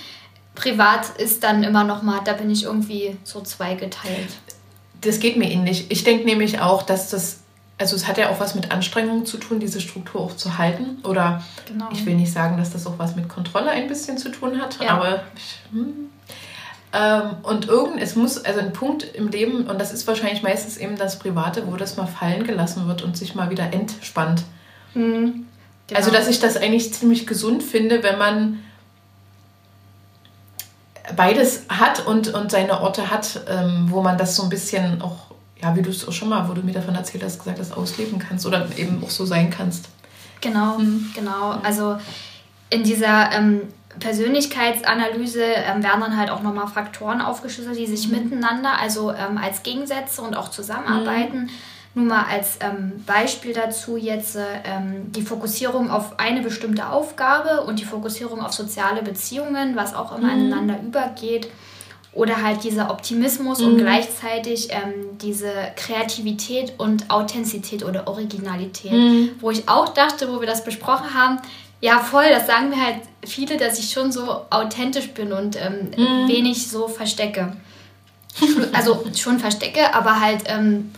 Privat 0.55 1.09
ist 1.17 1.43
dann 1.43 1.63
immer 1.63 1.83
noch 1.83 2.01
mal, 2.01 2.19
da 2.23 2.33
bin 2.33 2.49
ich 2.49 2.63
irgendwie 2.63 3.17
so 3.23 3.41
zweigeteilt. 3.41 4.29
Das 5.01 5.19
geht 5.19 5.37
mir 5.37 5.49
ähnlich. 5.49 5.85
Ich 5.89 6.03
denke 6.03 6.25
nämlich 6.25 6.59
auch, 6.59 6.83
dass 6.83 7.09
das, 7.09 7.38
also 7.79 7.95
es 7.95 8.07
hat 8.07 8.17
ja 8.17 8.29
auch 8.29 8.39
was 8.39 8.53
mit 8.53 8.71
Anstrengung 8.71 9.25
zu 9.25 9.37
tun, 9.37 9.59
diese 9.59 9.81
Struktur 9.81 10.21
auch 10.21 10.35
zu 10.35 10.57
halten. 10.57 10.99
Oder 11.03 11.41
genau. 11.65 11.89
ich 11.91 12.05
will 12.05 12.15
nicht 12.15 12.31
sagen, 12.31 12.57
dass 12.57 12.71
das 12.71 12.85
auch 12.85 12.99
was 12.99 13.15
mit 13.15 13.29
Kontrolle 13.29 13.71
ein 13.71 13.87
bisschen 13.87 14.17
zu 14.17 14.29
tun 14.29 14.61
hat, 14.61 14.79
ja. 14.81 14.89
aber 14.89 15.23
hm, 15.71 16.09
ähm, 16.91 17.37
und 17.43 17.67
irgend, 17.67 18.01
es 18.01 18.15
muss, 18.15 18.43
also 18.43 18.59
ein 18.59 18.73
Punkt 18.73 19.03
im 19.03 19.27
Leben, 19.27 19.67
und 19.67 19.79
das 19.79 19.93
ist 19.93 20.07
wahrscheinlich 20.07 20.41
meistens 20.41 20.77
eben 20.77 20.97
das 20.97 21.19
Private, 21.19 21.67
wo 21.67 21.75
das 21.75 21.97
mal 21.97 22.07
fallen 22.07 22.45
gelassen 22.45 22.87
wird 22.87 23.03
und 23.03 23.15
sich 23.15 23.35
mal 23.35 23.51
wieder 23.51 23.71
entspannt. 23.71 24.43
Mhm, 24.95 25.45
genau. 25.87 25.99
Also, 25.99 26.09
dass 26.09 26.27
ich 26.27 26.39
das 26.39 26.57
eigentlich 26.57 26.93
ziemlich 26.93 27.27
gesund 27.27 27.61
finde, 27.61 28.01
wenn 28.01 28.17
man 28.17 28.59
beides 31.15 31.63
hat 31.69 32.05
und, 32.07 32.33
und 32.33 32.51
seine 32.51 32.81
Orte 32.81 33.11
hat, 33.11 33.41
ähm, 33.47 33.87
wo 33.89 34.01
man 34.01 34.17
das 34.17 34.35
so 34.35 34.43
ein 34.43 34.49
bisschen 34.49 35.01
auch, 35.01 35.28
ja, 35.61 35.75
wie 35.75 35.81
du 35.81 35.89
es 35.89 36.07
auch 36.07 36.13
schon 36.13 36.29
mal, 36.29 36.47
wo 36.47 36.53
du 36.53 36.61
mir 36.61 36.71
davon 36.71 36.95
erzählt 36.95 37.23
hast, 37.23 37.39
gesagt 37.39 37.59
hast, 37.59 37.75
ausleben 37.75 38.19
kannst 38.19 38.45
oder 38.45 38.67
eben 38.77 39.03
auch 39.03 39.09
so 39.09 39.25
sein 39.25 39.49
kannst. 39.49 39.89
Genau, 40.41 40.77
mhm. 40.77 41.11
genau. 41.13 41.59
Also 41.63 41.97
in 42.69 42.83
dieser 42.83 43.31
ähm, 43.33 43.61
Persönlichkeitsanalyse 43.99 45.43
ähm, 45.43 45.83
werden 45.83 46.01
dann 46.01 46.17
halt 46.17 46.29
auch 46.29 46.41
nochmal 46.41 46.67
Faktoren 46.67 47.21
aufgeschlüsselt, 47.21 47.77
die 47.77 47.87
sich 47.87 48.07
mhm. 48.07 48.23
miteinander, 48.23 48.79
also 48.79 49.11
ähm, 49.11 49.37
als 49.37 49.63
Gegensätze 49.63 50.21
und 50.21 50.35
auch 50.35 50.49
zusammenarbeiten. 50.49 51.43
Mhm. 51.43 51.49
Nur 51.95 52.05
mal 52.05 52.25
als 52.31 52.59
ähm, 52.61 53.03
Beispiel 53.05 53.51
dazu 53.51 53.97
jetzt 53.97 54.35
äh, 54.35 54.43
die 55.07 55.23
Fokussierung 55.23 55.89
auf 55.89 56.19
eine 56.19 56.41
bestimmte 56.41 56.87
Aufgabe 56.87 57.61
und 57.61 57.79
die 57.79 57.85
Fokussierung 57.85 58.41
auf 58.41 58.53
soziale 58.53 59.01
Beziehungen, 59.01 59.75
was 59.75 59.95
auch 59.95 60.15
immer 60.15 60.33
mhm. 60.33 60.45
ineinander 60.45 60.79
übergeht. 60.81 61.49
Oder 62.11 62.41
halt 62.41 62.63
dieser 62.63 62.89
Optimismus 62.89 63.61
und 63.61 63.75
mhm. 63.75 63.79
gleichzeitig 63.79 64.69
ähm, 64.71 65.17
diese 65.21 65.51
Kreativität 65.75 66.73
und 66.77 67.09
Authentizität 67.11 67.85
oder 67.85 68.07
Originalität. 68.07 68.91
Mhm. 68.91 69.31
Wo 69.39 69.51
ich 69.51 69.69
auch 69.69 69.89
dachte, 69.89 70.33
wo 70.33 70.39
wir 70.39 70.47
das 70.47 70.63
besprochen 70.63 71.13
haben, 71.13 71.39
ja, 71.81 71.99
voll, 71.99 72.25
das 72.29 72.47
sagen 72.47 72.69
mir 72.69 72.83
halt 72.83 72.97
viele, 73.25 73.57
dass 73.57 73.79
ich 73.79 73.91
schon 73.91 74.11
so 74.11 74.45
authentisch 74.49 75.09
bin 75.11 75.31
und 75.31 75.55
ähm, 75.55 75.91
mm. 75.95 76.27
wenig 76.27 76.67
so 76.67 76.89
verstecke. 76.89 77.55
Also 78.73 79.03
schon 79.15 79.39
verstecke, 79.39 79.93
aber 79.93 80.19
halt 80.19 80.43
ähm, 80.45 80.91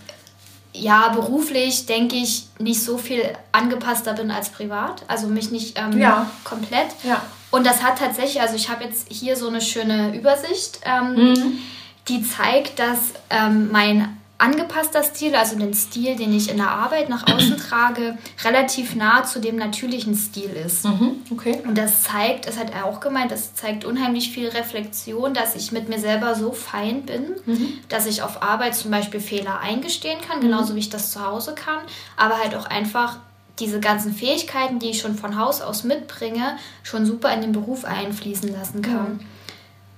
ja, 0.73 1.09
beruflich 1.09 1.85
denke 1.85 2.15
ich 2.15 2.47
nicht 2.59 2.81
so 2.81 2.97
viel 2.97 3.23
angepasster 3.51 4.13
bin 4.13 4.31
als 4.31 4.49
privat. 4.49 5.03
Also 5.07 5.27
mich 5.27 5.51
nicht 5.51 5.77
ähm, 5.77 5.99
ja. 5.99 6.29
komplett. 6.43 6.87
Ja. 7.03 7.21
Und 7.49 7.65
das 7.65 7.83
hat 7.83 7.99
tatsächlich, 7.99 8.41
also 8.41 8.55
ich 8.55 8.69
habe 8.69 8.83
jetzt 8.85 9.07
hier 9.09 9.35
so 9.35 9.47
eine 9.47 9.61
schöne 9.61 10.15
Übersicht, 10.15 10.79
ähm, 10.85 11.15
mhm. 11.15 11.59
die 12.07 12.23
zeigt, 12.23 12.79
dass 12.79 12.99
ähm, 13.29 13.69
mein 13.71 14.17
angepasster 14.41 15.03
Stil, 15.03 15.35
also 15.35 15.57
den 15.57 15.73
Stil, 15.73 16.15
den 16.15 16.35
ich 16.35 16.49
in 16.49 16.57
der 16.57 16.71
Arbeit 16.71 17.09
nach 17.09 17.31
außen 17.31 17.57
trage, 17.69 18.17
relativ 18.43 18.95
nah 18.95 19.23
zu 19.23 19.39
dem 19.39 19.55
natürlichen 19.55 20.15
Stil 20.15 20.49
ist. 20.49 20.83
Mhm, 20.85 21.21
okay. 21.31 21.61
Und 21.65 21.77
das 21.77 22.03
zeigt, 22.03 22.47
das 22.47 22.57
hat 22.57 22.73
er 22.73 22.85
auch 22.85 22.99
gemeint, 22.99 23.31
das 23.31 23.53
zeigt 23.53 23.85
unheimlich 23.85 24.31
viel 24.31 24.49
Reflexion, 24.49 25.33
dass 25.33 25.55
ich 25.55 25.71
mit 25.71 25.89
mir 25.89 25.99
selber 25.99 26.33
so 26.33 26.51
fein 26.51 27.03
bin, 27.03 27.35
mhm. 27.45 27.73
dass 27.87 28.07
ich 28.07 28.23
auf 28.23 28.41
Arbeit 28.41 28.75
zum 28.75 28.89
Beispiel 28.89 29.19
Fehler 29.19 29.59
eingestehen 29.59 30.19
kann, 30.27 30.39
mhm. 30.39 30.43
genauso 30.43 30.75
wie 30.75 30.79
ich 30.79 30.89
das 30.89 31.11
zu 31.11 31.25
Hause 31.25 31.53
kann, 31.53 31.79
aber 32.17 32.39
halt 32.39 32.55
auch 32.55 32.65
einfach 32.65 33.17
diese 33.59 33.79
ganzen 33.79 34.13
Fähigkeiten, 34.13 34.79
die 34.79 34.89
ich 34.89 35.01
schon 35.01 35.15
von 35.15 35.37
Haus 35.37 35.61
aus 35.61 35.83
mitbringe, 35.83 36.57
schon 36.81 37.05
super 37.05 37.31
in 37.31 37.41
den 37.41 37.51
Beruf 37.51 37.85
einfließen 37.85 38.51
lassen 38.51 38.81
kann. 38.81 39.19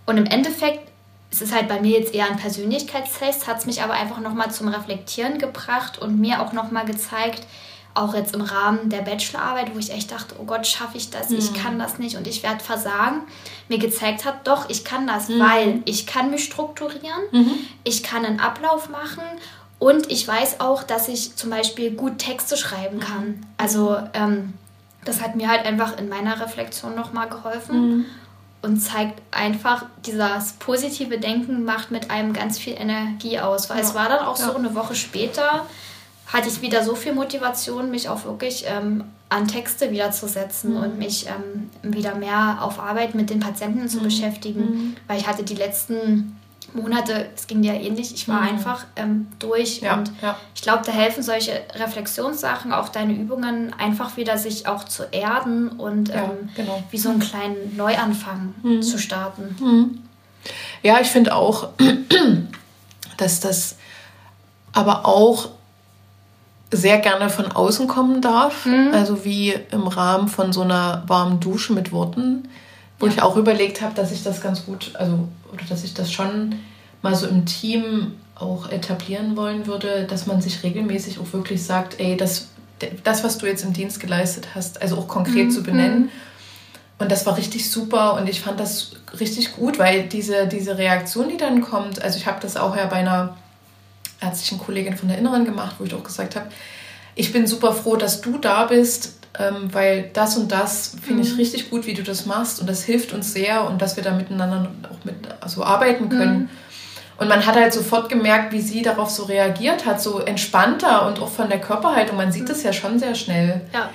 Und 0.06 0.17
im 0.17 0.25
Endeffekt 0.25 0.92
es 1.34 1.41
ist 1.41 1.54
halt 1.54 1.67
bei 1.67 1.82
mir 1.82 2.00
jetzt 2.00 2.13
eher 2.13 2.28
ein 2.30 2.38
Persönlichkeitstest, 2.38 3.48
hat 3.48 3.58
es 3.58 3.65
mich 3.65 3.82
aber 3.82 3.93
einfach 3.93 4.19
nochmal 4.19 4.52
zum 4.52 4.67
Reflektieren 4.67 5.39
gebracht 5.39 5.98
und 5.98 6.19
mir 6.19 6.39
auch 6.41 6.54
nochmal 6.54 6.86
gezeigt, 6.86 7.48
auch 7.96 8.13
jetzt 8.13 8.36
im 8.36 8.41
Rahmen 8.41 8.89
der 8.89 9.02
Bachelorarbeit, 9.02 9.74
wo 9.74 9.80
ich 9.80 9.91
echt 9.91 10.12
dachte, 10.12 10.36
oh 10.39 10.43
Gott, 10.43 10.67
schaffe 10.67 10.98
ich 10.98 11.10
das, 11.10 11.30
mhm. 11.30 11.39
ich 11.39 11.54
kann 11.56 11.80
das 11.80 11.98
nicht 11.98 12.17
und 12.17 12.28
ich 12.28 12.43
werde 12.43 12.63
versagen, 12.63 13.22
mir 13.67 13.80
gezeigt 13.80 14.26
hat, 14.26 14.48
doch, 14.48 14.69
ich 14.69 14.86
kann 14.86 15.08
das, 15.08 15.30
mhm. 15.30 15.39
weil 15.39 15.82
ich 15.86 16.06
kann 16.06 16.30
mich 16.30 16.43
strukturieren, 16.43 17.22
mhm. 17.32 17.52
ich 17.84 18.04
kann 18.04 18.26
einen 18.26 18.39
Ablauf 18.39 18.89
machen 18.89 19.24
und 19.80 20.12
ich 20.12 20.28
weiß 20.28 20.60
auch, 20.60 20.84
dass 20.84 21.08
ich 21.08 21.36
zum 21.36 21.50
Beispiel 21.50 21.91
gut 21.91 22.19
Texte 22.19 22.58
schreiben 22.58 23.00
kann. 23.00 23.26
Mhm. 23.26 23.41
Also 23.58 23.98
ähm, 24.13 24.54
das 25.04 25.22
hat 25.22 25.36
mir 25.36 25.50
halt 25.50 25.65
einfach 25.65 25.98
in 25.98 26.10
meiner 26.10 26.39
Reflexion 26.39 26.96
nochmal 26.96 27.28
geholfen. 27.28 28.06
Und 28.63 28.80
zeigt 28.80 29.21
einfach, 29.32 29.86
dieses 30.06 30.54
positive 30.54 31.19
Denken 31.19 31.65
macht 31.65 31.91
mit 31.91 32.10
einem 32.10 32.34
ganz 32.34 32.58
viel 32.58 32.73
Energie 32.73 33.39
aus. 33.39 33.69
Weil 33.69 33.78
ja. 33.78 33.84
es 33.84 33.93
war 33.93 34.10
dann 34.10 34.26
auch 34.26 34.39
ja. 34.39 34.47
so, 34.47 34.56
eine 34.56 34.73
Woche 34.73 34.96
später 34.96 35.67
hatte 36.27 36.48
ich 36.50 36.62
wieder 36.62 36.83
so 36.83 36.96
viel 36.96 37.13
Motivation, 37.13 37.92
mich 37.92 38.10
auch 38.10 38.25
wirklich 38.25 38.65
ähm, 38.67 39.04
an 39.29 39.48
Texte 39.48 39.92
wiederzusetzen 39.92 40.71
mhm. 40.71 40.77
und 40.77 40.98
mich 40.98 41.27
ähm, 41.27 41.69
wieder 41.83 42.15
mehr 42.15 42.60
auf 42.62 42.79
Arbeit 42.79 43.13
mit 43.13 43.29
den 43.29 43.40
Patienten 43.40 43.87
zu 43.87 44.00
mhm. 44.00 44.04
beschäftigen. 44.04 44.62
Mhm. 44.62 44.96
Weil 45.08 45.19
ich 45.19 45.27
hatte 45.27 45.44
die 45.44 45.56
letzten 45.56 46.40
Monate, 46.76 47.28
es 47.36 47.48
ging 47.48 47.62
dir 47.62 47.74
ähnlich, 47.74 48.13
ich 48.13 48.28
war 48.28 48.42
mhm. 48.42 48.48
einfach 48.50 48.86
ähm, 48.96 49.28
durch 49.40 49.82
ja, 49.82 49.96
und 49.96 50.12
ja. 50.21 50.38
ich 50.56 50.62
glaube, 50.62 50.84
da 50.86 50.92
helfen 50.92 51.24
solche 51.24 51.62
Reflexionssachen, 51.76 52.74
auch 52.74 52.90
deine 52.90 53.13
Übungen, 53.13 53.74
einfach 53.78 54.17
wieder 54.17 54.38
sich 54.38 54.67
auch 54.67 54.84
zu 54.84 55.04
erden 55.12 55.69
und 55.69 56.10
ja, 56.10 56.24
ähm, 56.24 56.50
genau. 56.56 56.84
wie 56.92 56.98
so 56.98 57.10
einen 57.10 57.19
kleinen 57.19 57.76
Neuanfang 57.76 58.56
mhm. 58.63 58.82
zu 58.82 58.98
starten. 58.98 59.56
Mhm. 59.60 60.00
Ja, 60.82 61.00
ich 61.00 61.08
finde 61.08 61.36
auch, 61.36 61.69
dass 63.17 63.40
das 63.40 63.76
aber 64.74 65.06
auch 65.06 65.50
sehr 66.71 66.98
gerne 66.98 67.30
von 67.30 67.52
außen 67.52 67.88
kommen 67.88 68.21
darf, 68.21 68.65
mhm. 68.65 68.90
also 68.94 69.24
wie 69.24 69.54
im 69.71 69.88
Rahmen 69.88 70.28
von 70.28 70.52
so 70.52 70.62
einer 70.62 71.04
warmen 71.08 71.40
Dusche 71.40 71.74
mit 71.74 71.92
Worten 71.92 72.50
wo 73.04 73.08
ja. 73.08 73.13
ich 73.13 73.21
auch 73.21 73.36
überlegt 73.36 73.82
habe, 73.82 73.94
dass 73.94 74.12
ich 74.13 74.24
das 74.24 74.42
ganz 74.42 74.65
gut, 74.65 74.92
also 74.94 75.28
oder 75.54 75.63
dass 75.69 75.83
ich 75.83 75.93
das 75.93 76.12
schon 76.12 76.56
mal 77.01 77.15
so 77.15 77.27
im 77.27 77.45
Team 77.45 78.13
auch 78.35 78.69
etablieren 78.69 79.37
wollen 79.37 79.67
würde, 79.67 80.06
dass 80.06 80.25
man 80.25 80.41
sich 80.41 80.63
regelmäßig 80.63 81.19
auch 81.19 81.31
wirklich 81.33 81.63
sagt, 81.63 81.99
ey, 81.99 82.17
das, 82.17 82.47
das 83.04 83.23
was 83.23 83.37
du 83.37 83.45
jetzt 83.45 83.63
im 83.63 83.73
Dienst 83.73 83.99
geleistet 83.99 84.49
hast, 84.56 84.81
also 84.81 84.97
auch 84.97 85.08
konkret 85.08 85.47
mhm. 85.47 85.51
zu 85.51 85.63
benennen. 85.63 86.10
Und 86.99 87.12
das 87.12 87.25
war 87.25 87.37
richtig 87.37 87.69
super 87.69 88.15
und 88.15 88.29
ich 88.29 88.41
fand 88.41 88.60
das 88.60 88.93
richtig 89.19 89.56
gut, 89.56 89.77
weil 89.77 90.04
diese, 90.04 90.47
diese 90.47 90.77
Reaktion, 90.77 91.29
die 91.29 91.37
dann 91.37 91.62
kommt, 91.62 92.01
also 92.01 92.17
ich 92.17 92.27
habe 92.27 92.39
das 92.41 92.56
auch 92.56 92.75
ja 92.75 92.85
bei 92.85 92.97
einer 92.97 93.35
ärztlichen 94.21 94.60
Kollegin 94.60 94.95
von 94.95 95.10
der 95.10 95.17
Inneren 95.17 95.45
gemacht, 95.45 95.75
wo 95.79 95.83
ich 95.83 95.93
auch 95.93 96.04
gesagt 96.04 96.35
habe, 96.35 96.47
ich 97.15 97.31
bin 97.33 97.45
super 97.45 97.73
froh, 97.73 97.95
dass 97.95 98.21
du 98.21 98.37
da 98.37 98.65
bist, 98.65 99.19
ähm, 99.40 99.73
weil 99.73 100.10
das 100.13 100.38
und 100.38 100.52
das 100.52 100.96
finde 101.02 101.23
ich 101.23 101.31
mhm. 101.31 101.38
richtig 101.38 101.69
gut, 101.69 101.88
wie 101.88 101.94
du 101.94 102.04
das 102.04 102.25
machst 102.25 102.62
und 102.62 102.69
das 102.69 102.84
hilft 102.84 103.13
uns 103.13 103.34
sehr 103.34 103.67
und 103.67 103.81
dass 103.81 103.96
wir 103.96 104.04
da 104.04 104.12
miteinander 104.12 104.69
auch 104.92 105.04
mit 105.06 105.15
also 105.42 105.63
arbeiten 105.63 106.10
können. 106.10 106.40
Mhm. 106.40 106.50
Und 107.17 107.29
man 107.29 107.46
hat 107.46 107.56
halt 107.56 107.73
sofort 107.73 108.10
gemerkt, 108.10 108.54
wie 108.54 108.62
sie 108.62 108.81
darauf 108.81 109.10
so 109.10 109.23
reagiert 109.23 109.86
hat, 109.86 110.02
so 110.02 110.19
entspannter 110.19 111.08
und 111.08 111.19
auch 111.19 111.29
von 111.29 111.48
der 111.50 111.62
Körperhaltung. 111.62 112.17
Man 112.17 112.31
sieht 112.31 112.50
das 112.50 112.63
ja 112.63 112.73
schon 112.73 113.00
sehr 113.00 113.15
schnell, 113.15 113.62
ja. 113.73 113.90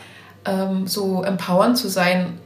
ähm, 0.45 0.87
so 0.87 1.23
empowernd 1.23 1.77
zu 1.77 1.89
sein. 1.89 2.39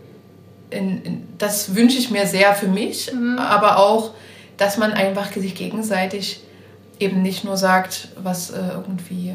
In, 0.70 1.02
in, 1.02 1.28
das 1.38 1.74
wünsche 1.74 1.98
ich 1.98 2.10
mir 2.10 2.26
sehr 2.26 2.54
für 2.54 2.68
mich, 2.68 3.12
mhm. 3.12 3.38
aber 3.38 3.78
auch, 3.78 4.12
dass 4.56 4.78
man 4.78 4.92
einfach 4.92 5.32
sich 5.32 5.54
gegenseitig 5.54 6.42
eben 6.98 7.22
nicht 7.22 7.44
nur 7.44 7.56
sagt, 7.56 8.08
was 8.22 8.50
äh, 8.50 8.60
irgendwie 8.74 9.34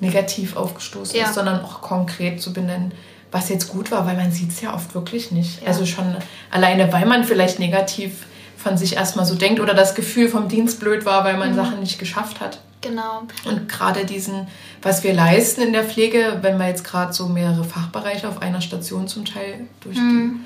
negativ 0.00 0.56
aufgestoßen 0.56 1.16
ja. 1.16 1.26
ist, 1.26 1.34
sondern 1.34 1.64
auch 1.64 1.80
konkret 1.80 2.40
zu 2.40 2.52
benennen, 2.52 2.92
was 3.30 3.48
jetzt 3.48 3.68
gut 3.68 3.90
war, 3.90 4.06
weil 4.06 4.16
man 4.16 4.32
sieht 4.32 4.50
es 4.50 4.60
ja 4.60 4.74
oft 4.74 4.94
wirklich 4.94 5.32
nicht. 5.32 5.62
Ja. 5.62 5.68
Also 5.68 5.86
schon 5.86 6.16
alleine, 6.50 6.92
weil 6.92 7.06
man 7.06 7.24
vielleicht 7.24 7.58
negativ 7.58 8.26
von 8.56 8.76
sich 8.76 8.96
erstmal 8.96 9.24
so 9.24 9.34
denkt 9.34 9.60
oder 9.60 9.74
das 9.74 9.94
Gefühl 9.94 10.28
vom 10.28 10.48
Dienst 10.48 10.80
blöd 10.80 11.04
war, 11.04 11.24
weil 11.24 11.36
man 11.36 11.52
mhm. 11.52 11.56
Sachen 11.56 11.80
nicht 11.80 11.98
geschafft 11.98 12.40
hat. 12.40 12.60
Genau. 12.80 13.22
Und 13.44 13.68
gerade 13.68 14.04
diesen, 14.04 14.46
was 14.82 15.02
wir 15.02 15.12
leisten 15.12 15.62
in 15.62 15.72
der 15.72 15.84
Pflege, 15.84 16.38
wenn 16.42 16.58
wir 16.58 16.68
jetzt 16.68 16.84
gerade 16.84 17.12
so 17.12 17.28
mehrere 17.28 17.64
Fachbereiche 17.64 18.28
auf 18.28 18.40
einer 18.40 18.60
Station 18.60 19.08
zum 19.08 19.24
Teil 19.24 19.66
durch 19.80 19.96
mhm. 19.96 20.44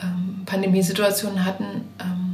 die 0.00 0.04
ähm, 0.04 0.42
Pandemiesituation 0.46 1.44
hatten, 1.44 1.88
ähm, 2.00 2.33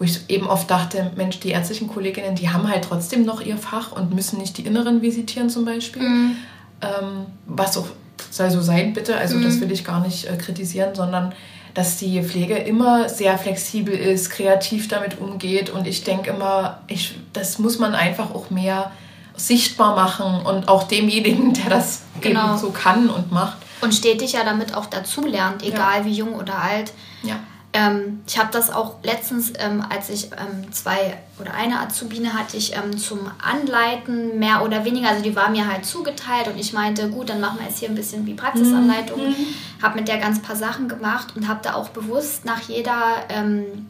wo 0.00 0.04
ich 0.04 0.18
eben 0.28 0.48
oft 0.48 0.70
dachte, 0.70 1.12
Mensch, 1.14 1.40
die 1.40 1.50
ärztlichen 1.50 1.86
Kolleginnen, 1.86 2.34
die 2.34 2.48
haben 2.48 2.66
halt 2.66 2.84
trotzdem 2.84 3.26
noch 3.26 3.42
ihr 3.42 3.58
Fach 3.58 3.92
und 3.92 4.14
müssen 4.14 4.38
nicht 4.38 4.56
die 4.56 4.62
Inneren 4.62 5.02
visitieren 5.02 5.50
zum 5.50 5.66
Beispiel. 5.66 6.02
Mhm. 6.02 6.36
Ähm, 6.80 7.26
was 7.44 7.76
auch 7.76 7.86
soll 8.30 8.50
so 8.50 8.62
sein, 8.62 8.94
bitte. 8.94 9.14
Also 9.16 9.36
mhm. 9.36 9.44
das 9.44 9.60
will 9.60 9.70
ich 9.70 9.84
gar 9.84 10.00
nicht 10.00 10.24
äh, 10.24 10.36
kritisieren, 10.38 10.94
sondern 10.94 11.34
dass 11.74 11.98
die 11.98 12.22
Pflege 12.22 12.56
immer 12.56 13.10
sehr 13.10 13.36
flexibel 13.36 13.94
ist, 13.94 14.30
kreativ 14.30 14.88
damit 14.88 15.20
umgeht. 15.20 15.68
Und 15.68 15.86
ich 15.86 16.02
denke 16.02 16.30
immer, 16.30 16.80
ich, 16.86 17.16
das 17.34 17.58
muss 17.58 17.78
man 17.78 17.94
einfach 17.94 18.34
auch 18.34 18.48
mehr 18.48 18.92
sichtbar 19.36 19.94
machen 19.96 20.46
und 20.46 20.68
auch 20.68 20.84
demjenigen, 20.84 21.52
der 21.52 21.68
das 21.68 22.02
genau. 22.22 22.48
eben 22.48 22.58
so 22.58 22.70
kann 22.70 23.10
und 23.10 23.30
macht. 23.32 23.58
Und 23.82 23.94
stetig 23.94 24.32
ja 24.32 24.44
damit 24.44 24.74
auch 24.74 24.86
dazulernt, 24.86 25.62
egal 25.62 26.00
ja. 26.00 26.04
wie 26.06 26.12
jung 26.12 26.34
oder 26.34 26.58
alt. 26.58 26.92
Ja. 27.22 27.40
Ähm, 27.72 28.22
ich 28.26 28.36
habe 28.38 28.50
das 28.50 28.70
auch 28.70 28.96
letztens, 29.04 29.52
ähm, 29.58 29.84
als 29.88 30.10
ich 30.10 30.30
ähm, 30.32 30.72
zwei 30.72 31.18
oder 31.40 31.54
eine 31.54 31.78
Azubine 31.78 32.34
hatte 32.34 32.56
ich 32.56 32.76
ähm, 32.76 32.98
zum 32.98 33.30
Anleiten 33.40 34.40
mehr 34.40 34.64
oder 34.64 34.84
weniger, 34.84 35.10
also 35.10 35.22
die 35.22 35.36
war 35.36 35.50
mir 35.50 35.70
halt 35.70 35.86
zugeteilt 35.86 36.48
und 36.48 36.58
ich 36.58 36.72
meinte, 36.72 37.08
gut, 37.10 37.28
dann 37.28 37.40
machen 37.40 37.58
wir 37.60 37.66
jetzt 37.66 37.78
hier 37.78 37.88
ein 37.88 37.94
bisschen 37.94 38.26
wie 38.26 38.34
Praxisanleitung. 38.34 39.28
Mhm. 39.28 39.36
Habe 39.80 40.00
mit 40.00 40.08
der 40.08 40.18
ganz 40.18 40.42
paar 40.42 40.56
Sachen 40.56 40.88
gemacht 40.88 41.36
und 41.36 41.46
habe 41.46 41.60
da 41.62 41.74
auch 41.74 41.90
bewusst 41.90 42.44
nach 42.44 42.60
jeder 42.62 43.24
ähm, 43.28 43.86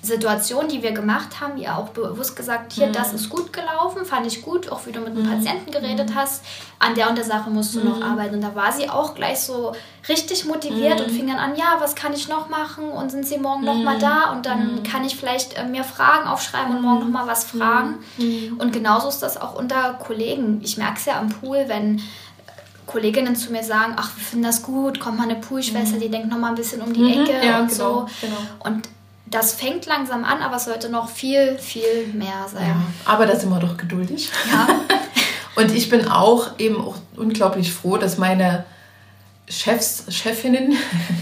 Situation, 0.00 0.68
die 0.68 0.82
wir 0.82 0.92
gemacht 0.92 1.40
haben, 1.40 1.58
ihr 1.58 1.76
auch 1.76 1.88
bewusst 1.88 2.36
gesagt, 2.36 2.72
hier, 2.72 2.86
mhm. 2.86 2.92
das 2.92 3.12
ist 3.12 3.28
gut 3.28 3.52
gelaufen, 3.52 4.04
fand 4.04 4.26
ich 4.26 4.42
gut, 4.42 4.70
auch 4.70 4.86
wie 4.86 4.92
du 4.92 5.00
mit 5.00 5.16
dem 5.16 5.24
mhm. 5.24 5.30
Patienten 5.30 5.72
geredet 5.72 6.12
hast, 6.14 6.44
an 6.78 6.94
der 6.94 7.08
und 7.08 7.18
der 7.18 7.24
Sache 7.24 7.50
musst 7.50 7.74
du 7.74 7.80
mhm. 7.80 7.88
noch 7.88 8.02
arbeiten. 8.02 8.36
Und 8.36 8.42
da 8.42 8.54
war 8.54 8.70
sie 8.70 8.88
auch 8.88 9.16
gleich 9.16 9.40
so 9.40 9.72
richtig 10.08 10.44
motiviert 10.44 11.00
und 11.00 11.10
mhm. 11.10 11.16
fing 11.16 11.26
dann 11.26 11.38
an, 11.38 11.56
ja, 11.56 11.76
was 11.80 11.96
kann 11.96 12.12
ich 12.12 12.28
noch 12.28 12.48
machen 12.48 12.88
und 12.88 13.10
sind 13.10 13.26
sie 13.26 13.38
morgen 13.38 13.62
mhm. 13.62 13.66
noch 13.66 13.76
mal 13.76 13.98
da 13.98 14.30
und 14.30 14.46
dann 14.46 14.76
mhm. 14.76 14.82
kann 14.84 15.04
ich 15.04 15.16
vielleicht 15.16 15.58
äh, 15.58 15.64
mir 15.64 15.82
Fragen 15.82 16.28
aufschreiben 16.28 16.76
und 16.76 16.82
morgen 16.82 17.00
noch 17.00 17.08
mal 17.08 17.26
was 17.26 17.44
fragen. 17.44 17.96
Und 18.58 18.72
genauso 18.72 19.08
ist 19.08 19.18
das 19.18 19.36
auch 19.36 19.54
unter 19.54 19.94
Kollegen. 19.94 20.60
Ich 20.62 20.76
merke 20.76 20.98
es 20.98 21.06
ja 21.06 21.18
am 21.18 21.28
Pool, 21.28 21.64
wenn 21.66 22.00
Kolleginnen 22.86 23.36
zu 23.36 23.52
mir 23.52 23.62
sagen, 23.64 23.94
ach, 23.96 24.16
wir 24.16 24.24
finden 24.24 24.44
das 24.44 24.62
gut, 24.62 24.98
kommt 25.00 25.18
mal 25.18 25.24
eine 25.24 25.36
Poolschwester, 25.36 25.98
die 25.98 26.08
denkt 26.08 26.30
noch 26.30 26.38
mal 26.38 26.48
ein 26.48 26.54
bisschen 26.54 26.80
um 26.80 26.92
die 26.92 27.12
Ecke 27.12 27.44
ja, 27.44 27.60
und 27.60 27.68
genau, 27.68 28.06
so. 28.06 28.06
Genau. 28.20 28.36
Und 28.60 28.88
das 29.30 29.52
fängt 29.52 29.86
langsam 29.86 30.24
an, 30.24 30.42
aber 30.42 30.56
es 30.56 30.64
sollte 30.64 30.88
noch 30.88 31.10
viel, 31.10 31.58
viel 31.58 32.08
mehr 32.12 32.46
sein. 32.52 32.66
Ja, 32.66 32.82
aber 33.04 33.26
da 33.26 33.36
sind 33.36 33.50
wir 33.50 33.58
doch 33.58 33.76
geduldig. 33.76 34.30
Ja. 34.50 34.68
Und 35.56 35.74
ich 35.74 35.88
bin 35.88 36.06
auch 36.06 36.58
eben 36.58 36.80
auch 36.80 36.96
unglaublich 37.16 37.72
froh, 37.72 37.96
dass 37.96 38.16
meine 38.16 38.64
Chefs, 39.48 40.04
Chefinnen, 40.08 40.76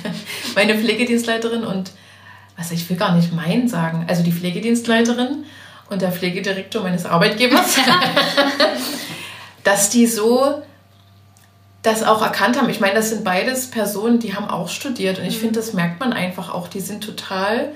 meine 0.55 0.77
Pflegedienstleiterin 0.77 1.65
und 1.65 1.93
was 2.57 2.71
ich 2.71 2.89
will 2.91 2.97
gar 2.97 3.15
nicht 3.15 3.33
mein 3.33 3.69
sagen, 3.69 4.05
also 4.09 4.23
die 4.23 4.33
Pflegedienstleiterin 4.33 5.45
und 5.89 6.03
der 6.03 6.13
Pflegedirektor 6.13 6.83
meines 6.83 7.07
Arbeitgebers, 7.07 7.77
dass 9.65 9.89
die 9.89 10.07
so 10.07 10.63
das 11.83 12.03
auch 12.03 12.21
erkannt 12.21 12.59
haben. 12.59 12.69
Ich 12.69 12.81
meine, 12.81 12.95
das 12.95 13.11
sind 13.11 13.25
beides 13.25 13.71
Personen, 13.71 14.19
die 14.19 14.35
haben 14.35 14.49
auch 14.49 14.69
studiert 14.69 15.19
und 15.19 15.25
ich 15.25 15.37
mhm. 15.37 15.41
finde, 15.41 15.61
das 15.61 15.73
merkt 15.73 16.01
man 16.01 16.13
einfach 16.13 16.53
auch. 16.53 16.69
Die 16.69 16.81
sind 16.81 17.05
total 17.05 17.73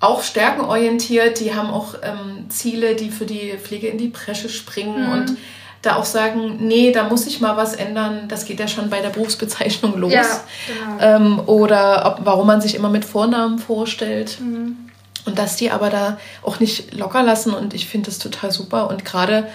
auch 0.00 0.22
stärkenorientiert, 0.22 1.40
die 1.40 1.54
haben 1.54 1.70
auch 1.70 1.94
ähm, 2.02 2.48
Ziele, 2.50 2.94
die 2.94 3.10
für 3.10 3.26
die 3.26 3.58
Pflege 3.58 3.88
in 3.88 3.98
die 3.98 4.08
Bresche 4.08 4.48
springen 4.48 5.06
mhm. 5.06 5.12
und 5.12 5.36
da 5.82 5.96
auch 5.96 6.04
sagen, 6.04 6.56
nee, 6.60 6.92
da 6.92 7.04
muss 7.08 7.26
ich 7.26 7.40
mal 7.40 7.56
was 7.56 7.74
ändern. 7.74 8.26
Das 8.28 8.44
geht 8.44 8.58
ja 8.58 8.68
schon 8.68 8.90
bei 8.90 9.00
der 9.00 9.10
Berufsbezeichnung 9.10 9.98
los. 9.98 10.12
Ja, 10.12 10.24
genau. 10.66 11.00
ähm, 11.00 11.40
oder 11.46 12.06
ob, 12.06 12.26
warum 12.26 12.46
man 12.46 12.60
sich 12.60 12.74
immer 12.74 12.90
mit 12.90 13.04
Vornamen 13.04 13.58
vorstellt. 13.58 14.38
Mhm. 14.40 14.76
Und 15.24 15.38
dass 15.38 15.56
die 15.56 15.70
aber 15.70 15.90
da 15.90 16.18
auch 16.42 16.58
nicht 16.58 16.94
locker 16.94 17.22
lassen. 17.22 17.52
Und 17.52 17.74
ich 17.74 17.86
finde 17.86 18.06
das 18.06 18.18
total 18.18 18.50
super. 18.50 18.88
Und 18.88 19.04
gerade, 19.04 19.46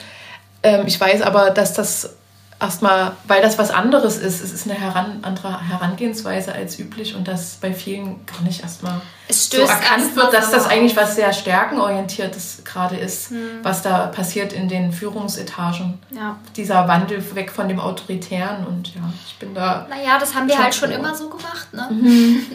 ähm, 0.61 0.83
ich 0.85 0.99
weiß 0.99 1.21
aber, 1.23 1.49
dass 1.49 1.73
das 1.73 2.15
erstmal, 2.63 3.11
weil 3.27 3.41
das 3.41 3.59
was 3.59 3.69
anderes 3.69 4.17
ist, 4.17 4.41
es 4.41 4.53
ist 4.53 4.65
eine 4.65 4.79
heran, 4.79 5.19
andere 5.21 5.61
Herangehensweise 5.67 6.53
als 6.53 6.79
üblich 6.79 7.15
und 7.15 7.27
das 7.27 7.57
bei 7.61 7.73
vielen 7.73 8.25
gar 8.25 8.41
nicht 8.41 8.61
erstmal 8.61 9.01
so 9.29 9.61
erkannt 9.61 10.15
wird, 10.15 10.33
dass 10.33 10.51
das 10.51 10.67
eigentlich 10.67 10.95
was 10.95 11.15
sehr 11.15 11.33
stärkenorientiertes 11.33 12.63
gerade 12.63 12.95
ist, 12.95 13.29
hm. 13.29 13.59
was 13.61 13.81
da 13.81 14.07
passiert 14.07 14.53
in 14.53 14.69
den 14.69 14.91
Führungsetagen. 14.91 15.99
Ja. 16.09 16.37
Dieser 16.55 16.87
Wandel 16.87 17.23
weg 17.35 17.51
von 17.51 17.67
dem 17.67 17.79
Autoritären 17.79 18.65
und 18.65 18.95
ja, 18.95 19.01
ich 19.27 19.35
bin 19.37 19.53
da. 19.53 19.85
Naja, 19.89 20.17
das 20.17 20.33
haben 20.33 20.47
wir 20.47 20.57
halt 20.57 20.73
schon 20.73 20.91
immer 20.91 21.13
so 21.13 21.29
gemacht, 21.29 21.73
ne? 21.73 21.87
Mhm. 21.91 22.45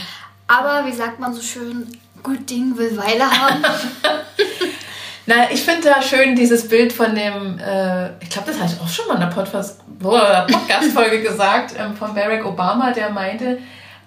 Aber 0.48 0.86
wie 0.86 0.92
sagt 0.92 1.18
man 1.18 1.34
so 1.34 1.42
schön, 1.42 1.98
gut 2.22 2.48
Ding 2.48 2.76
will 2.76 2.96
Weile 2.96 3.28
haben. 3.28 3.62
Na, 5.26 5.50
ich 5.50 5.62
finde 5.62 5.88
da 5.88 6.02
schön 6.02 6.36
dieses 6.36 6.68
Bild 6.68 6.92
von 6.92 7.14
dem, 7.14 7.58
äh, 7.58 8.10
ich 8.20 8.30
glaube, 8.30 8.52
das 8.52 8.60
hatte 8.60 8.74
ich 8.74 8.80
auch 8.80 8.88
schon 8.88 9.08
mal 9.08 9.14
in 9.14 9.20
der 9.20 9.26
Podcast-Folge 9.26 11.22
gesagt, 11.28 11.74
ähm, 11.76 11.96
von 11.96 12.14
Barack 12.14 12.46
Obama, 12.46 12.92
der 12.92 13.10
meinte, 13.10 13.58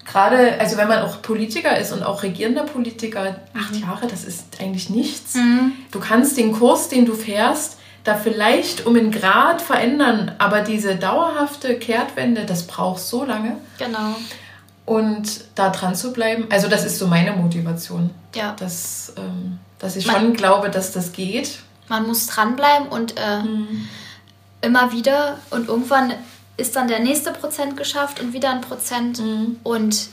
gerade, 0.06 0.58
also 0.58 0.78
wenn 0.78 0.88
man 0.88 1.02
auch 1.02 1.20
Politiker 1.20 1.78
ist 1.78 1.92
und 1.92 2.02
auch 2.02 2.22
regierender 2.22 2.64
Politiker, 2.64 3.36
acht 3.54 3.74
mhm. 3.74 3.82
Jahre, 3.82 4.06
das 4.06 4.24
ist 4.24 4.60
eigentlich 4.60 4.88
nichts. 4.88 5.34
Mhm. 5.34 5.72
Du 5.90 6.00
kannst 6.00 6.38
den 6.38 6.52
Kurs, 6.52 6.88
den 6.88 7.04
du 7.04 7.14
fährst, 7.14 7.78
da 8.04 8.14
vielleicht 8.14 8.86
um 8.86 8.96
einen 8.96 9.10
Grad 9.10 9.60
verändern, 9.60 10.32
aber 10.38 10.62
diese 10.62 10.96
dauerhafte 10.96 11.78
Kehrtwende, 11.78 12.46
das 12.46 12.66
braucht 12.66 13.00
so 13.00 13.24
lange. 13.24 13.58
Genau. 13.78 14.16
Und 14.86 15.44
da 15.54 15.68
dran 15.68 15.94
zu 15.94 16.12
bleiben, 16.14 16.46
also 16.50 16.66
das 16.66 16.86
ist 16.86 16.98
so 16.98 17.06
meine 17.06 17.32
Motivation. 17.32 18.10
Ja. 18.34 18.56
Das, 18.58 19.12
ähm, 19.18 19.58
dass 19.80 19.96
ich 19.96 20.06
man, 20.06 20.16
schon 20.16 20.32
glaube, 20.34 20.70
dass 20.70 20.92
das 20.92 21.12
geht. 21.12 21.58
Man 21.88 22.06
muss 22.06 22.26
dranbleiben 22.26 22.88
und 22.88 23.14
äh, 23.18 23.42
mhm. 23.42 23.88
immer 24.60 24.92
wieder 24.92 25.38
und 25.50 25.68
irgendwann 25.68 26.14
ist 26.56 26.76
dann 26.76 26.88
der 26.88 27.00
nächste 27.00 27.32
Prozent 27.32 27.76
geschafft 27.76 28.20
und 28.20 28.32
wieder 28.32 28.50
ein 28.50 28.60
Prozent. 28.60 29.18
Mhm. 29.18 29.58
Und 29.64 30.08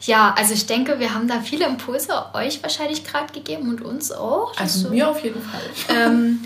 ja, 0.00 0.34
also 0.36 0.54
ich 0.54 0.66
denke, 0.66 0.98
wir 0.98 1.14
haben 1.14 1.28
da 1.28 1.40
viele 1.40 1.66
Impulse 1.66 2.24
euch 2.32 2.62
wahrscheinlich 2.62 3.04
gerade 3.04 3.32
gegeben 3.32 3.68
und 3.68 3.82
uns 3.82 4.10
auch. 4.10 4.56
Also 4.58 4.88
mir 4.88 5.08
auf 5.08 5.22
jeden 5.22 5.42
Fall. 5.42 5.60
Ähm, 5.94 6.40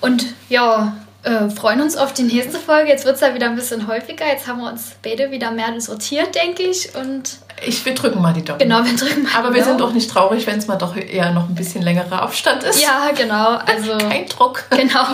und 0.00 0.26
ja, 0.48 0.96
äh, 1.24 1.48
freuen 1.50 1.80
uns 1.80 1.96
auf 1.96 2.12
die 2.12 2.22
nächste 2.22 2.58
Folge. 2.58 2.90
Jetzt 2.90 3.04
wird 3.04 3.16
es 3.16 3.20
ja 3.20 3.34
wieder 3.34 3.46
ein 3.46 3.56
bisschen 3.56 3.86
häufiger. 3.88 4.26
Jetzt 4.26 4.46
haben 4.46 4.60
wir 4.60 4.70
uns 4.70 4.92
beide 5.02 5.30
wieder 5.30 5.50
mehr 5.50 5.80
sortiert, 5.80 6.34
denke 6.34 6.62
ich. 6.62 6.94
Und 6.94 7.38
ich, 7.64 7.84
wir 7.84 7.94
drücken 7.94 8.20
mal 8.20 8.32
die 8.32 8.44
Daumen. 8.44 8.58
Genau, 8.58 8.84
wir 8.84 8.94
drücken 8.94 9.24
mal 9.24 9.30
Aber 9.36 9.54
wir 9.54 9.64
sind 9.64 9.80
auch 9.80 9.92
nicht 9.92 10.10
traurig, 10.10 10.46
wenn 10.46 10.58
es 10.58 10.66
mal 10.66 10.76
doch 10.76 10.96
eher 10.96 11.32
noch 11.32 11.48
ein 11.48 11.54
bisschen 11.54 11.82
längerer 11.82 12.22
Abstand 12.22 12.62
ist. 12.62 12.82
Ja, 12.82 13.10
genau. 13.16 13.58
Also, 13.66 13.96
Kein 14.08 14.26
Druck. 14.26 14.64
Genau. 14.70 15.04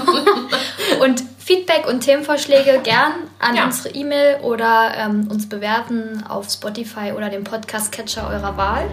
Und 1.00 1.22
Feedback 1.38 1.88
und 1.88 2.00
Themenvorschläge 2.00 2.80
gern 2.84 3.12
an 3.40 3.56
ja. 3.56 3.64
unsere 3.64 3.94
E-Mail 3.94 4.40
oder 4.42 4.92
ähm, 4.96 5.28
uns 5.30 5.48
bewerten 5.48 6.22
auf 6.28 6.48
Spotify 6.48 7.12
oder 7.16 7.28
dem 7.28 7.42
Podcast-Catcher 7.42 8.28
eurer 8.28 8.56
Wahl. 8.56 8.86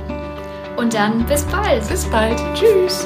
Und 0.76 0.93
dann 0.93 1.26
bis 1.26 1.43
bald. 1.43 1.88
Bis 1.88 2.05
bald. 2.05 2.39
Tschüss. 2.55 3.05